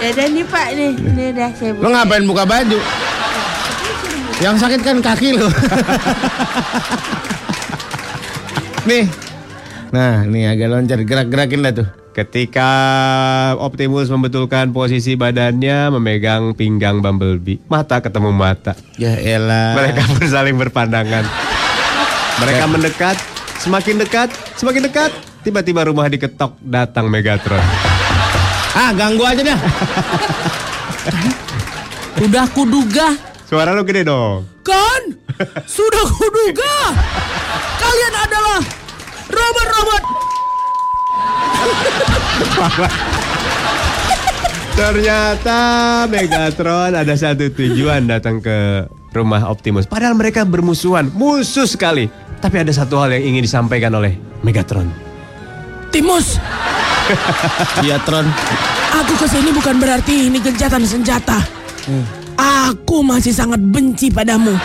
Dadah 0.00 0.26
nih 0.28 0.44
pak 0.44 0.66
nih, 0.76 0.92
ini 0.96 1.24
udah 1.32 1.48
saya 1.56 1.72
Lo 1.72 1.76
buka. 1.80 1.88
ngapain 1.92 2.24
buka 2.24 2.44
baju? 2.44 2.78
Yang 4.40 4.56
sakit 4.60 4.80
kan 4.80 4.96
kaki 5.00 5.28
lo. 5.36 5.48
nih. 8.88 9.04
Nah, 9.92 10.24
nih 10.24 10.52
agak 10.52 10.68
loncat, 10.72 11.00
gerak-gerakin 11.04 11.64
dah 11.64 11.72
tuh. 11.72 11.88
Ketika 12.14 12.70
Optimus 13.58 14.06
membetulkan 14.06 14.70
posisi 14.70 15.18
badannya 15.18 15.90
memegang 15.98 16.54
pinggang 16.54 17.02
Bumblebee, 17.02 17.58
mata 17.66 17.98
ketemu 17.98 18.30
mata. 18.30 18.78
Ya 18.94 19.18
elah. 19.18 19.74
Mereka 19.74 20.02
pun 20.14 20.22
saling 20.22 20.54
berpandangan. 20.54 21.26
Mereka 22.38 22.64
mendekat, 22.70 23.18
semakin 23.58 23.98
dekat, 23.98 24.30
semakin 24.54 24.86
dekat. 24.86 25.10
Tiba-tiba 25.42 25.90
rumah 25.90 26.06
diketok, 26.06 26.54
datang 26.62 27.10
Megatron. 27.10 27.58
Ah, 28.78 28.94
ganggu 28.94 29.26
aja 29.26 29.42
dah. 29.42 29.60
Udah 32.22 32.46
kuduga 32.54 33.34
Suara 33.44 33.76
lu 33.76 33.84
gede 33.84 34.08
dong. 34.08 34.48
Kan? 34.64 35.02
Sudah 35.68 36.06
kuduga. 36.10 36.96
Kalian 37.76 38.14
adalah 38.18 38.60
robot-robot. 39.28 40.33
Ternyata 44.74 45.58
Megatron 46.10 46.92
ada 46.92 47.14
satu 47.14 47.46
tujuan 47.48 48.10
datang 48.10 48.42
ke 48.42 48.84
rumah 49.14 49.46
Optimus. 49.46 49.86
Padahal 49.86 50.18
mereka 50.18 50.42
bermusuhan, 50.42 51.08
musuh 51.14 51.64
sekali. 51.64 52.10
Tapi 52.42 52.56
ada 52.58 52.74
satu 52.74 52.98
hal 52.98 53.14
yang 53.14 53.34
ingin 53.34 53.42
disampaikan 53.42 53.94
oleh 53.94 54.18
Megatron. 54.42 54.90
Timus, 55.88 56.36
Iya, 57.86 58.02
Tron. 58.02 58.26
aku 58.90 59.14
ke 59.14 59.26
sini 59.30 59.54
bukan 59.54 59.78
berarti 59.78 60.26
ini 60.26 60.42
gencatan 60.42 60.82
senjata. 60.82 61.38
Aku 62.34 63.06
masih 63.06 63.30
sangat 63.30 63.62
benci 63.62 64.10
padamu. 64.10 64.58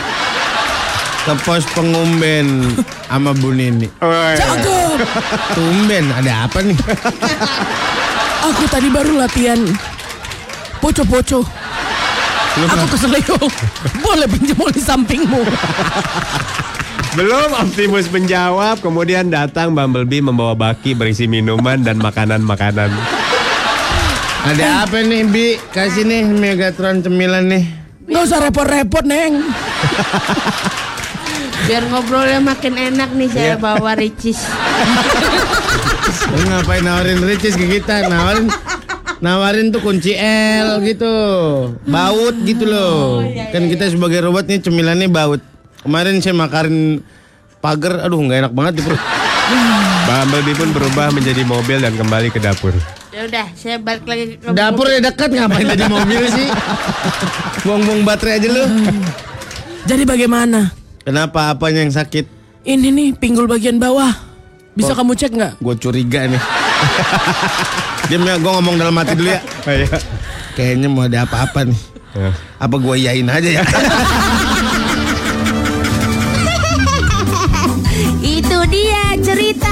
ke 1.20 1.36
pos 1.46 1.62
pengumben 1.70 2.74
sama 3.06 3.38
Bu 3.38 3.54
Nini. 3.54 3.86
Cakep. 4.02 4.79
Tumben, 5.56 6.06
ada 6.12 6.46
apa 6.48 6.60
nih? 6.64 6.78
Aku 8.50 8.64
tadi 8.68 8.88
baru 8.92 9.20
latihan. 9.20 9.60
Poco-poco. 10.80 11.44
Aku 12.60 12.86
keselio. 12.92 13.38
Boleh 14.04 14.28
pinjam 14.28 14.60
di 14.72 14.82
sampingmu. 14.82 15.42
Belum 17.18 17.50
Optimus 17.58 18.06
menjawab, 18.14 18.86
kemudian 18.86 19.34
datang 19.34 19.74
Bumblebee 19.74 20.22
membawa 20.22 20.54
baki 20.54 20.94
berisi 20.94 21.26
minuman 21.26 21.82
dan 21.82 21.98
makanan-makanan. 21.98 22.94
Ada 24.40 24.88
apa 24.88 25.04
nih, 25.04 25.28
Bi? 25.28 25.48
Kasih 25.74 26.08
nih 26.08 26.24
Megatron 26.24 27.04
cemilan 27.04 27.50
nih. 27.50 27.66
Gak 28.08 28.24
usah 28.24 28.40
repot-repot, 28.46 29.04
Neng. 29.04 29.42
Biar 31.70 31.86
ngobrolnya 31.86 32.42
makin 32.42 32.74
enak 32.82 33.14
nih 33.14 33.30
saya 33.30 33.54
bawa 33.62 33.94
ricis. 33.94 34.42
Lu 36.34 36.42
ngapain 36.50 36.82
nawarin 36.82 37.22
ricis 37.22 37.54
ke 37.54 37.70
kita? 37.70 38.10
Nawarin 38.10 38.50
nawarin 39.22 39.70
tuh 39.70 39.78
kunci 39.78 40.18
L 40.18 40.82
gitu. 40.82 41.14
Baut 41.86 42.34
gitu 42.42 42.66
loh. 42.66 43.22
Kan 43.54 43.70
kita 43.70 43.86
sebagai 43.94 44.26
robot 44.26 44.50
nih 44.50 44.66
cemilannya 44.66 45.14
baut. 45.14 45.46
Kemarin 45.86 46.18
saya 46.26 46.34
makarin 46.34 47.06
pagar, 47.62 48.02
aduh 48.02 48.18
nggak 48.18 48.50
enak 48.50 48.54
banget 48.58 48.82
di 48.82 48.90
perut. 48.90 49.02
Bumblebee 50.10 50.58
pun 50.58 50.70
berubah 50.74 51.14
menjadi 51.14 51.46
mobil 51.46 51.86
dan 51.86 51.94
kembali 51.94 52.34
ke 52.34 52.42
dapur. 52.42 52.74
Ya 53.14 53.30
udah, 53.30 53.46
saya 53.54 53.78
balik 53.78 54.10
lagi 54.10 54.42
ke 54.42 54.58
Dapur 54.58 54.90
ya 54.90 54.98
dekat 55.06 55.30
ngapain 55.38 55.70
jadi 55.70 55.86
mobil 55.86 56.34
sih? 56.34 56.50
Buang-buang 57.66 58.02
baterai 58.10 58.42
aja 58.42 58.50
lu. 58.50 58.66
Jadi 59.86 60.04
bagaimana? 60.10 60.79
Kenapa 61.10 61.50
apanya 61.50 61.82
yang 61.82 61.90
sakit? 61.90 62.30
Ini 62.62 62.94
nih 62.94 63.18
pinggul 63.18 63.50
bagian 63.50 63.82
bawah. 63.82 64.14
Bisa 64.78 64.94
kamu 64.94 65.18
cek 65.18 65.34
nggak? 65.34 65.58
Gue 65.58 65.74
curiga 65.82 66.30
nih. 66.30 66.38
Diam 68.14 68.22
ya, 68.30 68.38
gue 68.38 68.52
ngomong 68.54 68.78
dalam 68.78 68.94
hati 68.94 69.18
dulu 69.18 69.34
ya. 69.34 69.42
Kayaknya 70.54 70.86
mau 70.86 71.10
ada 71.10 71.26
apa-apa 71.26 71.66
nih. 71.66 71.82
Ya. 72.14 72.30
Apa 72.62 72.78
gue 72.78 72.94
iyain 73.02 73.26
aja 73.26 73.50
ya? 73.50 73.66
Itu 78.22 78.58
dia 78.70 79.18
cerita 79.18 79.69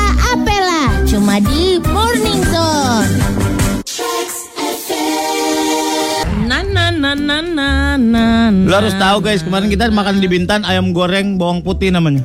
harus 8.80 8.94
tahu 8.96 9.18
guys, 9.20 9.42
kemarin 9.42 9.68
kita 9.68 9.88
makan 9.88 10.18
di 10.18 10.26
Bintan 10.26 10.62
ayam 10.64 10.92
goreng 10.92 11.36
bawang 11.36 11.60
putih 11.60 11.90
namanya. 11.90 12.24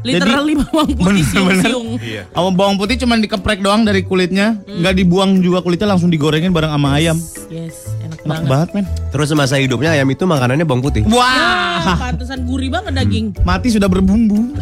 Literally 0.00 0.54
bawang 0.54 0.92
putih 0.92 1.22
siung-siung. 1.24 1.96
Sama 2.28 2.48
bawang 2.52 2.74
putih 2.76 2.94
cuman 2.96 3.18
dikeprek 3.18 3.58
doang 3.58 3.82
dari 3.82 4.00
kulitnya, 4.00 4.54
nggak 4.62 4.94
dibuang 4.94 5.38
juga 5.38 5.60
kulitnya 5.60 5.88
langsung 5.88 6.06
digorengin 6.06 6.50
bareng 6.50 6.70
sama 6.70 6.88
ayam. 6.94 7.16
Yes, 7.48 7.90
enak 8.00 8.18
Enak 8.18 8.22
banget. 8.22 8.46
banget 8.46 8.68
men. 8.72 8.84
Terus 9.10 9.26
semasa 9.28 9.54
hidupnya 9.56 9.90
ayam 9.92 10.06
itu 10.06 10.22
makanannya 10.22 10.62
bawang 10.62 10.80
putih. 10.80 11.00
Wah, 11.06 11.78
Ah, 11.78 11.96
pantesan 12.04 12.44
gurih 12.44 12.68
banget 12.68 12.92
daging. 12.94 13.24
mati 13.42 13.68
sudah 13.68 13.86
berbumbu. 13.86 14.54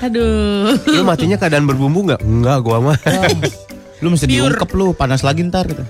Aduh. 0.00 0.76
Lu 0.86 1.02
matinya 1.02 1.36
keadaan 1.36 1.64
berbumbu 1.64 1.98
nggak? 2.06 2.20
Enggak, 2.20 2.56
gua 2.60 2.76
mah. 2.82 2.96
Lu 4.00 4.08
mesti 4.08 4.24
Pure. 4.24 4.56
diungkep 4.56 4.68
lu, 4.72 4.92
panas 4.92 5.20
lagi 5.20 5.44
ntar 5.44 5.64
gitu. 5.66 5.82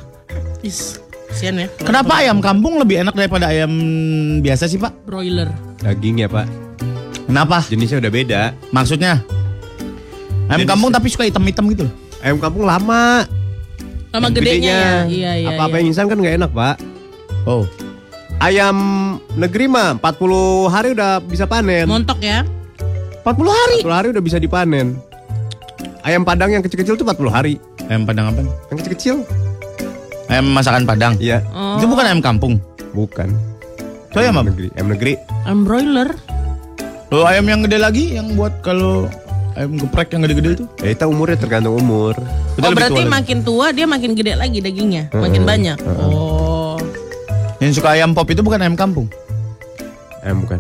Is, 0.61 0.99
kasihan 1.31 1.55
ya. 1.65 1.67
Kenapa 1.79 2.21
ayam 2.21 2.43
kampung 2.43 2.77
lebih 2.83 3.07
enak 3.07 3.15
daripada 3.15 3.49
ayam 3.49 3.71
biasa 4.43 4.67
sih 4.67 4.77
pak? 4.77 4.93
Broiler. 5.07 5.49
Daging 5.81 6.21
ya, 6.21 6.29
Pak. 6.29 6.47
Kenapa? 7.25 7.65
Jenisnya 7.71 8.05
udah 8.05 8.13
beda. 8.13 8.43
Maksudnya? 8.69 9.25
Ayam 10.51 10.67
Jadi 10.67 10.69
kampung 10.69 10.91
tapi 10.93 11.07
suka 11.09 11.25
hitam-hitam 11.25 11.65
gitu 11.73 11.89
loh. 11.89 11.95
Ayam 12.21 12.37
kampung 12.37 12.69
lama. 12.69 13.25
Nama 14.11 14.27
Dan 14.29 14.35
gedenya 14.35 14.75
ya. 14.75 14.93
Iya, 15.07 15.33
iya. 15.39 15.49
Apa-apa 15.55 15.79
iya. 15.79 15.81
yang 15.81 15.89
instan 15.95 16.11
kan 16.11 16.19
nggak 16.19 16.37
enak, 16.43 16.51
Pak. 16.51 16.77
Oh. 17.47 17.65
Ayam 18.43 18.77
negeri 19.39 19.71
mah 19.71 19.97
40 20.03 20.75
hari 20.75 20.89
udah 20.93 21.23
bisa 21.23 21.47
panen. 21.47 21.87
Montok 21.87 22.21
ya. 22.21 22.43
40 23.23 23.47
hari. 23.47 23.79
40 23.87 23.95
hari 23.95 24.09
udah 24.11 24.23
bisa 24.25 24.37
dipanen. 24.43 24.99
Ayam 26.03 26.27
padang 26.27 26.51
yang 26.51 26.65
kecil-kecil 26.65 26.99
tuh 26.99 27.07
40 27.07 27.31
hari. 27.31 27.55
Ayam 27.87 28.05
padang 28.05 28.33
apa? 28.33 28.43
Yang 28.73 28.77
kecil-kecil? 28.85 29.17
Ayam 30.31 30.47
masakan 30.49 30.87
padang. 30.87 31.19
Iya, 31.19 31.43
Oh. 31.51 31.77
Itu 31.77 31.87
bukan 31.87 32.07
ayam 32.07 32.21
kampung. 32.21 32.63
bukan. 32.91 33.31
Itu 34.09 34.19
ayam 34.19 34.35
apa? 34.37 34.47
negeri. 34.47 34.69
Ayam 34.75 34.89
negeri. 34.89 35.13
Ayam 35.45 35.61
broiler. 35.63 36.11
Loh 37.09 37.23
ayam 37.25 37.43
yang 37.45 37.61
gede 37.63 37.79
lagi 37.79 38.15
yang 38.15 38.35
buat 38.35 38.59
kalau 38.61 39.11
ayam 39.53 39.75
geprek 39.77 40.11
yang 40.11 40.23
gede-gede 40.23 40.51
itu. 40.57 40.65
Ya 40.81 40.91
itu 40.93 41.05
umurnya 41.05 41.35
tergantung 41.37 41.75
umur. 41.77 42.15
Itu 42.55 42.63
oh 42.63 42.71
berarti 42.71 42.91
tua 42.93 43.03
lagi. 43.05 43.11
makin 43.13 43.39
tua 43.43 43.67
dia 43.71 43.87
makin 43.87 44.15
gede 44.15 44.35
lagi 44.35 44.59
dagingnya, 44.59 45.11
makin 45.13 45.43
banyak. 45.45 45.79
Oh. 45.99 46.79
Yang 47.59 47.79
suka 47.79 47.93
ayam 47.93 48.11
pop 48.11 48.27
itu 48.27 48.41
bukan 48.41 48.59
ayam 48.59 48.75
kampung. 48.75 49.07
Ayam 50.21 50.41
bukan. 50.41 50.59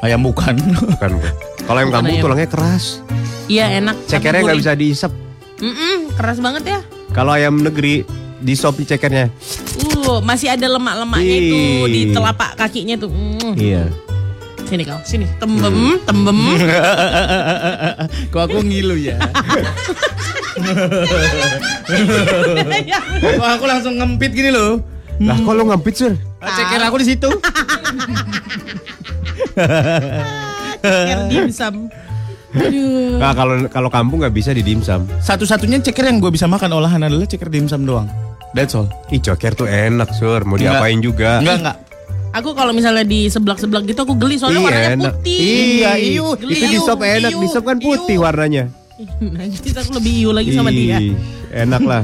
Ayam 0.00 0.20
bukan. 0.22 0.54
Bukan, 0.90 1.10
bukan. 1.12 1.34
Kalau 1.60 1.76
ayam 1.76 1.88
Bukan 1.88 1.98
kampung 2.00 2.14
ayam. 2.14 2.24
tulangnya 2.24 2.48
keras. 2.48 2.84
Iya 3.46 3.66
enak. 3.76 3.96
Cekernya 4.06 4.40
nggak 4.42 4.58
bisa 4.58 4.72
diisep. 4.72 5.12
Mm-mm, 5.58 6.16
keras 6.16 6.38
banget 6.38 6.64
ya. 6.66 6.80
Kalau 7.10 7.30
ayam 7.30 7.58
negeri 7.58 8.02
di 8.40 8.54
sop 8.56 8.80
di 8.80 8.88
cekernya. 8.88 9.28
Uh, 10.00 10.18
masih 10.24 10.50
ada 10.50 10.66
lemak-lemaknya 10.66 11.36
itu 11.36 11.60
di 11.92 12.00
telapak 12.10 12.56
kakinya 12.56 12.96
tuh. 12.96 13.12
Mm. 13.12 13.54
Iya. 13.54 13.84
Sini 14.66 14.82
kau, 14.86 15.00
sini. 15.02 15.26
Tembem, 15.36 15.98
tembem. 16.06 16.38
Kok 18.32 18.42
aku 18.48 18.58
ngilu 18.62 18.96
ya? 18.96 19.18
Kok 23.20 23.48
aku 23.58 23.64
langsung 23.66 23.98
ngempit 23.98 24.30
gini 24.30 24.50
loh. 24.54 24.80
Lah 25.20 25.36
kok 25.36 25.52
lo 25.52 25.68
ngampit 25.68 25.94
sur? 26.00 26.16
Ceker 26.40 26.80
aku 26.80 26.96
di 27.04 27.06
situ. 27.12 27.28
Ceker 30.80 31.28
dimsum. 31.28 31.92
Aduh. 32.56 33.20
Nah, 33.20 33.36
kalau 33.36 33.54
kalau 33.68 33.90
kampung 33.92 34.24
nggak 34.24 34.32
bisa 34.32 34.50
di 34.56 34.64
dimsum. 34.64 35.04
Satu-satunya 35.20 35.78
ceker 35.84 36.08
yang 36.08 36.18
gue 36.18 36.32
bisa 36.32 36.48
makan 36.48 36.72
olahan 36.82 37.04
adalah 37.04 37.28
ceker 37.28 37.52
dimsum 37.52 37.84
doang. 37.84 38.08
That's 38.50 38.74
all. 38.74 38.90
Ih 39.08 39.18
coker 39.18 39.54
tuh 39.54 39.66
enak 39.66 40.10
sur, 40.12 40.42
mau 40.42 40.54
Enggak. 40.54 40.82
diapain 40.82 40.98
juga. 40.98 41.38
Enggak 41.38 41.56
enggak. 41.60 41.76
Aku 42.30 42.54
kalau 42.54 42.70
misalnya 42.70 43.02
di 43.02 43.26
seblak-seblak 43.26 43.82
gitu 43.84 44.00
aku 44.00 44.14
geli 44.14 44.38
soalnya 44.38 44.58
Iya, 44.58 44.66
warnanya 44.66 44.90
enak. 44.94 45.12
putih. 45.18 45.38
Iya, 45.42 45.90
iu. 45.98 46.26
Geli, 46.36 46.52
Itu 46.52 46.64
di 46.64 46.76
iu, 46.76 46.82
sop 46.84 47.00
enak, 47.00 47.32
di 47.32 47.36
iu, 47.36 47.48
sop 47.48 47.64
kan 47.64 47.78
putih 47.78 48.16
iu. 48.16 48.22
warnanya. 48.22 48.64
Nah, 49.18 49.44
jadi 49.48 49.68
aku 49.76 49.90
lebih 49.98 50.12
iu 50.14 50.30
lagi 50.30 50.50
sama 50.52 50.70
dia. 50.70 50.98
Enak 51.50 51.82
lah. 51.82 52.02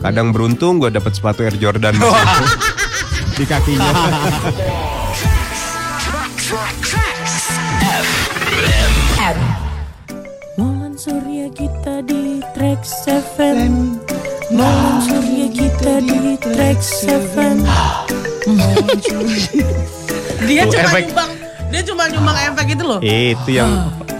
Kadang 0.00 0.34
beruntung 0.34 0.82
gue 0.82 0.90
dapet 0.90 1.14
sepatu 1.14 1.46
Air 1.46 1.54
Jordan 1.54 1.94
di 3.38 3.44
kakinya. 3.46 3.92
Molan 10.54 10.94
Surya 10.94 11.48
kita 11.50 12.02
di 12.04 12.42
track 12.52 12.82
7 12.84 14.01
Molan 14.52 15.00
Surya 15.00 15.46
kita 15.48 15.94
di 16.04 16.36
track 16.36 16.78
7 16.78 17.64
Molan 18.46 18.98
Surya 19.00 19.66
Dia 20.44 20.62
cuma 20.66 20.84
efek. 20.86 21.02
nyumbang 21.08 21.30
Dia 21.72 21.82
cuma 21.82 22.02
nyumbang 22.06 22.36
efek 22.46 22.66
itu 22.76 22.84
loh 22.84 22.98
Itu 23.00 23.50
yang 23.50 23.70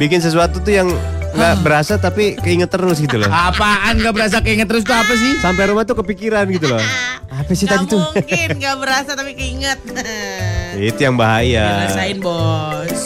bikin 0.00 0.18
sesuatu 0.18 0.58
tuh 0.58 0.72
yang 0.72 0.88
nggak 1.32 1.64
berasa 1.64 1.96
tapi 1.96 2.36
keinget 2.36 2.68
terus 2.68 3.00
gitu 3.00 3.16
loh. 3.16 3.24
Apaan 3.24 3.96
gak 3.96 4.12
berasa 4.12 4.44
keinget 4.44 4.68
terus 4.68 4.84
tuh 4.84 4.92
apa 4.92 5.16
sih? 5.16 5.40
Sampai 5.40 5.64
rumah 5.64 5.88
tuh 5.88 5.96
kepikiran 5.96 6.44
gitu 6.50 6.68
loh. 6.68 6.76
Apa 7.32 7.56
sih 7.56 7.64
tadi 7.64 7.88
tuh? 7.88 7.96
mungkin 7.96 8.48
gak 8.62 8.76
berasa 8.76 9.16
tapi 9.16 9.32
keinget 9.32 9.80
Itu 10.76 11.00
yang 11.00 11.16
bahaya. 11.16 11.88
Dirasain 11.88 12.20
bos 12.20 13.00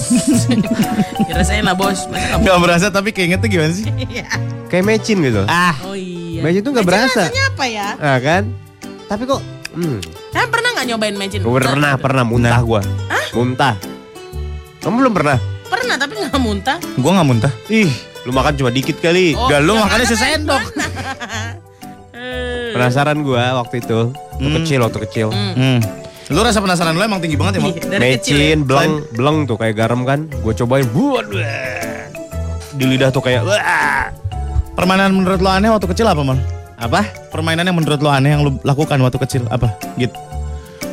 Dirasain 1.30 1.62
lah 1.62 1.78
bos 1.78 2.10
Masa 2.10 2.26
kamu 2.34 2.42
Gak 2.42 2.58
berasa 2.58 2.86
tapi 2.90 3.14
keinget 3.14 3.38
tuh 3.38 3.46
gimana 3.46 3.70
sih? 3.70 3.86
Iya. 3.86 4.26
Kayak 4.66 4.84
mecin 4.84 5.22
gitu. 5.22 5.46
Ah, 5.46 5.78
Oh 5.86 5.94
iya 5.94 6.25
Mecin 6.46 6.62
tuh 6.62 6.70
nggak 6.70 6.86
Mecin 6.86 6.94
berasa. 6.94 7.22
rasanya 7.26 7.42
apa 7.50 7.64
ya? 7.66 7.88
Ah 7.98 8.18
kan? 8.22 8.42
Tapi 9.06 9.22
kok 9.24 9.40
hmm, 9.74 9.98
Kalian 10.30 10.48
pernah 10.48 10.68
gak 10.72 10.86
nyobain 10.86 11.16
mecin? 11.16 11.40
pernah 11.42 11.92
pernah 11.96 12.22
muntah 12.22 12.60
gua. 12.62 12.80
Muntah. 13.32 13.74
Kamu 14.78 14.94
belum 14.96 15.12
pernah? 15.12 15.38
Pernah 15.66 15.94
tapi 15.98 16.14
gak 16.16 16.38
muntah 16.38 16.78
gue 16.78 17.10
gak 17.10 17.26
muntah. 17.26 17.52
Ih, 17.66 17.90
lu 18.22 18.30
makan 18.30 18.54
cuma 18.54 18.70
dikit 18.70 19.02
kali. 19.02 19.34
Oh, 19.34 19.50
Gak 19.50 19.58
lu 19.60 19.74
ya 19.74 19.82
makannya 19.82 20.06
kan? 20.06 20.12
sesendok. 20.14 20.62
Eh. 22.16 22.72
Penasaran 22.72 23.20
gua 23.20 23.60
waktu 23.60 23.84
itu. 23.84 24.08
Waktu 24.08 24.40
Hmm. 24.40 24.56
kecil, 24.56 24.78
waktu 24.80 24.98
kecil. 25.04 25.28
Hmm. 25.32 25.84
Lu 26.26 26.40
rasa 26.40 26.58
penasaran 26.58 26.96
lu 26.96 27.04
emang 27.04 27.20
tinggi 27.20 27.36
banget 27.36 27.60
ya, 27.60 27.60
Dari 27.60 28.16
kecil 28.16 28.36
ya. 28.36 28.56
Mecin, 28.56 28.58
beleng, 28.64 29.04
beleng 29.12 29.38
tuh 29.44 29.60
kayak 29.60 29.76
garam 29.76 30.00
kan. 30.02 30.24
Gue 30.40 30.52
cobain, 30.54 30.88
buat 30.90 31.28
di 32.72 32.84
lidah 32.84 33.08
tuh 33.08 33.20
kayak 33.20 33.44
wah. 33.44 34.08
Permainan 34.76 35.10
menurut 35.10 35.40
lo 35.40 35.48
aneh 35.48 35.72
waktu 35.72 35.88
kecil 35.88 36.04
apa, 36.04 36.20
Mal? 36.20 36.36
Apa? 36.76 37.00
Permainan 37.32 37.64
yang 37.64 37.76
menurut 37.76 37.96
lo 37.98 38.12
aneh 38.12 38.36
yang 38.36 38.44
lo 38.44 38.60
lakukan 38.60 39.00
waktu 39.00 39.16
kecil 39.24 39.42
apa? 39.48 39.72
Gitu. 39.96 40.12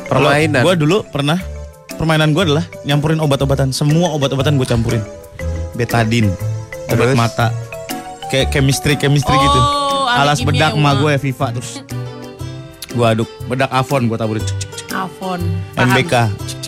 Permainan. 0.08 0.64
Gue 0.64 0.74
dulu 0.74 1.04
pernah 1.04 1.36
permainan 1.94 2.32
gue 2.32 2.42
adalah 2.48 2.64
nyampurin 2.88 3.20
obat-obatan. 3.20 3.76
Semua 3.76 4.16
obat-obatan 4.16 4.56
gue 4.56 4.64
campurin. 4.64 5.04
Betadin, 5.76 6.30
obat 6.86 7.12
Terus? 7.12 7.18
mata, 7.18 7.46
kayak 8.30 8.54
chemistry 8.54 8.94
chemistry 8.94 9.34
Oh, 9.34 9.42
gitu. 9.42 9.60
Alas 10.14 10.38
bedak 10.40 10.72
emak 10.72 10.94
uang. 10.96 11.00
gue 11.02 11.12
Viva 11.20 11.46
terus. 11.50 11.82
Gue 12.94 13.02
aduk 13.04 13.26
bedak 13.50 13.68
Avon 13.68 14.06
gue 14.06 14.16
taburin. 14.16 14.44
Avon. 14.94 15.42
MBK, 15.74 16.14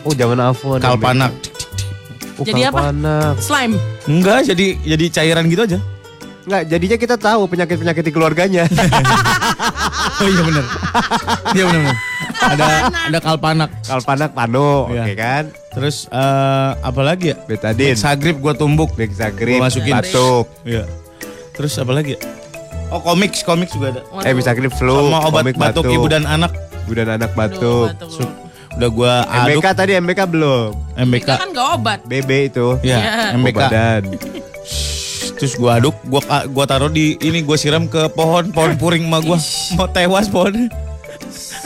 Oh 0.03 0.13
zaman 0.13 0.43
Avon. 0.43 0.83
Kalpanak. 0.83 1.33
Oh, 2.37 2.45
Jadi 2.45 2.67
apa? 2.67 2.91
Kalpanak. 2.91 3.35
Slime. 3.39 3.75
Enggak, 4.11 4.51
jadi 4.51 4.67
jadi 4.85 5.05
cairan 5.09 5.47
gitu 5.47 5.63
aja. 5.65 5.79
Enggak, 6.47 6.63
jadinya 6.65 6.97
kita 6.97 7.17
tahu 7.17 7.43
penyakit-penyakit 7.47 8.03
di 8.03 8.13
keluarganya. 8.13 8.65
Oh 10.17 10.25
iya 10.25 10.41
benar. 10.41 10.65
Iya 11.53 11.65
benar. 11.67 11.95
Ada 12.39 12.67
ada 13.05 13.19
kalpanak. 13.21 13.69
Kalpanak 13.85 14.31
pano, 14.33 14.89
Iya. 14.89 15.03
oke 15.03 15.13
kan? 15.15 15.45
Terus 15.69 16.09
eh 16.09 16.71
apa 16.75 17.01
lagi 17.03 17.27
ya? 17.29 17.37
Betadin, 17.39 17.93
Sagrip 17.95 18.41
gue 18.41 18.55
tumbuk. 18.55 18.97
Bexagrip, 18.97 19.61
Gua 19.61 19.69
masukin. 19.69 19.93
batuk. 19.93 20.49
Iya. 20.65 20.89
Terus 21.53 21.77
apa 21.77 21.93
lagi 21.93 22.17
ya? 22.17 22.21
Oh 22.89 23.03
komik, 23.03 23.37
komik 23.43 23.69
juga 23.69 23.93
ada. 23.93 24.01
Eh 24.25 24.33
bisa 24.33 24.55
grip 24.55 24.73
flu, 24.73 25.13
Sama 25.13 25.29
obat 25.29 25.43
komik 25.45 25.57
batuk, 25.59 25.85
ibu 25.85 26.07
dan 26.07 26.25
anak. 26.25 26.55
ibu 26.87 26.93
dan 26.95 27.09
anak 27.13 27.29
Aduh, 27.29 27.37
batuk. 27.37 27.89
batuk. 27.93 28.31
Udah 28.73 28.89
gua 28.89 29.13
aduk 29.27 29.59
MBK 29.59 29.67
tadi 29.75 29.93
MBK 29.97 30.21
belum. 30.25 30.71
MBK. 30.97 31.21
Kita 31.27 31.35
kan 31.37 31.49
gak 31.51 31.69
obat. 31.75 31.99
BB 32.05 32.31
itu. 32.47 32.67
Ya, 32.81 32.97
Iya. 32.97 33.37
MBK. 33.37 33.59
Badan. 33.59 34.03
Terus 35.37 35.53
gua 35.61 35.77
aduk, 35.77 35.97
gua 36.09 36.21
gua 36.49 36.65
taruh 36.65 36.89
di 36.89 37.21
ini 37.21 37.45
gua 37.45 37.61
siram 37.61 37.85
ke 37.85 38.09
pohon, 38.17 38.49
pohon 38.51 38.73
puring 38.81 39.05
emak 39.05 39.23
gua. 39.25 39.39
Mau 39.77 39.89
tewas 39.89 40.33
pohon. 40.33 40.73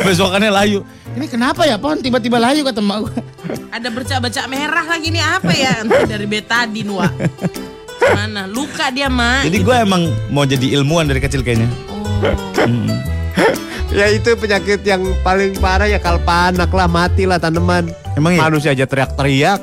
Besokannya 0.02 0.50
layu. 0.50 0.80
Ini 1.14 1.26
kenapa 1.30 1.66
ya 1.66 1.78
pohon 1.78 2.02
tiba-tiba 2.02 2.42
layu 2.42 2.66
kata 2.66 2.82
gua. 2.82 3.10
Ada 3.70 3.88
bercak-bercak 3.90 4.46
merah 4.50 4.86
lagi 4.86 5.14
nih 5.14 5.22
apa 5.22 5.52
ya? 5.54 5.72
Entah 5.86 6.02
dari 6.02 6.26
betadin, 6.26 6.90
Wak. 6.90 7.12
Mana? 8.00 8.50
Luka 8.50 8.90
dia, 8.90 9.06
Mak. 9.06 9.46
Jadi 9.46 9.58
gua 9.62 9.86
emang 9.86 10.10
mau 10.34 10.42
jadi 10.42 10.66
ilmuwan 10.74 11.06
dari 11.06 11.22
kecil 11.22 11.46
kayaknya. 11.46 11.70
Oh. 11.86 12.66
Mm. 12.66 12.90
Ya 13.90 14.06
itu 14.06 14.30
penyakit 14.38 14.86
yang 14.86 15.02
paling 15.26 15.58
parah 15.58 15.90
ya 15.90 15.98
kalpanak 15.98 16.70
lah, 16.70 16.86
matilah 16.86 17.42
tanaman. 17.42 17.90
Emang 18.14 18.38
iya? 18.38 18.46
Manusia 18.46 18.70
aja 18.70 18.86
teriak-teriak. 18.86 19.58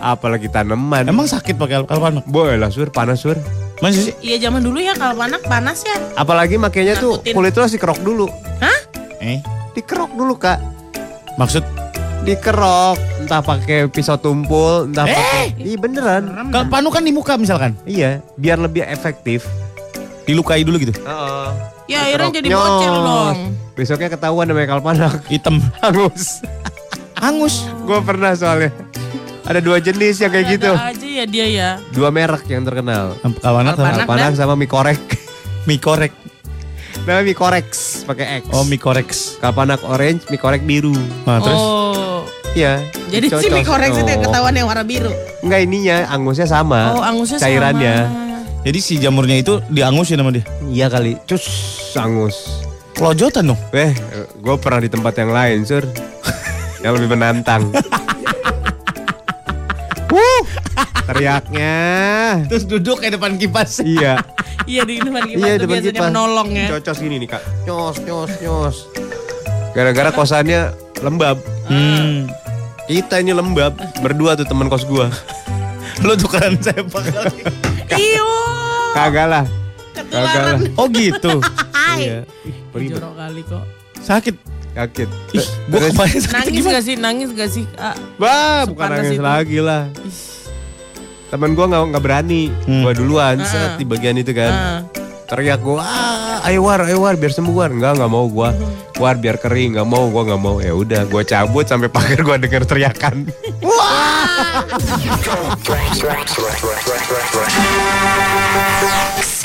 Apalagi 0.00 0.48
tanaman. 0.48 1.04
Emang 1.04 1.28
sakit 1.28 1.60
pakai 1.60 1.84
kalpanak? 1.84 2.24
boleh 2.24 2.56
lah 2.56 2.72
sur, 2.72 2.88
panas 2.88 3.20
sur. 3.20 3.36
Masa 3.80 4.08
sih? 4.08 4.14
Iya 4.20 4.48
zaman 4.48 4.64
dulu 4.64 4.80
ya 4.80 4.96
kalau 4.96 5.16
panas 5.16 5.40
panas 5.44 5.78
ya. 5.84 5.96
Apalagi 6.16 6.56
makanya 6.56 6.96
tuh 6.96 7.20
kulit 7.32 7.52
lu 7.52 7.60
harus 7.64 7.76
dikerok 7.76 8.00
dulu. 8.00 8.26
Hah? 8.60 8.78
Eh, 9.20 9.40
Dikerok 9.76 10.16
dulu 10.16 10.36
kak. 10.36 10.56
maksud 11.36 11.64
Dikerok, 12.20 13.00
entah 13.24 13.40
pakai 13.40 13.88
pisau 13.88 14.20
tumpul, 14.20 14.92
entah 14.92 15.08
pakai. 15.08 15.56
Iya 15.56 15.76
beneran. 15.80 16.52
kalpanu 16.52 16.92
kan 16.92 17.00
di 17.00 17.16
muka 17.16 17.40
misalkan. 17.40 17.72
Iya, 17.88 18.20
biar 18.36 18.60
lebih 18.60 18.84
efektif. 18.84 19.48
Dilukai 20.28 20.60
dulu 20.60 20.76
gitu. 20.84 20.92
Ya 21.88 22.04
akhirnya 22.04 22.28
jadi 22.28 22.48
bocel 22.52 22.92
nyos. 22.92 23.08
dong. 23.08 23.38
Besoknya 23.72 24.12
ketahuan 24.12 24.52
namanya 24.52 24.76
kalpanak. 24.76 25.24
Hitam. 25.32 25.64
Hangus. 25.80 26.44
Angus. 27.16 27.64
Gue 27.88 28.04
pernah 28.04 28.36
soalnya. 28.36 28.68
Ada 29.50 29.58
dua 29.58 29.82
jenis 29.82 30.22
yang 30.22 30.30
kayak 30.30 30.46
gitu. 30.48 30.70
Ada 30.70 30.94
aja 30.94 31.06
ya 31.10 31.24
dia 31.26 31.46
ya. 31.50 31.68
Dua 31.90 32.14
merek 32.14 32.46
yang 32.46 32.62
terkenal. 32.62 33.18
Kalpanak 33.18 33.74
sama 33.74 33.82
Kalpanak. 33.82 33.98
Kalpanak 33.98 34.32
sama 34.38 34.54
Mikorek. 34.54 35.02
mie 35.66 35.76
korek. 35.76 36.14
Namanya 37.00 37.24
Mikorex 37.26 37.66
pakai 38.06 38.38
X. 38.38 38.54
Oh, 38.54 38.62
mie 38.62 38.78
korex. 38.78 39.36
Kalpanak 39.38 39.82
orange, 39.82 40.28
Mikorek 40.28 40.62
biru. 40.62 40.94
Nah, 41.26 41.42
terus 41.42 41.58
Oh. 41.58 42.22
Iya. 42.50 42.78
Jadi 43.10 43.26
si 43.28 43.46
mie 43.48 43.66
korek 43.66 43.90
itu 43.90 44.00
yang 44.00 44.20
Oh. 44.20 44.30
ketahuan 44.30 44.54
yang 44.54 44.66
warna 44.66 44.86
biru. 44.86 45.10
Enggak 45.40 45.60
ininya, 45.60 45.96
angusnya 46.08 46.46
sama. 46.46 46.94
Oh, 46.94 47.02
angusnya 47.02 47.38
Cairannya. 47.38 47.94
sama. 48.06 48.28
jadi 48.60 48.78
si 48.78 48.94
jamurnya 48.96 49.36
itu 49.36 49.58
diangusin 49.66 50.20
sama 50.20 50.30
dia. 50.30 50.44
Iya 50.62 50.86
kali. 50.86 51.18
Cus, 51.24 51.42
angus. 51.96 52.62
Kelojotan 52.94 53.50
dong. 53.50 53.60
Eh, 53.72 53.96
gue 54.36 54.54
pernah 54.60 54.78
di 54.78 54.90
tempat 54.92 55.16
yang 55.16 55.32
lain, 55.32 55.58
sur. 55.64 55.82
yang 56.84 56.94
lebih 56.94 57.10
menantang. 57.10 57.72
Teriaknya. 61.10 61.74
Terus 62.46 62.64
duduk 62.64 62.96
kayak 62.98 63.18
depan 63.18 63.34
kipas. 63.36 63.80
Iya. 63.80 64.14
Iya 64.62 64.84
di 64.84 65.00
depan 65.00 65.24
kipas 65.24 65.40
Iya, 65.40 65.52
depan 65.56 65.70
biasanya 65.72 65.92
kipas. 65.94 66.06
menolong 66.06 66.48
ya. 66.52 66.66
Cocos 66.70 66.98
gini 67.00 67.16
nih, 67.16 67.28
Kak. 67.28 67.42
Nyos, 67.64 67.96
nyos, 68.00 68.32
nyos. 68.38 68.76
Gara-gara 69.72 70.10
kosannya 70.10 70.60
lembab. 71.00 71.40
Hmm. 71.64 72.28
Kita 72.84 73.18
ini 73.18 73.32
lembab. 73.32 73.72
Berdua 73.98 74.34
tuh 74.34 74.44
teman 74.44 74.68
kos 74.68 74.84
gua. 74.84 75.08
Lo 76.04 76.14
tukeran 76.14 76.54
sepak 76.56 77.02
kali. 77.04 77.40
Iyo. 77.96 78.28
Kagak 78.92 79.26
lah. 79.28 79.44
Ketularan. 79.92 80.60
Oh 80.76 80.86
gitu. 80.86 81.40
Iya. 81.96 82.22
Ih, 82.44 82.54
Ribet. 82.70 82.94
Jorok 82.94 83.14
kali 83.16 83.40
kok. 83.42 83.64
Sakit. 83.98 84.34
Kaget. 84.70 85.10
Ih, 85.34 85.46
gua 85.66 85.78
kebayang 85.82 86.20
sakit 86.20 86.36
Nangis 86.36 86.52
gimana. 86.54 86.70
gak 86.70 86.84
sih? 86.84 86.94
Nangis 86.94 87.28
gak 87.32 87.50
sih? 87.50 87.64
Ah, 87.74 87.96
Bah, 88.14 88.62
bukan 88.64 88.86
nangis 88.88 89.18
itu. 89.18 89.24
lagi 89.24 89.58
lah. 89.58 89.82
Temen 91.30 91.54
gua 91.54 91.66
nggak 91.66 91.82
nggak 91.94 92.02
berani. 92.02 92.50
Hmm. 92.66 92.82
Gua 92.82 92.92
duluan 92.92 93.38
Ah. 93.38 93.46
set 93.46 93.70
di 93.78 93.84
bagian 93.86 94.18
itu 94.18 94.34
kan. 94.34 94.50
ah. 94.50 94.80
Teriak 95.30 95.62
gua, 95.62 95.78
ah, 95.78 96.42
ayo 96.42 96.66
war, 96.66 96.82
ayo 96.82 96.98
war, 97.00 97.14
biar 97.14 97.30
sembuh 97.30 97.54
war. 97.54 97.70
Enggak, 97.70 97.94
nggak 97.96 98.10
mau 98.10 98.26
gua. 98.26 98.50
War 98.98 99.14
biar 99.14 99.38
kering, 99.38 99.78
nggak 99.78 99.86
mau, 99.86 100.10
gua 100.10 100.26
nggak 100.26 100.42
mau. 100.42 100.58
Ya 100.58 100.74
udah, 100.74 101.06
gua 101.06 101.22
cabut 101.22 101.62
sampai 101.64 101.86
pagar 101.86 102.26
gua 102.26 102.34
denger 102.34 102.66
teriakan. 102.66 103.30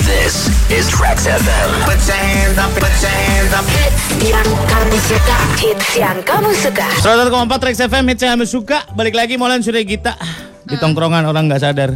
This 0.01 0.49
is 0.67 0.89
Trax 0.89 1.23
FM. 1.23 1.69
Put 1.85 2.01
your 2.03 2.17
hands 2.17 2.57
up, 2.57 2.71
put 2.73 2.89
your 2.97 3.13
hands 3.13 3.53
up. 3.53 3.65
Yang 4.17 4.49
kamu 4.65 4.97
suka, 4.99 5.37
hits 5.55 5.89
yang 5.93 6.17
kamu 6.25 6.49
suka. 6.51 6.87
101,4 6.99 7.61
Trax 7.61 7.75
FM 7.85 8.03
hits 8.09 8.21
yang 8.21 8.33
kami 8.33 8.45
suka. 8.45 8.77
Balik 8.91 9.13
lagi 9.13 9.37
Molan 9.37 9.61
sudah 9.61 9.79
kita 9.81 10.17
di 10.65 10.75
tongkrongan 10.75 11.23
orang 11.25 11.45
nggak 11.45 11.61
sadar. 11.61 11.91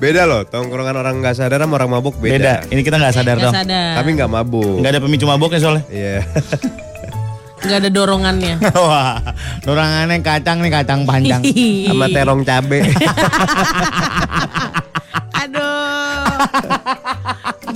Beda 0.00 0.24
loh, 0.24 0.42
tongkrongan 0.44 0.96
orang 0.96 1.20
nggak 1.20 1.36
sadar 1.36 1.60
sama 1.60 1.76
orang 1.76 1.90
mabuk 1.92 2.16
Beda. 2.16 2.64
beda. 2.64 2.72
Ini 2.72 2.80
kita 2.80 2.96
nggak 2.96 3.14
sadar 3.14 3.36
Gak 3.36 3.44
dong. 3.44 3.54
sadar. 3.54 3.92
Tapi 4.00 4.08
nggak 4.16 4.30
mabuk. 4.30 4.76
Nggak 4.80 4.92
ada 4.96 5.00
pemicu 5.00 5.24
mabuknya 5.24 5.60
soalnya. 5.60 5.84
Iya. 5.88 6.20
Gak 7.60 7.84
ada 7.84 7.92
dorongannya. 7.92 8.56
Wah, 8.88 9.20
dorangannya 9.60 10.24
kacang 10.24 10.64
nih 10.64 10.72
kacang 10.72 11.04
panjang. 11.04 11.44
sama 11.92 12.08
terong 12.08 12.40
cabe. 12.40 12.88
Aduh. 15.36 16.24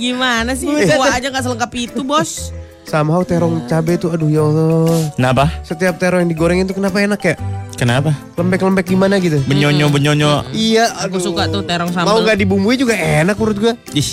Gimana 0.01 0.57
sih? 0.57 0.65
Gua 0.65 1.13
aja 1.13 1.29
gak 1.29 1.45
selengkap 1.45 1.69
itu, 1.77 2.01
bos. 2.01 2.49
Somehow 2.85 3.21
terong 3.21 3.65
cabe 3.65 3.97
tuh, 3.97 4.13
aduh 4.13 4.29
ya 4.29 4.41
Allah. 4.41 5.09
Kenapa? 5.13 5.43
Setiap 5.61 5.97
terong 5.97 6.21
yang 6.21 6.29
digorengin 6.29 6.65
tuh 6.65 6.75
kenapa 6.75 6.97
enak 6.97 7.17
ya? 7.19 7.35
Kenapa? 7.75 8.13
Lembek-lembek 8.33 8.85
gimana 8.85 9.17
gitu? 9.17 9.41
Benyonyo 9.43 9.89
benyonyo. 9.89 10.47
Iya, 10.49 10.93
Aku 11.03 11.17
aduh. 11.17 11.33
suka 11.33 11.49
tuh 11.49 11.61
terong 11.61 11.89
Mau 11.89 11.97
sambal. 11.97 12.23
nggak 12.23 12.37
dibumbui 12.37 12.77
juga 12.77 12.93
enak 12.93 13.35
menurut 13.35 13.57
gua. 13.59 13.73
Ih, 13.91 14.09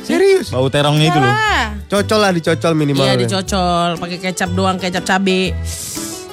Serius. 0.00 0.50
bau 0.50 0.68
terongnya 0.68 1.06
itu 1.06 1.16
loh. 1.16 1.30
Ah. 1.30 1.64
Cocol 1.86 2.18
lah 2.18 2.30
dicocol 2.30 2.72
minimal. 2.74 3.04
Iya 3.04 3.14
dicocol, 3.16 3.96
pakai 3.96 4.18
kecap 4.20 4.50
doang, 4.52 4.76
kecap 4.76 5.00
cabe. 5.02 5.54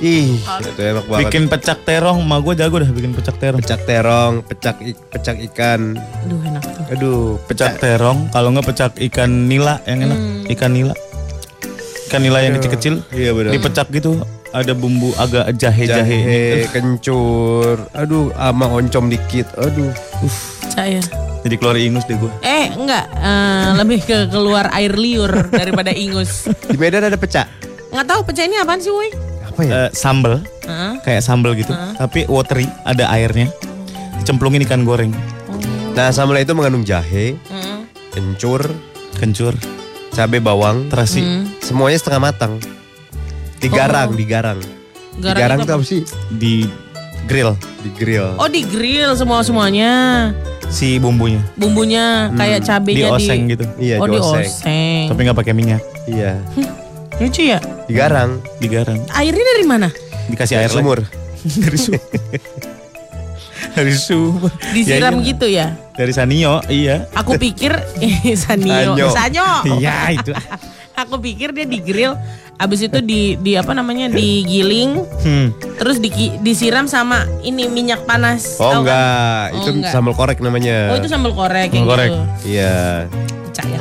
Ih, 0.01 0.33
itu 0.33 0.81
enak 0.81 1.05
banget. 1.05 1.29
Bikin 1.29 1.43
pecak 1.45 1.85
terong, 1.85 2.19
emak 2.19 2.41
gue 2.41 2.53
jago 2.57 2.75
dah 2.75 2.89
bikin 2.89 3.13
pecak 3.13 3.37
terong. 3.37 3.61
pecak 3.61 3.81
terong, 3.85 4.33
pecak 4.41 4.75
ik- 4.81 4.97
pecak 5.07 5.37
ikan. 5.45 5.93
Aduh 6.25 6.41
enak 6.41 6.63
tuh. 6.65 6.83
Aduh, 6.89 7.21
Pecak 7.45 7.77
terong, 7.77 8.25
kalau 8.27 8.49
nggak 8.49 8.65
pecak 8.65 8.91
ikan 8.99 9.45
nila 9.45 9.77
yang 9.85 10.03
enak, 10.03 10.19
ikan 10.49 10.73
nila. 10.73 10.97
Ikan 12.11 12.19
nila 12.21 12.43
yang 12.43 12.59
kecil-kecil, 12.59 13.07
Iya 13.09 13.31
benar. 13.31 13.55
dipecak 13.55 13.87
gitu, 13.87 14.19
ada 14.51 14.75
bumbu 14.75 15.15
agak 15.15 15.55
jahe-jahe. 15.55 16.11
jahe, 16.11 16.43
kencur. 16.67 17.87
Aduh, 17.95 18.35
sama 18.35 18.67
oncom 18.67 19.07
dikit. 19.07 19.47
Aduh. 19.55 19.95
Cair. 20.75 20.99
Jadi 21.41 21.55
keluar 21.55 21.79
ingus 21.79 22.03
deh 22.03 22.19
gue. 22.19 22.27
Eh 22.41 22.67
enggak, 22.69 23.07
eh, 23.15 23.69
lebih 23.79 24.03
ke 24.03 24.27
keluar 24.27 24.67
air 24.75 24.91
liur 24.91 25.31
daripada 25.55 25.89
ingus. 25.89 26.51
Di 26.67 26.75
Medan 26.75 27.07
ada 27.07 27.15
pecak. 27.15 27.47
Nggak 27.89 28.03
tahu 28.05 28.21
pecah 28.27 28.43
ini 28.43 28.59
apaan 28.59 28.83
sih, 28.83 28.91
woi? 28.91 29.07
Apa 29.41 29.59
ya? 29.63 29.71
Eh, 29.71 29.89
sambel, 29.91 30.43
Hah? 30.67 30.99
kayak 30.99 31.23
sambel 31.23 31.55
gitu, 31.55 31.71
tapi 31.95 32.27
watery, 32.27 32.67
ada 32.83 33.07
airnya. 33.09 33.47
Dicemplungin 34.19 34.67
ikan 34.67 34.83
goreng, 34.83 35.15
Nah, 35.91 36.11
sambal 36.11 36.39
itu 36.39 36.51
mengandung 36.51 36.83
jahe, 36.83 37.39
Heeh. 37.39 37.79
kencur, 38.11 38.67
kencur, 39.15 39.55
cabai 40.11 40.39
bawang, 40.39 40.87
terasi. 40.87 41.21
Hmm. 41.21 41.43
semuanya 41.59 41.97
setengah 41.97 42.21
matang. 42.23 42.53
Digarang, 43.57 44.11
digarang. 44.11 44.59
Garang 45.13 45.35
digarang 45.35 45.59
itu 45.59 45.67
tuh 45.67 45.75
apa? 45.75 45.83
sih? 45.83 46.01
di 46.31 46.65
grill 47.25 47.53
Di 47.81 47.89
grill. 47.93 48.27
Oh 48.37 48.47
di 48.47 48.61
grill 48.63 49.13
semua 49.13 49.41
semuanya. 49.41 49.91
si 50.67 50.95
bumbunya, 50.97 51.43
Bumbunya 51.53 52.31
kayak 52.33 52.63
cabenya 52.63 53.11
di 53.11 53.11
oseng 53.11 53.41
gitu, 53.45 53.65
Iya, 53.75 53.99
oh 53.99 54.07
di 54.07 54.15
dioseng. 54.15 54.47
oseng. 54.47 55.03
tapi 55.11 55.19
nggak 55.21 55.37
pakai 55.37 55.51
minyak, 55.51 55.83
Iya. 56.07 56.39
Lucu 57.19 57.43
ya. 57.43 57.59
Digarang. 57.85 58.39
digarang. 58.57 58.97
Airnya 59.11 59.45
dari 59.51 59.65
mana? 59.67 59.87
Dikasih 60.25 60.57
air 60.57 60.71
sumur. 60.71 61.03
Dari 61.61 61.75
sumur. 61.75 62.01
dari 63.75 63.93
sumur. 63.93 64.51
Disiram 64.71 65.13
Ya, 65.13 65.19
iya. 65.19 65.27
gitu 65.27 65.45
ya. 65.47 65.67
Dari 65.91 66.11
Sanio, 66.11 66.63
iya. 66.65 67.05
Aku 67.13 67.35
pikir 67.35 67.75
eh, 67.99 68.33
Sanyo. 68.33 68.95
Sanyo. 68.95 69.07
Sanyo. 69.09 69.47
Iya 69.75 69.95
itu. 70.13 70.31
Aku 71.01 71.17
pikir 71.17 71.51
dia 71.51 71.63
digrill 71.63 72.13
abis 72.55 72.85
itu 72.85 73.01
di 73.01 73.33
di 73.35 73.57
apa 73.57 73.73
namanya 73.73 74.05
digiling 74.07 75.01
Hmm. 75.19 75.49
terus 75.75 75.97
di, 75.97 76.13
disiram 76.39 76.85
sama 76.85 77.25
ini 77.41 77.65
minyak 77.65 78.05
panas. 78.05 78.55
Oh 78.55 78.69
Tahu 78.69 78.71
kan? 78.71 78.79
enggak, 78.81 79.45
Oh, 79.49 79.57
itu 79.57 79.69
enggak. 79.73 79.91
sambal 79.91 80.13
korek 80.13 80.37
namanya. 80.39 80.77
Oh 80.89 80.95
itu 80.95 81.07
sambal 81.07 81.33
korek 81.33 81.73
Sambal 81.73 81.89
korek. 81.89 82.09
gitu. 82.09 82.21
Iya. 82.47 83.09
Percaya. 83.43 83.79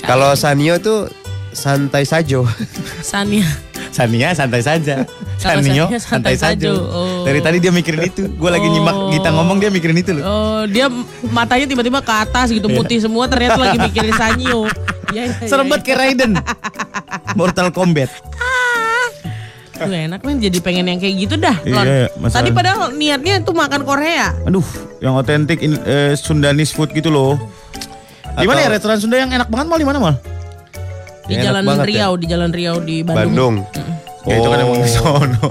Kalau 0.00 0.30
Sanyo 0.34 0.74
tuh 0.78 1.10
santai 1.50 2.04
sajo. 2.04 2.46
Sania. 3.02 3.48
Sania 3.94 4.34
santai 4.34 4.58
saja. 4.58 5.06
Sanio 5.38 5.86
santai 5.86 6.34
santai 6.34 6.34
saja. 6.34 6.66
Oh. 6.74 7.22
Dari 7.22 7.38
tadi 7.38 7.62
dia 7.62 7.70
mikirin 7.70 8.02
itu. 8.04 8.26
Gue 8.28 8.50
lagi 8.50 8.66
nyimak 8.66 8.90
Oh. 8.92 9.08
kita 9.08 9.30
ngomong 9.30 9.56
dia 9.56 9.70
mikirin 9.70 9.94
itu 9.94 10.10
loh. 10.12 10.22
Oh, 10.24 10.62
dia 10.66 10.90
matanya 11.24 11.64
tiba-tiba 11.64 12.02
ke 12.02 12.10
atas 12.12 12.50
gitu 12.50 12.66
putih 12.66 12.98
semua 12.98 13.30
ternyata 13.30 13.54
lagi 13.56 13.78
mikirin 13.78 14.10
Sanyo. 14.12 14.66
Ya, 15.14 15.30
ya, 15.30 15.46
Serem 15.46 15.70
banget 15.70 15.86
kayak 15.86 15.98
Raiden. 16.00 16.32
Mortal 17.32 17.70
Kombat. 17.70 18.10
Tuh 19.74 19.90
enak 19.90 20.22
men 20.22 20.38
jadi 20.38 20.58
pengen 20.58 20.86
yang 20.86 20.98
kayak 20.98 21.14
gitu 21.20 21.34
dah. 21.36 21.54
Iya, 21.60 21.74
Lon. 21.74 21.84
iya, 21.84 22.06
masalah- 22.16 22.34
Tadi 22.40 22.50
padahal 22.50 22.80
niatnya 22.94 23.42
tuh 23.42 23.52
makan 23.52 23.82
Korea. 23.82 24.30
Aduh, 24.42 24.62
yang 24.98 25.14
otentik 25.14 25.58
eh, 25.62 26.14
Sundanese 26.14 26.70
food 26.70 26.90
gitu 26.90 27.10
loh. 27.10 27.38
Gimana 28.34 28.58
ya 28.60 28.68
restoran 28.70 28.98
Sunda 28.98 29.14
yang 29.14 29.30
enak 29.30 29.46
banget 29.46 29.66
mal 29.66 29.78
di 29.78 29.86
mana 29.86 29.98
mal? 30.00 30.14
Di 31.24 31.34
Jalan 31.36 31.62
banget 31.64 31.84
ya. 31.84 31.90
Riau, 31.90 32.12
di 32.16 32.26
Jalan 32.28 32.50
Riau 32.52 32.76
di 32.78 32.96
Bandung. 33.00 33.24
Bandung. 33.24 33.54
Ya 34.24 34.34
itu 34.36 34.48
kan 34.48 34.58
emang 34.58 34.80
di 34.80 34.90
sono. 34.90 35.48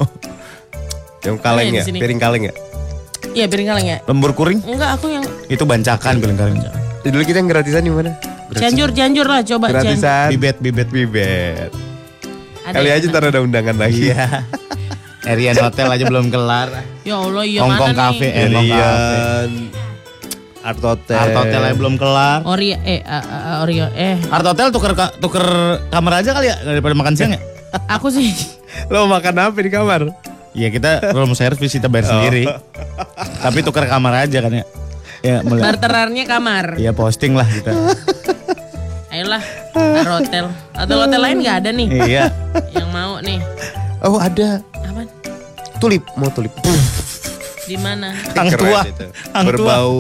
Yang 1.24 1.38
kaleng 1.40 1.66
Oh, 1.66 1.72
iya, 1.72 1.80
ya, 1.80 1.84
sini. 1.86 2.00
piring 2.02 2.20
kaleng 2.20 2.44
ya. 2.46 2.54
Iya, 3.34 3.46
piring 3.48 3.68
kaleng 3.68 3.88
ya? 3.88 3.98
Lembur 4.06 4.32
kuring 4.36 4.60
Enggak, 4.62 5.00
aku 5.00 5.08
yang 5.10 5.24
itu 5.48 5.64
bancakan 5.64 6.14
kalian. 6.20 6.62
Jadi 7.02 7.10
Dulu 7.10 7.24
kita 7.24 7.38
yang 7.40 7.50
gratisan 7.50 7.82
di 7.82 7.92
mana? 7.92 8.12
Cianjur, 8.54 8.90
Cianjur 8.94 9.26
lah 9.26 9.42
coba. 9.42 9.66
Gratisan. 9.72 10.30
Bibet 10.30 10.62
bibet. 10.62 10.88
Bibet. 10.92 11.72
Ada 12.64 12.76
Kali 12.80 12.90
aja 12.94 13.06
ntar 13.10 13.24
ada 13.28 13.40
undangan 13.42 13.76
lagi. 13.76 14.12
Iya. 14.12 14.46
Arian 15.32 15.56
Hotel 15.56 15.88
aja 15.88 16.04
belum 16.04 16.28
kelar. 16.28 16.68
Ya 17.04 17.16
Allah, 17.16 17.44
iya 17.48 17.60
Hongkong 17.64 17.96
mana 17.96 18.12
Cafe, 18.12 18.28
nih? 18.28 18.32
eh, 18.32 18.44
Cafe. 18.44 18.56
Arian. 18.60 19.50
Art 20.64 20.80
Hotel. 20.80 21.20
Art 21.20 21.36
Hotel 21.36 21.60
aja 21.60 21.76
belum 21.76 22.00
kelar. 22.00 22.40
Oria, 22.48 22.80
eh, 22.88 23.04
uh, 23.04 23.20
uh, 23.20 23.64
Oreo, 23.68 23.92
eh, 23.92 24.16
Art 24.32 24.48
Hotel 24.48 24.72
tuker 24.72 24.96
tuker 25.20 25.46
kamar 25.92 26.24
aja 26.24 26.32
kali 26.32 26.48
ya 26.48 26.56
daripada 26.64 26.96
makan 26.96 27.14
siang 27.20 27.36
ya. 27.36 27.42
aku 28.00 28.08
sih 28.14 28.32
Lo 28.88 29.06
makan 29.06 29.52
apa 29.52 29.60
di 29.60 29.68
kamar? 29.68 30.08
Iya 30.56 30.72
kita 30.72 31.12
room 31.12 31.36
service 31.36 31.76
kita 31.76 31.92
bayar 31.92 32.08
sendiri. 32.16 32.48
Tapi 33.44 33.60
tuker 33.60 33.84
kamar 33.92 34.24
aja 34.24 34.40
kan 34.40 34.52
ya. 34.56 34.66
Ya 35.24 35.36
mulai. 35.44 35.68
barterannya 35.68 36.24
kamar. 36.24 36.66
Iya 36.80 36.96
posting 36.96 37.36
lah 37.36 37.48
kita. 37.48 37.72
Ayolah, 39.14 39.44
Art 39.76 40.12
hotel. 40.24 40.46
Hotel 40.80 40.98
hotel 40.98 41.20
lain 41.22 41.38
nggak 41.44 41.58
ada 41.60 41.70
nih 41.70 41.88
iya. 42.08 42.26
yang 42.72 42.90
mau 42.90 43.20
nih. 43.20 43.38
Oh 44.00 44.18
ada. 44.18 44.64
Apa? 44.80 45.06
Tulip, 45.78 46.08
mau 46.16 46.32
tulip. 46.32 46.56
Di 47.68 47.76
mana? 47.78 48.16
Keren 48.32 48.58
tua. 48.58 48.82
itu. 48.88 49.06
Hang 49.36 49.46
tua. 49.48 49.54
berbau 49.54 49.96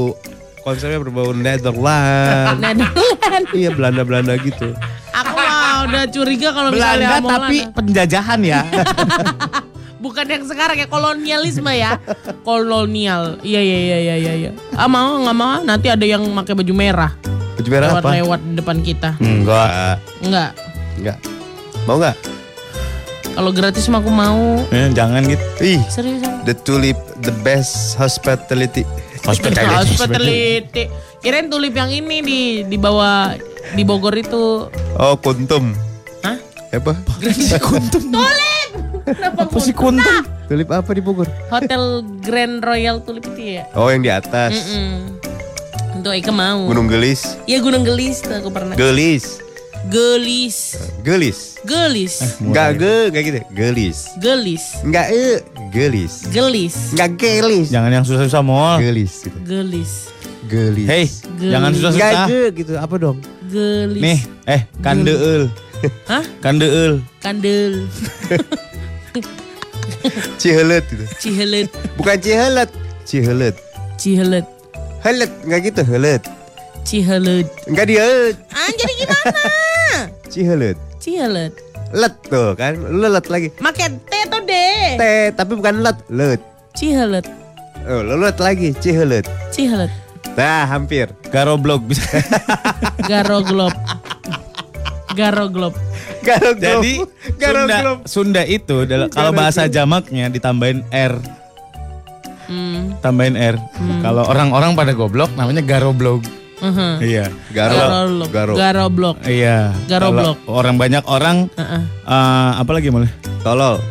konsepnya 0.63 0.99
berbau 0.99 1.31
Netherlands. 1.31 2.59
Netherlands. 2.63 3.51
iya 3.51 3.69
Belanda-Belanda 3.69 4.33
gitu. 4.39 4.71
Aku 5.13 5.33
mah 5.35 5.85
udah 5.85 6.03
curiga 6.09 6.49
kalau 6.51 6.69
misalnya 6.71 7.19
Belanda 7.19 7.21
mau 7.21 7.29
tapi 7.37 7.57
Belanda. 7.61 7.75
penjajahan 7.77 8.39
ya. 8.41 8.59
bukan 10.03 10.25
yang 10.27 10.43
sekarang 10.43 10.75
ya 10.75 10.87
kolonialisme 10.87 11.71
ya. 11.71 11.99
Kolonial. 12.41 13.39
Iya 13.39 13.61
iya 13.61 13.77
iya 13.77 13.97
iya 13.99 14.15
iya. 14.17 14.33
iya. 14.47 14.51
Ah 14.73 14.87
mau 14.87 15.19
nggak 15.19 15.37
mau 15.37 15.59
nanti 15.61 15.87
ada 15.87 16.03
yang 16.03 16.23
pakai 16.33 16.55
baju 16.55 16.73
merah 16.73 17.11
Baju 17.53 17.69
merah 17.69 17.87
lewat 17.93 18.03
apa? 18.03 18.11
lewat 18.17 18.39
di 18.41 18.53
depan 18.57 18.77
kita. 18.81 19.09
Enggak. 19.19 19.99
Enggak. 20.23 20.51
Enggak. 20.97 21.17
Mau 21.85 21.95
enggak? 21.99 22.15
Kalau 23.33 23.49
gratis 23.49 23.89
mah 23.89 23.97
aku 23.97 24.11
mau. 24.13 24.61
Eh, 24.69 24.93
jangan 24.93 25.25
gitu. 25.25 25.41
Ih, 25.59 25.81
Seriusan. 25.89 26.45
the 26.45 26.53
tulip, 26.53 26.93
the 27.25 27.33
best 27.41 27.97
hospitality. 27.97 28.85
Hospitality. 29.23 29.95
Hospitality. 29.95 30.83
Kirain 31.19 31.47
tulip 31.47 31.71
yang 31.71 31.89
ini 31.89 32.19
di 32.19 32.39
di 32.63 32.77
bawah 32.77 33.35
di 33.71 33.83
Bogor 33.83 34.15
itu. 34.15 34.67
Oh, 34.99 35.15
kuntum. 35.19 35.71
Hah? 36.23 36.37
Apa? 36.71 36.93
kuntum. 37.67 38.03
Tulip. 38.11 38.69
Kenapa 39.03 39.47
Apa 39.47 39.57
sih 39.59 39.75
kuntum? 39.75 39.99
kuntum? 39.99 40.47
Tulip 40.47 40.69
apa 40.71 40.91
di 40.95 41.01
Bogor? 41.03 41.27
Hotel 41.47 42.03
Grand 42.23 42.63
Royal 42.63 43.03
Tulip 43.03 43.23
itu 43.35 43.59
ya. 43.59 43.63
Oh, 43.75 43.91
yang 43.91 44.03
di 44.03 44.11
atas. 44.11 44.55
Mm-mm. 44.55 45.19
Untuk 45.99 46.11
Eka 46.15 46.31
mau. 46.31 46.67
Gunung 46.67 46.87
Gelis. 46.87 47.35
Iya 47.45 47.59
Gunung 47.59 47.83
Gelis 47.83 48.23
tuh 48.23 48.39
aku 48.39 48.49
pernah. 48.51 48.75
Gelis. 48.75 49.42
Gelis. 49.91 50.79
Gelis. 51.03 51.59
Gelis. 51.67 52.39
Enggak 52.39 52.79
ge, 52.79 52.95
enggak 53.11 53.23
gitu. 53.27 53.39
Gelis. 53.51 53.97
Gelis. 54.19 54.63
Enggak 54.79 55.11
e, 55.11 55.43
gelis. 55.75 56.13
Gelis. 56.31 56.75
Enggak 56.95 57.11
gelis. 57.19 57.67
Jangan 57.67 57.91
yang 57.91 58.05
susah-susah 58.07 58.43
mall. 58.43 58.79
Gelis 58.79 59.27
gitu. 59.27 59.35
Gelis. 59.43 60.07
Gelis. 60.47 60.87
Hei, 60.87 61.05
Gelis. 61.39 61.51
jangan 61.51 61.69
Enggak 61.71 61.91
susah-susah. 61.91 62.25
ge 62.31 62.43
gitu. 62.55 62.73
Apa 62.79 62.95
dong? 62.95 63.17
Gelis. 63.51 64.03
Nih, 64.03 64.19
eh 64.47 64.61
kandeul. 64.79 65.51
Hah? 66.07 66.23
Kandeul. 66.39 67.03
Kandel. 67.19 67.83
Cihelet 70.39 70.83
gitu. 70.87 71.03
Cihelet. 71.19 71.67
Bukan 71.99 72.17
cihelet. 72.23 72.71
Cihelet. 73.03 73.55
Cihelet. 73.99 74.47
Helet, 75.03 75.31
enggak 75.43 75.59
gitu, 75.67 75.83
helet. 75.83 76.23
Cihelet. 76.83 77.47
Enggak 77.65 77.85
dia. 77.87 78.05
Ah, 78.51 78.69
jadi 78.69 78.93
gimana? 78.99 79.31
Cihelet. 80.33 80.77
Cihelet. 80.99 81.53
Let 81.91 82.13
tuh 82.23 82.53
kan. 82.53 82.75
Lu 82.75 83.05
let 83.05 83.27
lagi. 83.27 83.53
Make 83.57 83.81
T 84.03 84.13
atau 84.21 84.39
D? 84.41 84.53
T, 84.97 85.03
tapi 85.33 85.51
bukan 85.53 85.79
let. 85.79 85.97
Let. 86.07 86.41
Cihelet. 86.73 87.25
Oh, 87.85 88.01
lu 88.01 88.17
let 88.17 88.37
lagi. 88.37 88.75
Cihelet. 88.75 89.23
Cihelet. 89.49 89.91
Nah, 90.33 90.65
hampir. 90.65 91.13
Garoblog 91.29 91.85
bisa. 91.85 92.03
Garoglob. 93.09 93.73
Garoglob. 95.13 95.73
Garog 96.23 96.55
Jadi 96.55 97.03
garog 97.35 97.67
Sunda, 97.67 97.77
Sunda 98.07 98.43
itu 98.43 98.87
adalah- 98.87 99.11
kalau 99.11 99.29
bahasa 99.29 99.67
jamaknya 99.67 100.31
ditambahin 100.31 100.87
R, 100.89 101.19
Hmm. 102.47 102.95
tambahin 102.99 103.35
R. 103.35 103.59
Kalau 103.99 104.23
orang-orang 104.23 104.71
pada 104.73 104.91
goblok 104.91 105.31
namanya 105.35 105.59
garoblog. 105.61 106.23
Uh-huh. 106.63 106.95
Iya. 107.03 107.25
Garo. 107.51 107.75
Garoblok. 107.75 108.29
Garo. 108.31 108.53
Garoblok. 108.55 109.15
Iya. 109.27 109.75
Garoblok. 109.85 110.37
Kalau 110.39 110.55
orang 110.55 110.75
banyak 110.79 111.03
orang 111.05 111.51
Heeh. 111.53 111.81
eh, 112.07 112.51
apa 112.55 112.71
lagi 112.71 112.87
boleh? 112.87 113.11
Tolol. 113.43 113.83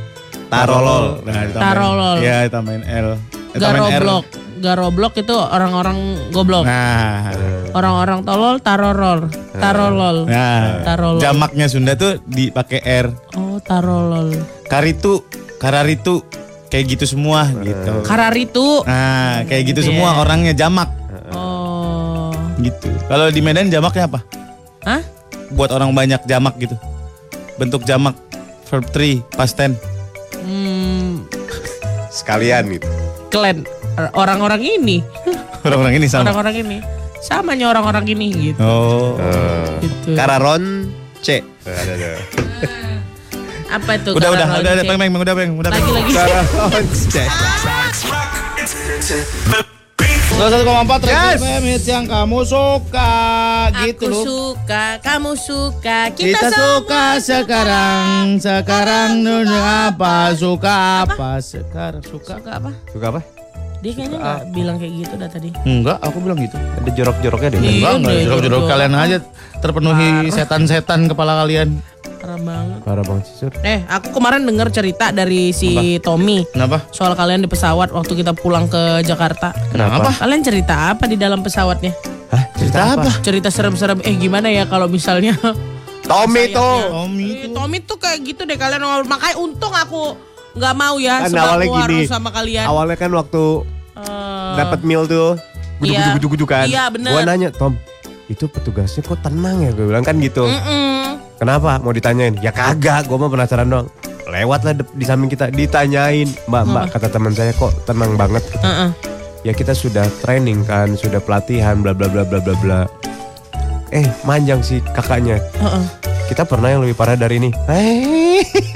Tarolol. 0.49 1.25
Nah, 1.25 1.49
Tarolol. 1.49 2.16
Iya, 2.20 2.49
ditambahin 2.49 2.85
L. 2.85 3.09
Eh, 3.53 3.59
tambahin 3.61 3.85
R. 3.89 4.01
Garoblok. 4.01 4.25
Garoblok 4.62 5.14
itu 5.18 5.35
orang-orang 5.35 5.99
goblok. 6.31 6.64
Nah. 6.64 7.35
Orang-orang 7.73 8.20
tolol 8.23 8.61
tarorol. 8.61 9.27
Tarolol. 9.57 10.29
Nah, 10.29 10.85
Tarolol. 10.85 11.18
jamaknya 11.18 11.66
Sunda 11.66 11.97
tuh 11.97 12.20
dipakai 12.25 12.79
R. 12.81 13.11
Oh, 13.35 13.59
tarolol. 13.59 14.31
Karitu, 14.68 15.25
kararitu, 15.57 16.23
kayak 16.68 16.85
gitu 16.95 17.05
semua 17.11 17.49
gitu. 17.64 18.05
Kararitu. 18.05 18.85
Nah, 18.87 19.43
kayak 19.49 19.73
gitu 19.73 19.81
Iya. 19.83 19.89
semua 19.89 20.09
orangnya 20.20 20.53
jamak. 20.55 21.01
Gitu. 22.62 22.88
Kalau 23.10 23.28
di 23.28 23.40
Medan 23.42 23.68
jamaknya 23.68 24.06
apa? 24.08 24.20
Hah? 24.86 25.02
Buat 25.52 25.74
orang 25.74 25.92
banyak 25.92 26.22
jamak 26.24 26.56
gitu. 26.58 26.74
Bentuk 27.60 27.84
jamak 27.84 28.16
verb 28.70 28.86
3 28.90 29.20
past 29.36 29.54
tense. 29.58 29.78
Hmm, 30.42 31.28
Sekalian 32.08 32.66
gitu. 32.72 32.88
klan 33.32 33.64
orang-orang 34.16 34.60
ini. 34.60 35.00
Orang-orang 35.66 35.94
ini 36.02 36.06
sama. 36.10 36.28
Orang-orang 36.28 36.54
ini. 36.66 36.76
Samanya 37.22 37.70
orang-orang 37.70 38.02
ini 38.10 38.50
gitu. 38.50 38.58
Oh. 38.58 39.14
gitu. 39.78 40.18
Kararon 40.18 40.90
C. 41.22 41.38
Ada 41.62 41.92
ada. 41.94 42.10
Apa 43.78 43.90
itu? 43.94 44.10
Udah 44.18 44.28
udah 44.34 44.46
udah 44.58 44.72
udah 44.74 44.84
peng 44.84 44.98
peng 44.98 45.10
udah 45.14 45.34
peng 45.38 45.50
udah 45.54 45.70
peng. 45.70 45.84
Lagi-lagi. 45.86 46.12
Kararon 46.18 46.86
C. 46.90 47.16
101,4 50.43 51.07
Trax 51.07 51.38
FM 51.38 51.62
hits 51.70 51.86
yang 51.86 52.03
kamu 52.11 52.43
suka 52.43 53.14
gitu 53.86 54.11
Aku 54.11 54.11
loh. 54.11 54.24
suka, 54.26 54.99
kamu 54.99 55.38
suka, 55.38 56.11
kita, 56.11 56.18
Kita 56.18 56.49
semua 56.51 56.66
suka 56.82 57.05
sekarang, 57.22 58.43
sekarang 58.43 59.22
dunia 59.22 59.95
apa 59.95 60.34
suka 60.34 61.07
apa 61.07 61.38
sekarang 61.38 62.03
suka 62.03 62.43
Suka 62.43 62.51
apa? 62.59 62.70
Suka 62.90 63.07
apa? 63.14 63.20
Dia 63.83 63.93
kayaknya 63.93 64.14
nggak 64.14 64.41
bilang 64.55 64.76
kayak 64.78 64.93
gitu 64.95 65.14
dah 65.16 65.26
tadi. 65.28 65.49
Enggak, 65.64 65.99
aku 65.99 66.16
bilang 66.22 66.39
gitu. 66.39 66.55
Ada 66.55 66.91
jorok-joroknya 66.93 67.49
deh. 67.51 67.59
Iya, 67.59 67.70
Enggak, 67.72 67.93
enggak 67.93 68.12
deh, 68.12 68.22
jorok-jorok 68.22 68.55
jorok. 68.57 68.70
kalian 68.70 68.93
aja 68.95 69.16
terpenuhi 69.59 70.09
setan-setan 70.30 71.01
kepala 71.07 71.33
kalian. 71.43 71.68
Parah 72.16 72.39
banget. 72.39 72.78
Parah 72.87 73.03
banget 73.03 73.24
sih, 73.26 73.35
Sur. 73.37 73.53
Eh, 73.61 73.83
aku 73.85 74.14
kemarin 74.14 74.47
dengar 74.47 74.70
cerita 74.70 75.11
dari 75.11 75.51
si 75.51 75.70
Tommy 75.99 76.47
Kenapa? 76.47 76.87
soal 76.89 77.12
kalian 77.12 77.43
di 77.43 77.51
pesawat 77.51 77.91
waktu 77.91 78.12
kita 78.14 78.30
pulang 78.33 78.70
ke 78.70 79.03
Jakarta. 79.03 79.51
Kenapa? 79.68 80.14
Kalian 80.14 80.41
cerita 80.41 80.95
apa 80.95 81.11
di 81.11 81.18
dalam 81.18 81.43
pesawatnya? 81.43 81.91
Hah? 82.30 82.43
Cerita 82.55 82.78
apa? 82.95 83.11
Cerita 83.18 83.51
serem-serem. 83.51 83.99
Eh, 84.01 84.14
gimana 84.14 84.47
ya 84.47 84.62
kalau 84.64 84.87
misalnya 84.87 85.35
Tommy 86.03 86.55
tuh. 86.55 86.87
Tommy 86.89 87.26
Eh, 87.37 87.51
Tommy 87.51 87.83
tuh 87.83 87.99
kayak 87.99 88.22
gitu 88.22 88.47
deh 88.47 88.55
kalian. 88.55 88.78
Makanya 89.03 89.37
untung 89.37 89.74
aku 89.74 90.14
nggak 90.53 90.74
mau 90.74 90.96
ya 90.96 91.24
Kan 91.24 91.32
awalnya 91.34 91.68
gini. 91.84 91.98
sama 92.05 92.28
kalian. 92.28 92.66
Awalnya 92.66 92.96
kan 92.96 93.11
waktu 93.12 93.44
Eh, 93.92 94.53
dapat 94.57 94.80
meal 94.82 95.05
tuh 95.05 95.36
Iya. 95.78 96.16
gudu-gudu 96.16 96.48
kan. 96.48 96.64
Iya, 96.64 96.88
bener. 96.88 97.12
Gua 97.12 97.22
nanya, 97.22 97.50
Tom, 97.50 97.76
itu 98.24 98.46
petugasnya 98.46 99.03
kok 99.03 99.20
tenang 99.20 99.61
ya? 99.61 99.70
Gue 99.70 99.84
bilang 99.84 100.00
kan 100.00 100.16
gitu. 100.16 100.48
mm-mm. 100.48 101.20
Kenapa? 101.36 101.76
Mau 101.76 101.90
ditanyain? 101.90 102.32
Ya 102.38 102.48
kagak, 102.48 103.05
gue 103.05 103.16
mau 103.16 103.26
penasaran 103.26 103.66
doang. 103.66 103.90
Lewat 104.24 104.62
lah 104.62 104.72
di 104.72 105.05
samping 105.05 105.28
kita, 105.28 105.50
ditanyain. 105.50 106.24
Mbak, 106.46 106.62
mbak, 106.64 106.84
kata 106.88 107.11
teman 107.11 107.34
saya 107.34 107.53
kok 107.53 107.74
tenang 107.82 108.14
banget. 108.14 108.40
Heeh. 108.57 108.88
Ya 109.42 109.53
kita 109.53 109.74
sudah 109.74 110.07
training 110.22 110.62
kan, 110.62 110.94
sudah 110.94 111.18
pelatihan, 111.18 111.82
bla 111.82 111.92
bla 111.92 112.07
bla 112.07 112.22
bla 112.22 112.38
bla 112.38 112.55
bla. 112.57 112.80
Eh, 113.90 114.07
manjang 114.22 114.62
sih 114.62 114.80
kakaknya. 114.88 115.36
Heeh. 115.53 115.84
Kita 116.30 116.46
pernah 116.46 116.70
yang 116.70 116.80
lebih 116.80 116.94
parah 116.94 117.12
dari 117.12 117.36
ini. 117.36 117.50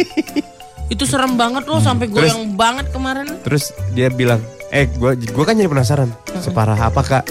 Itu 0.97 1.05
serem 1.05 1.37
banget 1.37 1.69
loh 1.69 1.77
sampai 1.77 2.09
Terus- 2.09 2.33
goyang 2.33 2.57
banget 2.57 2.89
kemarin. 2.89 3.29
Terus 3.45 3.69
dia 3.93 4.09
bilang, 4.09 4.41
eh 4.73 4.89
gua 4.97 5.13
gua 5.13 5.45
kan 5.45 5.53
jadi 5.53 5.69
penasaran. 5.69 6.09
Separah 6.41 6.81
apa 6.81 7.05
kak? 7.05 7.25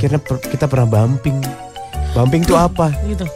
Kita 0.00 0.16
per- 0.16 0.40
kita 0.40 0.64
pernah 0.64 0.88
bumping. 0.88 1.36
Bumping 2.16 2.40
tuh 2.48 2.56
apa? 2.56 2.88
Gitu. 3.04 3.28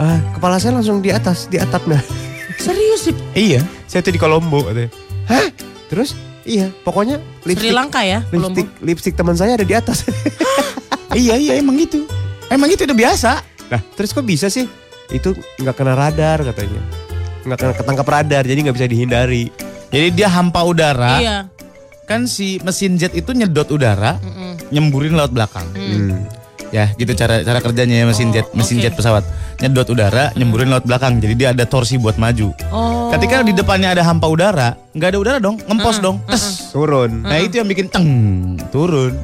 Ah, 0.00 0.16
kepala 0.32 0.56
saya 0.56 0.80
langsung 0.80 1.04
di 1.04 1.12
atas, 1.12 1.44
di 1.44 1.60
atapnya. 1.60 2.00
Serius 2.64 3.04
sih. 3.04 3.14
Iya. 3.36 3.60
saya 3.84 4.00
tuh 4.00 4.16
di 4.16 4.20
Kolombo 4.20 4.64
katanya. 4.64 4.88
Hah? 5.28 5.44
Terus? 5.92 6.16
Iya, 6.48 6.72
pokoknya 6.80 7.20
Sri 7.44 7.52
lipstick 7.52 7.76
Lanka 7.76 8.00
ya, 8.00 8.24
lipstick, 8.32 8.64
Kolombo. 8.64 8.84
lipstick 8.84 9.14
teman 9.14 9.36
saya 9.36 9.60
ada 9.60 9.68
di 9.68 9.76
atas. 9.76 10.08
iya 11.12 11.36
iya 11.36 11.60
emang 11.60 11.76
gitu. 11.76 12.08
Emang 12.48 12.72
itu 12.72 12.88
udah 12.88 12.96
biasa. 12.96 13.44
nah, 13.68 13.80
terus 13.92 14.16
kok 14.16 14.24
bisa 14.24 14.48
sih? 14.48 14.64
Itu 15.12 15.36
nggak 15.60 15.76
kena 15.76 15.92
radar 15.92 16.40
katanya. 16.40 16.80
Ketangkap 17.56 18.06
radar, 18.06 18.44
jadi 18.44 18.58
nggak 18.68 18.76
bisa 18.76 18.88
dihindari. 18.90 19.48
Jadi 19.88 20.08
dia 20.12 20.28
hampa 20.28 20.60
udara. 20.66 21.16
Iya. 21.22 21.38
Kan 22.04 22.24
si 22.28 22.60
mesin 22.64 22.96
jet 22.96 23.12
itu 23.12 23.32
nyedot 23.32 23.68
udara, 23.68 24.16
nyemburin 24.72 25.16
laut 25.16 25.32
belakang. 25.32 25.64
Hmm. 25.76 26.24
Ya, 26.68 26.92
gitu 27.00 27.16
cara 27.16 27.40
cara 27.40 27.64
kerjanya 27.64 28.04
ya 28.04 28.04
mesin 28.04 28.28
Oh, 28.28 28.32
jet, 28.36 28.46
mesin 28.52 28.76
oke. 28.76 28.84
jet 28.84 28.94
pesawat. 28.96 29.24
Nyedot 29.64 29.88
udara, 29.88 30.32
nyemburin 30.36 30.68
laut 30.68 30.84
belakang. 30.84 31.16
Jadi 31.16 31.34
dia 31.36 31.48
ada 31.56 31.64
torsi 31.64 31.96
buat 31.96 32.20
maju. 32.20 32.52
Oh. 32.68 33.08
Ketika 33.08 33.40
di 33.40 33.56
depannya 33.56 33.96
ada 33.96 34.04
hampa 34.04 34.28
udara, 34.28 34.76
nggak 34.92 35.08
ada 35.16 35.18
udara 35.18 35.38
dong, 35.40 35.56
ngempos 35.64 35.96
dong. 36.04 36.20
Tes. 36.28 36.44
Turun. 36.76 37.24
Nah, 37.24 37.40
itu 37.40 37.60
yang 37.60 37.68
bikin 37.68 37.88
teng 37.88 38.06
turun. 38.68 39.16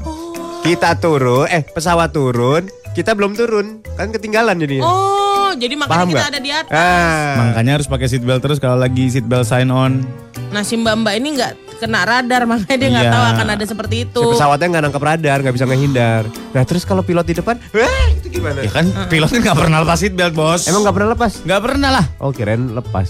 Kita 0.64 0.96
turun, 0.96 1.44
eh 1.52 1.60
pesawat 1.60 2.16
turun, 2.16 2.64
kita 2.96 3.12
belum 3.12 3.36
turun, 3.36 3.84
kan 4.00 4.08
ketinggalan 4.08 4.56
jadinya. 4.56 4.88
Oh, 4.88 5.23
jadi 5.56 5.74
makanya 5.74 5.94
Paham 5.96 6.08
kita 6.08 6.16
nggak? 6.16 6.30
ada 6.30 6.40
di 6.40 6.50
atas. 6.50 6.72
Ah. 6.72 7.32
Makanya 7.40 7.72
harus 7.72 7.86
pakai 7.86 8.06
seatbelt 8.06 8.40
terus 8.40 8.58
kalau 8.58 8.76
lagi 8.76 9.04
seatbelt 9.08 9.42
sign 9.42 9.68
on. 9.68 10.02
Nah, 10.50 10.62
si 10.62 10.74
mbak-mbak 10.74 11.14
ini 11.14 11.28
nggak 11.34 11.52
kena 11.76 12.00
radar 12.02 12.46
makanya 12.50 12.76
dia 12.76 12.88
nggak 12.90 13.06
Iya. 13.06 13.12
tahu 13.12 13.24
akan 13.28 13.46
ada 13.50 13.64
seperti 13.64 13.96
itu. 14.04 14.20
Si 14.20 14.28
pesawatnya 14.32 14.66
nggak 14.68 14.84
nangkep 14.84 15.02
radar, 15.04 15.38
nggak 15.40 15.54
bisa 15.54 15.66
ngehindar. 15.66 16.22
Nah 16.50 16.62
terus 16.62 16.82
kalau 16.82 17.00
pilot 17.00 17.24
di 17.24 17.34
depan, 17.34 17.58
wah 17.72 18.06
itu 18.10 18.26
gimana? 18.30 18.58
Ya 18.60 18.70
kan 18.70 18.86
pilotnya 19.08 19.40
nggak 19.42 19.58
pernah 19.58 19.78
lepas 19.80 19.98
seatbelt 19.98 20.32
bos. 20.32 20.64
Emang 20.64 20.82
nggak 20.82 20.94
pernah 20.94 21.10
lepas? 21.12 21.32
nggak 21.40 21.60
pernah 21.60 21.90
lah. 21.92 22.04
Oh 22.18 22.30
kirain 22.30 22.70
lepas. 22.70 23.08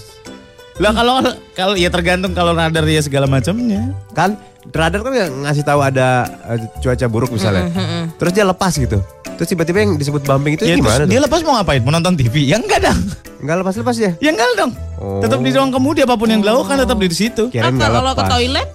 Lah 0.75 0.91
kalau 0.91 1.23
kalau 1.53 1.73
ya 1.73 1.87
tergantung 1.87 2.33
kalau 2.33 2.51
radar 2.51 2.83
ya 2.83 2.99
segala 2.99 3.25
macamnya. 3.25 3.95
Kan 4.11 4.35
radar 4.73 4.99
kan 5.01 5.11
nggak 5.13 5.29
ngasih 5.45 5.63
tahu 5.63 5.79
ada 5.81 6.07
eh, 6.49 6.59
cuaca 6.79 7.05
buruk 7.05 7.29
misalnya. 7.29 7.69
Terus 8.17 8.31
dia 8.31 8.45
lepas 8.45 8.73
gitu. 8.73 8.99
Terus 9.35 9.47
tiba-tiba 9.51 9.83
yang 9.83 9.99
disebut 9.99 10.23
bumping 10.23 10.55
itu 10.55 10.63
Ya, 10.63 10.79
gimana 10.79 11.03
dia 11.03 11.19
lepas 11.19 11.43
mau 11.43 11.59
ngapain? 11.59 11.83
Mau 11.83 11.91
nonton 11.91 12.15
TV? 12.15 12.47
Ya 12.47 12.55
enggak 12.55 12.87
dong. 12.87 12.99
Nggak 13.43 13.55
lepas-lepas 13.61 13.95
ya? 13.99 14.11
Ya 14.23 14.31
enggak 14.31 14.47
dong. 14.55 14.71
Oh. 14.95 15.19
Tetap 15.19 15.43
di 15.43 15.51
ruang 15.51 15.75
kemudi 15.75 16.07
apa 16.07 16.15
pun 16.15 16.31
yang 16.31 16.39
dilakukan 16.39 16.87
tetap 16.87 16.95
di 16.95 17.07
situ. 17.11 17.51
Ah, 17.59 17.71
kalau 17.75 18.15
ke 18.15 18.23
toilet? 18.25 18.67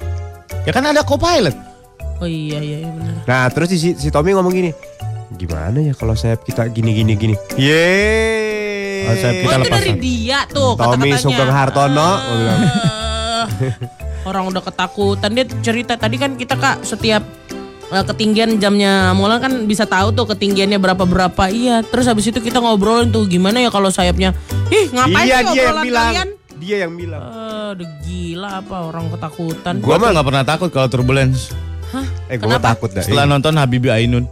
Ya 0.69 0.73
kan 0.77 0.85
ada 0.85 1.01
co-pilot. 1.01 1.57
Oh 2.21 2.29
iya 2.29 2.61
iya, 2.61 2.85
iya 2.85 2.91
benar. 2.93 3.25
Nah 3.25 3.45
terus 3.49 3.73
si, 3.73 3.97
si 3.97 4.09
Tommy 4.13 4.37
ngomong 4.37 4.53
gini, 4.53 4.77
gimana 5.41 5.81
ya 5.81 5.97
kalau 5.97 6.13
sayap 6.13 6.45
kita 6.45 6.69
gini 6.69 6.93
gini 6.93 7.17
gini? 7.17 7.35
Yeay. 7.57 9.09
Oh, 9.09 9.17
sayap 9.17 9.33
Oh, 9.33 9.41
Kita 9.41 9.57
itu 9.57 9.63
lepas, 9.65 9.81
dari 9.81 9.93
dia 9.97 10.39
tuh 10.45 10.77
Tommy 10.77 11.17
kata-katanya. 11.17 11.17
Sugeng 11.17 11.49
Hartono. 11.49 12.11
Ah, 12.13 13.47
orang 14.25 14.49
udah 14.49 14.63
ketakutan 14.63 15.31
dia 15.33 15.45
cerita 15.61 15.97
tadi 15.97 16.17
kan 16.17 16.37
kita 16.37 16.55
kak 16.55 16.85
setiap 16.85 17.23
eh, 17.89 18.05
ketinggian 18.05 18.61
jamnya 18.61 19.17
mulai 19.17 19.41
kan 19.41 19.65
bisa 19.65 19.85
tahu 19.85 20.13
tuh 20.13 20.29
ketinggiannya 20.29 20.77
berapa 20.77 21.05
berapa 21.05 21.45
iya 21.49 21.81
terus 21.81 22.05
habis 22.05 22.29
itu 22.29 22.39
kita 22.39 22.61
ngobrolin 22.61 23.09
tuh 23.09 23.25
gimana 23.25 23.61
ya 23.61 23.71
kalau 23.73 23.89
sayapnya 23.89 24.37
ih 24.69 24.93
ngapain 24.93 25.27
Iya 25.27 25.37
sih 25.41 25.47
dia 25.53 25.65
yang 25.65 25.79
bilang. 25.81 26.07
kalian 26.13 26.29
Dia 26.61 26.77
yang 26.85 26.93
bilang. 26.93 27.23
Eh, 27.25 27.69
udah 27.73 27.89
gila 28.05 28.51
apa 28.61 28.77
orang 28.85 29.09
ketakutan 29.09 29.75
Gua 29.81 29.97
mah 29.97 30.13
nggak 30.13 30.27
pernah 30.29 30.45
takut 30.45 30.69
kalau 30.69 30.89
turbulence. 30.93 31.57
Eh 32.29 32.37
gue 32.37 32.47
Kenapa? 32.47 32.77
takut 32.77 32.93
dah. 32.93 33.01
Setelah 33.03 33.25
nonton 33.27 33.57
Habibie 33.57 33.89
Ainun. 33.91 34.29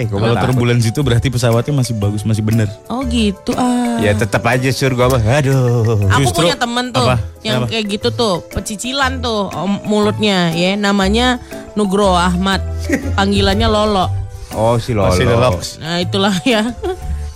Eh 0.00 0.06
Kalau 0.06 0.32
takut. 0.32 0.44
turbulence 0.48 0.84
itu 0.84 1.00
berarti 1.00 1.28
pesawatnya 1.28 1.74
masih 1.74 1.94
bagus, 1.94 2.22
masih 2.22 2.40
bener. 2.40 2.68
oh 2.86 3.04
gitu 3.04 3.52
ah 3.54 4.00
Ya 4.00 4.12
tetap 4.12 4.40
aja 4.42 4.64
sur 4.70 4.90
gue 4.90 5.04
mah. 5.04 5.20
Aduh. 5.20 6.08
Aku 6.08 6.24
Justru- 6.24 6.48
punya 6.48 6.56
temen 6.56 6.88
tuh 6.88 7.04
apa? 7.04 7.20
yang 7.40 7.62
Kenapa? 7.62 7.70
kayak 7.70 7.84
gitu 7.90 8.08
tuh 8.10 8.34
pecicilan 8.46 9.20
tuh 9.20 9.48
om, 9.50 9.76
mulutnya 9.82 10.48
ya 10.50 10.72
namanya 10.74 11.36
Nugro 11.72 12.10
Ahmad 12.10 12.64
panggilannya 13.12 13.66
Lolo 13.66 14.08
Oh 14.50 14.74
si 14.76 14.90
Lolo. 14.90 15.12
Masih 15.12 15.26
relax. 15.26 15.78
Nah 15.78 16.00
itulah 16.00 16.34
ya. 16.48 16.72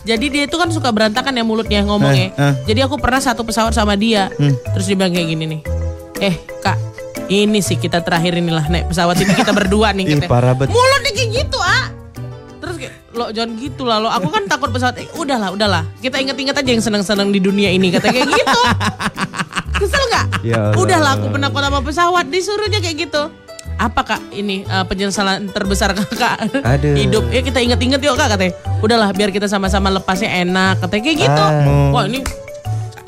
Jadi 0.02 0.26
dia 0.28 0.42
itu 0.44 0.56
kan 0.56 0.68
suka 0.68 0.90
berantakan 0.90 1.30
ya 1.30 1.40
mulutnya 1.40 1.80
ngomongnya. 1.80 2.28
Eh, 2.30 2.42
eh. 2.42 2.54
Jadi 2.66 2.80
aku 2.80 2.96
pernah 2.96 3.16
satu 3.18 3.40
pesawat 3.40 3.70
sama 3.70 3.94
dia. 3.94 4.28
Terus 4.74 4.84
dia 4.84 4.92
bilang 4.94 5.12
kayak 5.12 5.28
gini 5.28 5.44
nih. 5.46 5.60
Eh 6.20 6.34
kak, 6.58 6.76
ini 7.26 7.58
sih 7.58 7.74
kita 7.74 8.00
terakhir 8.00 8.34
inilah 8.34 8.66
naik 8.66 8.90
pesawat 8.90 9.16
ini 9.16 9.32
kita 9.32 9.54
berdua 9.54 9.92
nih. 9.92 10.04
Ih, 10.06 10.26
parah 10.26 10.52
bet. 10.52 10.68
Mulutnya 10.68 11.08
kayak 11.10 11.30
gitu 11.38 11.56
ah. 11.56 11.73
Lo 13.14 13.30
jangan 13.30 13.54
gitu 13.56 13.86
lah 13.86 14.02
lo. 14.02 14.10
Aku 14.10 14.28
kan 14.28 14.44
takut 14.50 14.74
pesawat. 14.74 14.98
Eh, 14.98 15.08
udahlah, 15.14 15.54
udahlah. 15.54 15.82
Kita 16.02 16.18
inget-inget 16.18 16.54
aja 16.58 16.70
yang 16.70 16.82
senang-senang 16.82 17.30
di 17.30 17.38
dunia 17.38 17.70
ini. 17.70 17.94
Kata 17.94 18.10
kayak 18.10 18.26
gitu. 18.26 18.60
Kesel 19.80 20.02
nggak? 20.10 20.26
Ya. 20.42 20.74
Udahlah, 20.74 21.18
aku 21.18 21.30
penakut 21.30 21.62
sama 21.62 21.78
pesawat. 21.82 22.24
Disuruhnya 22.26 22.82
kayak 22.82 23.06
gitu. 23.06 23.22
Apa 23.74 24.06
kak 24.06 24.22
ini 24.30 24.62
eh, 24.66 24.84
penyesalan 24.86 25.50
terbesar 25.50 25.94
kakak 25.98 26.46
Aduh. 26.62 26.94
hidup? 26.94 27.24
Ya 27.30 27.42
kita 27.42 27.58
inget-inget 27.62 28.02
yuk 28.02 28.18
kak 28.18 28.34
katanya. 28.34 28.52
Udahlah 28.82 29.10
biar 29.14 29.30
kita 29.30 29.46
sama-sama 29.46 29.94
lepasnya 29.94 30.30
enak. 30.42 30.82
Katanya 30.82 31.02
kayak 31.06 31.18
gitu. 31.22 31.44
Ah. 31.46 31.90
Wah 31.94 32.04
ini 32.06 32.22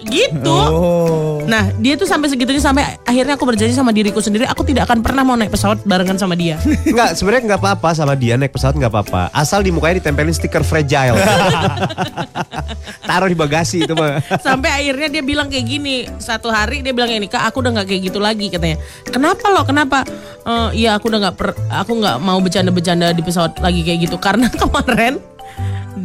gitu. 0.08 0.56
Oh. 0.56 1.42
Nah 1.46 1.70
dia 1.78 1.94
tuh 1.94 2.08
sampai 2.08 2.26
segitunya 2.30 2.62
sampai 2.62 2.98
akhirnya 3.02 3.38
aku 3.38 3.44
berjanji 3.46 3.74
sama 3.74 3.94
diriku 3.94 4.18
sendiri 4.18 4.46
aku 4.46 4.66
tidak 4.66 4.90
akan 4.90 5.02
pernah 5.04 5.22
mau 5.22 5.38
naik 5.38 5.54
pesawat 5.54 5.82
barengan 5.86 6.18
sama 6.18 6.34
dia. 6.34 6.58
Enggak, 6.90 7.14
sebenarnya 7.14 7.54
nggak 7.54 7.60
apa-apa 7.62 7.90
sama 7.94 8.14
dia 8.18 8.34
naik 8.34 8.52
pesawat 8.54 8.74
nggak 8.78 8.92
apa-apa. 8.92 9.22
Asal 9.30 9.62
di 9.62 9.70
mukanya 9.70 10.02
ditempelin 10.02 10.34
stiker 10.34 10.62
fragile. 10.66 11.16
Taruh 13.06 13.30
di 13.30 13.38
bagasi 13.38 13.86
itu 13.86 13.94
mah. 13.94 14.18
Sampai 14.42 14.70
akhirnya 14.82 15.08
dia 15.08 15.22
bilang 15.22 15.46
kayak 15.46 15.66
gini 15.66 16.10
Satu 16.18 16.50
hari 16.50 16.82
dia 16.82 16.90
bilang 16.90 17.10
ini 17.10 17.30
Kak 17.30 17.48
aku 17.50 17.62
udah 17.62 17.82
gak 17.82 17.86
kayak 17.86 18.10
gitu 18.10 18.18
lagi 18.18 18.50
katanya 18.50 18.76
Kenapa 19.06 19.46
lo 19.54 19.62
kenapa 19.62 20.02
"Eh, 20.42 20.84
Iya 20.84 20.98
aku 20.98 21.08
udah 21.10 21.30
gak 21.30 21.36
per, 21.38 21.54
Aku 21.70 22.02
gak 22.02 22.18
mau 22.18 22.38
bercanda-bercanda 22.42 23.14
di 23.14 23.22
pesawat 23.22 23.62
lagi 23.62 23.86
kayak 23.86 24.10
gitu 24.10 24.16
Karena 24.26 24.50
kemarin 24.50 25.22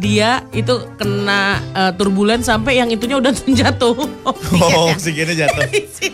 dia 0.02 0.42
itu 0.50 0.82
kena 0.98 1.62
eh, 1.70 1.92
turbulen 1.94 2.42
sampai 2.42 2.82
yang 2.82 2.90
itunya 2.90 3.22
udah 3.22 3.30
jatuh. 3.30 3.94
Oh, 4.26 4.90
oksigennya 4.90 5.46
jatuh. 5.46 5.62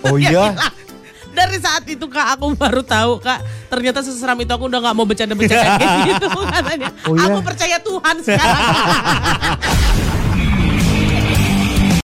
Oh 0.05 0.20
iya? 0.20 0.53
Hilang. 0.53 0.57
Dari 1.39 1.57
saat 1.62 1.86
itu 1.86 2.03
kak 2.11 2.34
aku 2.34 2.51
baru 2.59 2.82
tahu 2.82 3.22
kak 3.22 3.39
ternyata 3.70 4.03
seseram 4.03 4.34
itu 4.43 4.51
aku 4.51 4.66
udah 4.66 4.82
nggak 4.82 4.95
mau 4.99 5.07
bercanda-bercanda 5.07 5.76
kayak 5.80 5.99
gitu 6.12 6.26
katanya. 6.28 6.89
Oh 7.09 7.14
iya? 7.16 7.32
Aku 7.32 7.41
percaya 7.41 7.76
Tuhan 7.80 8.16
sekarang. 8.20 8.62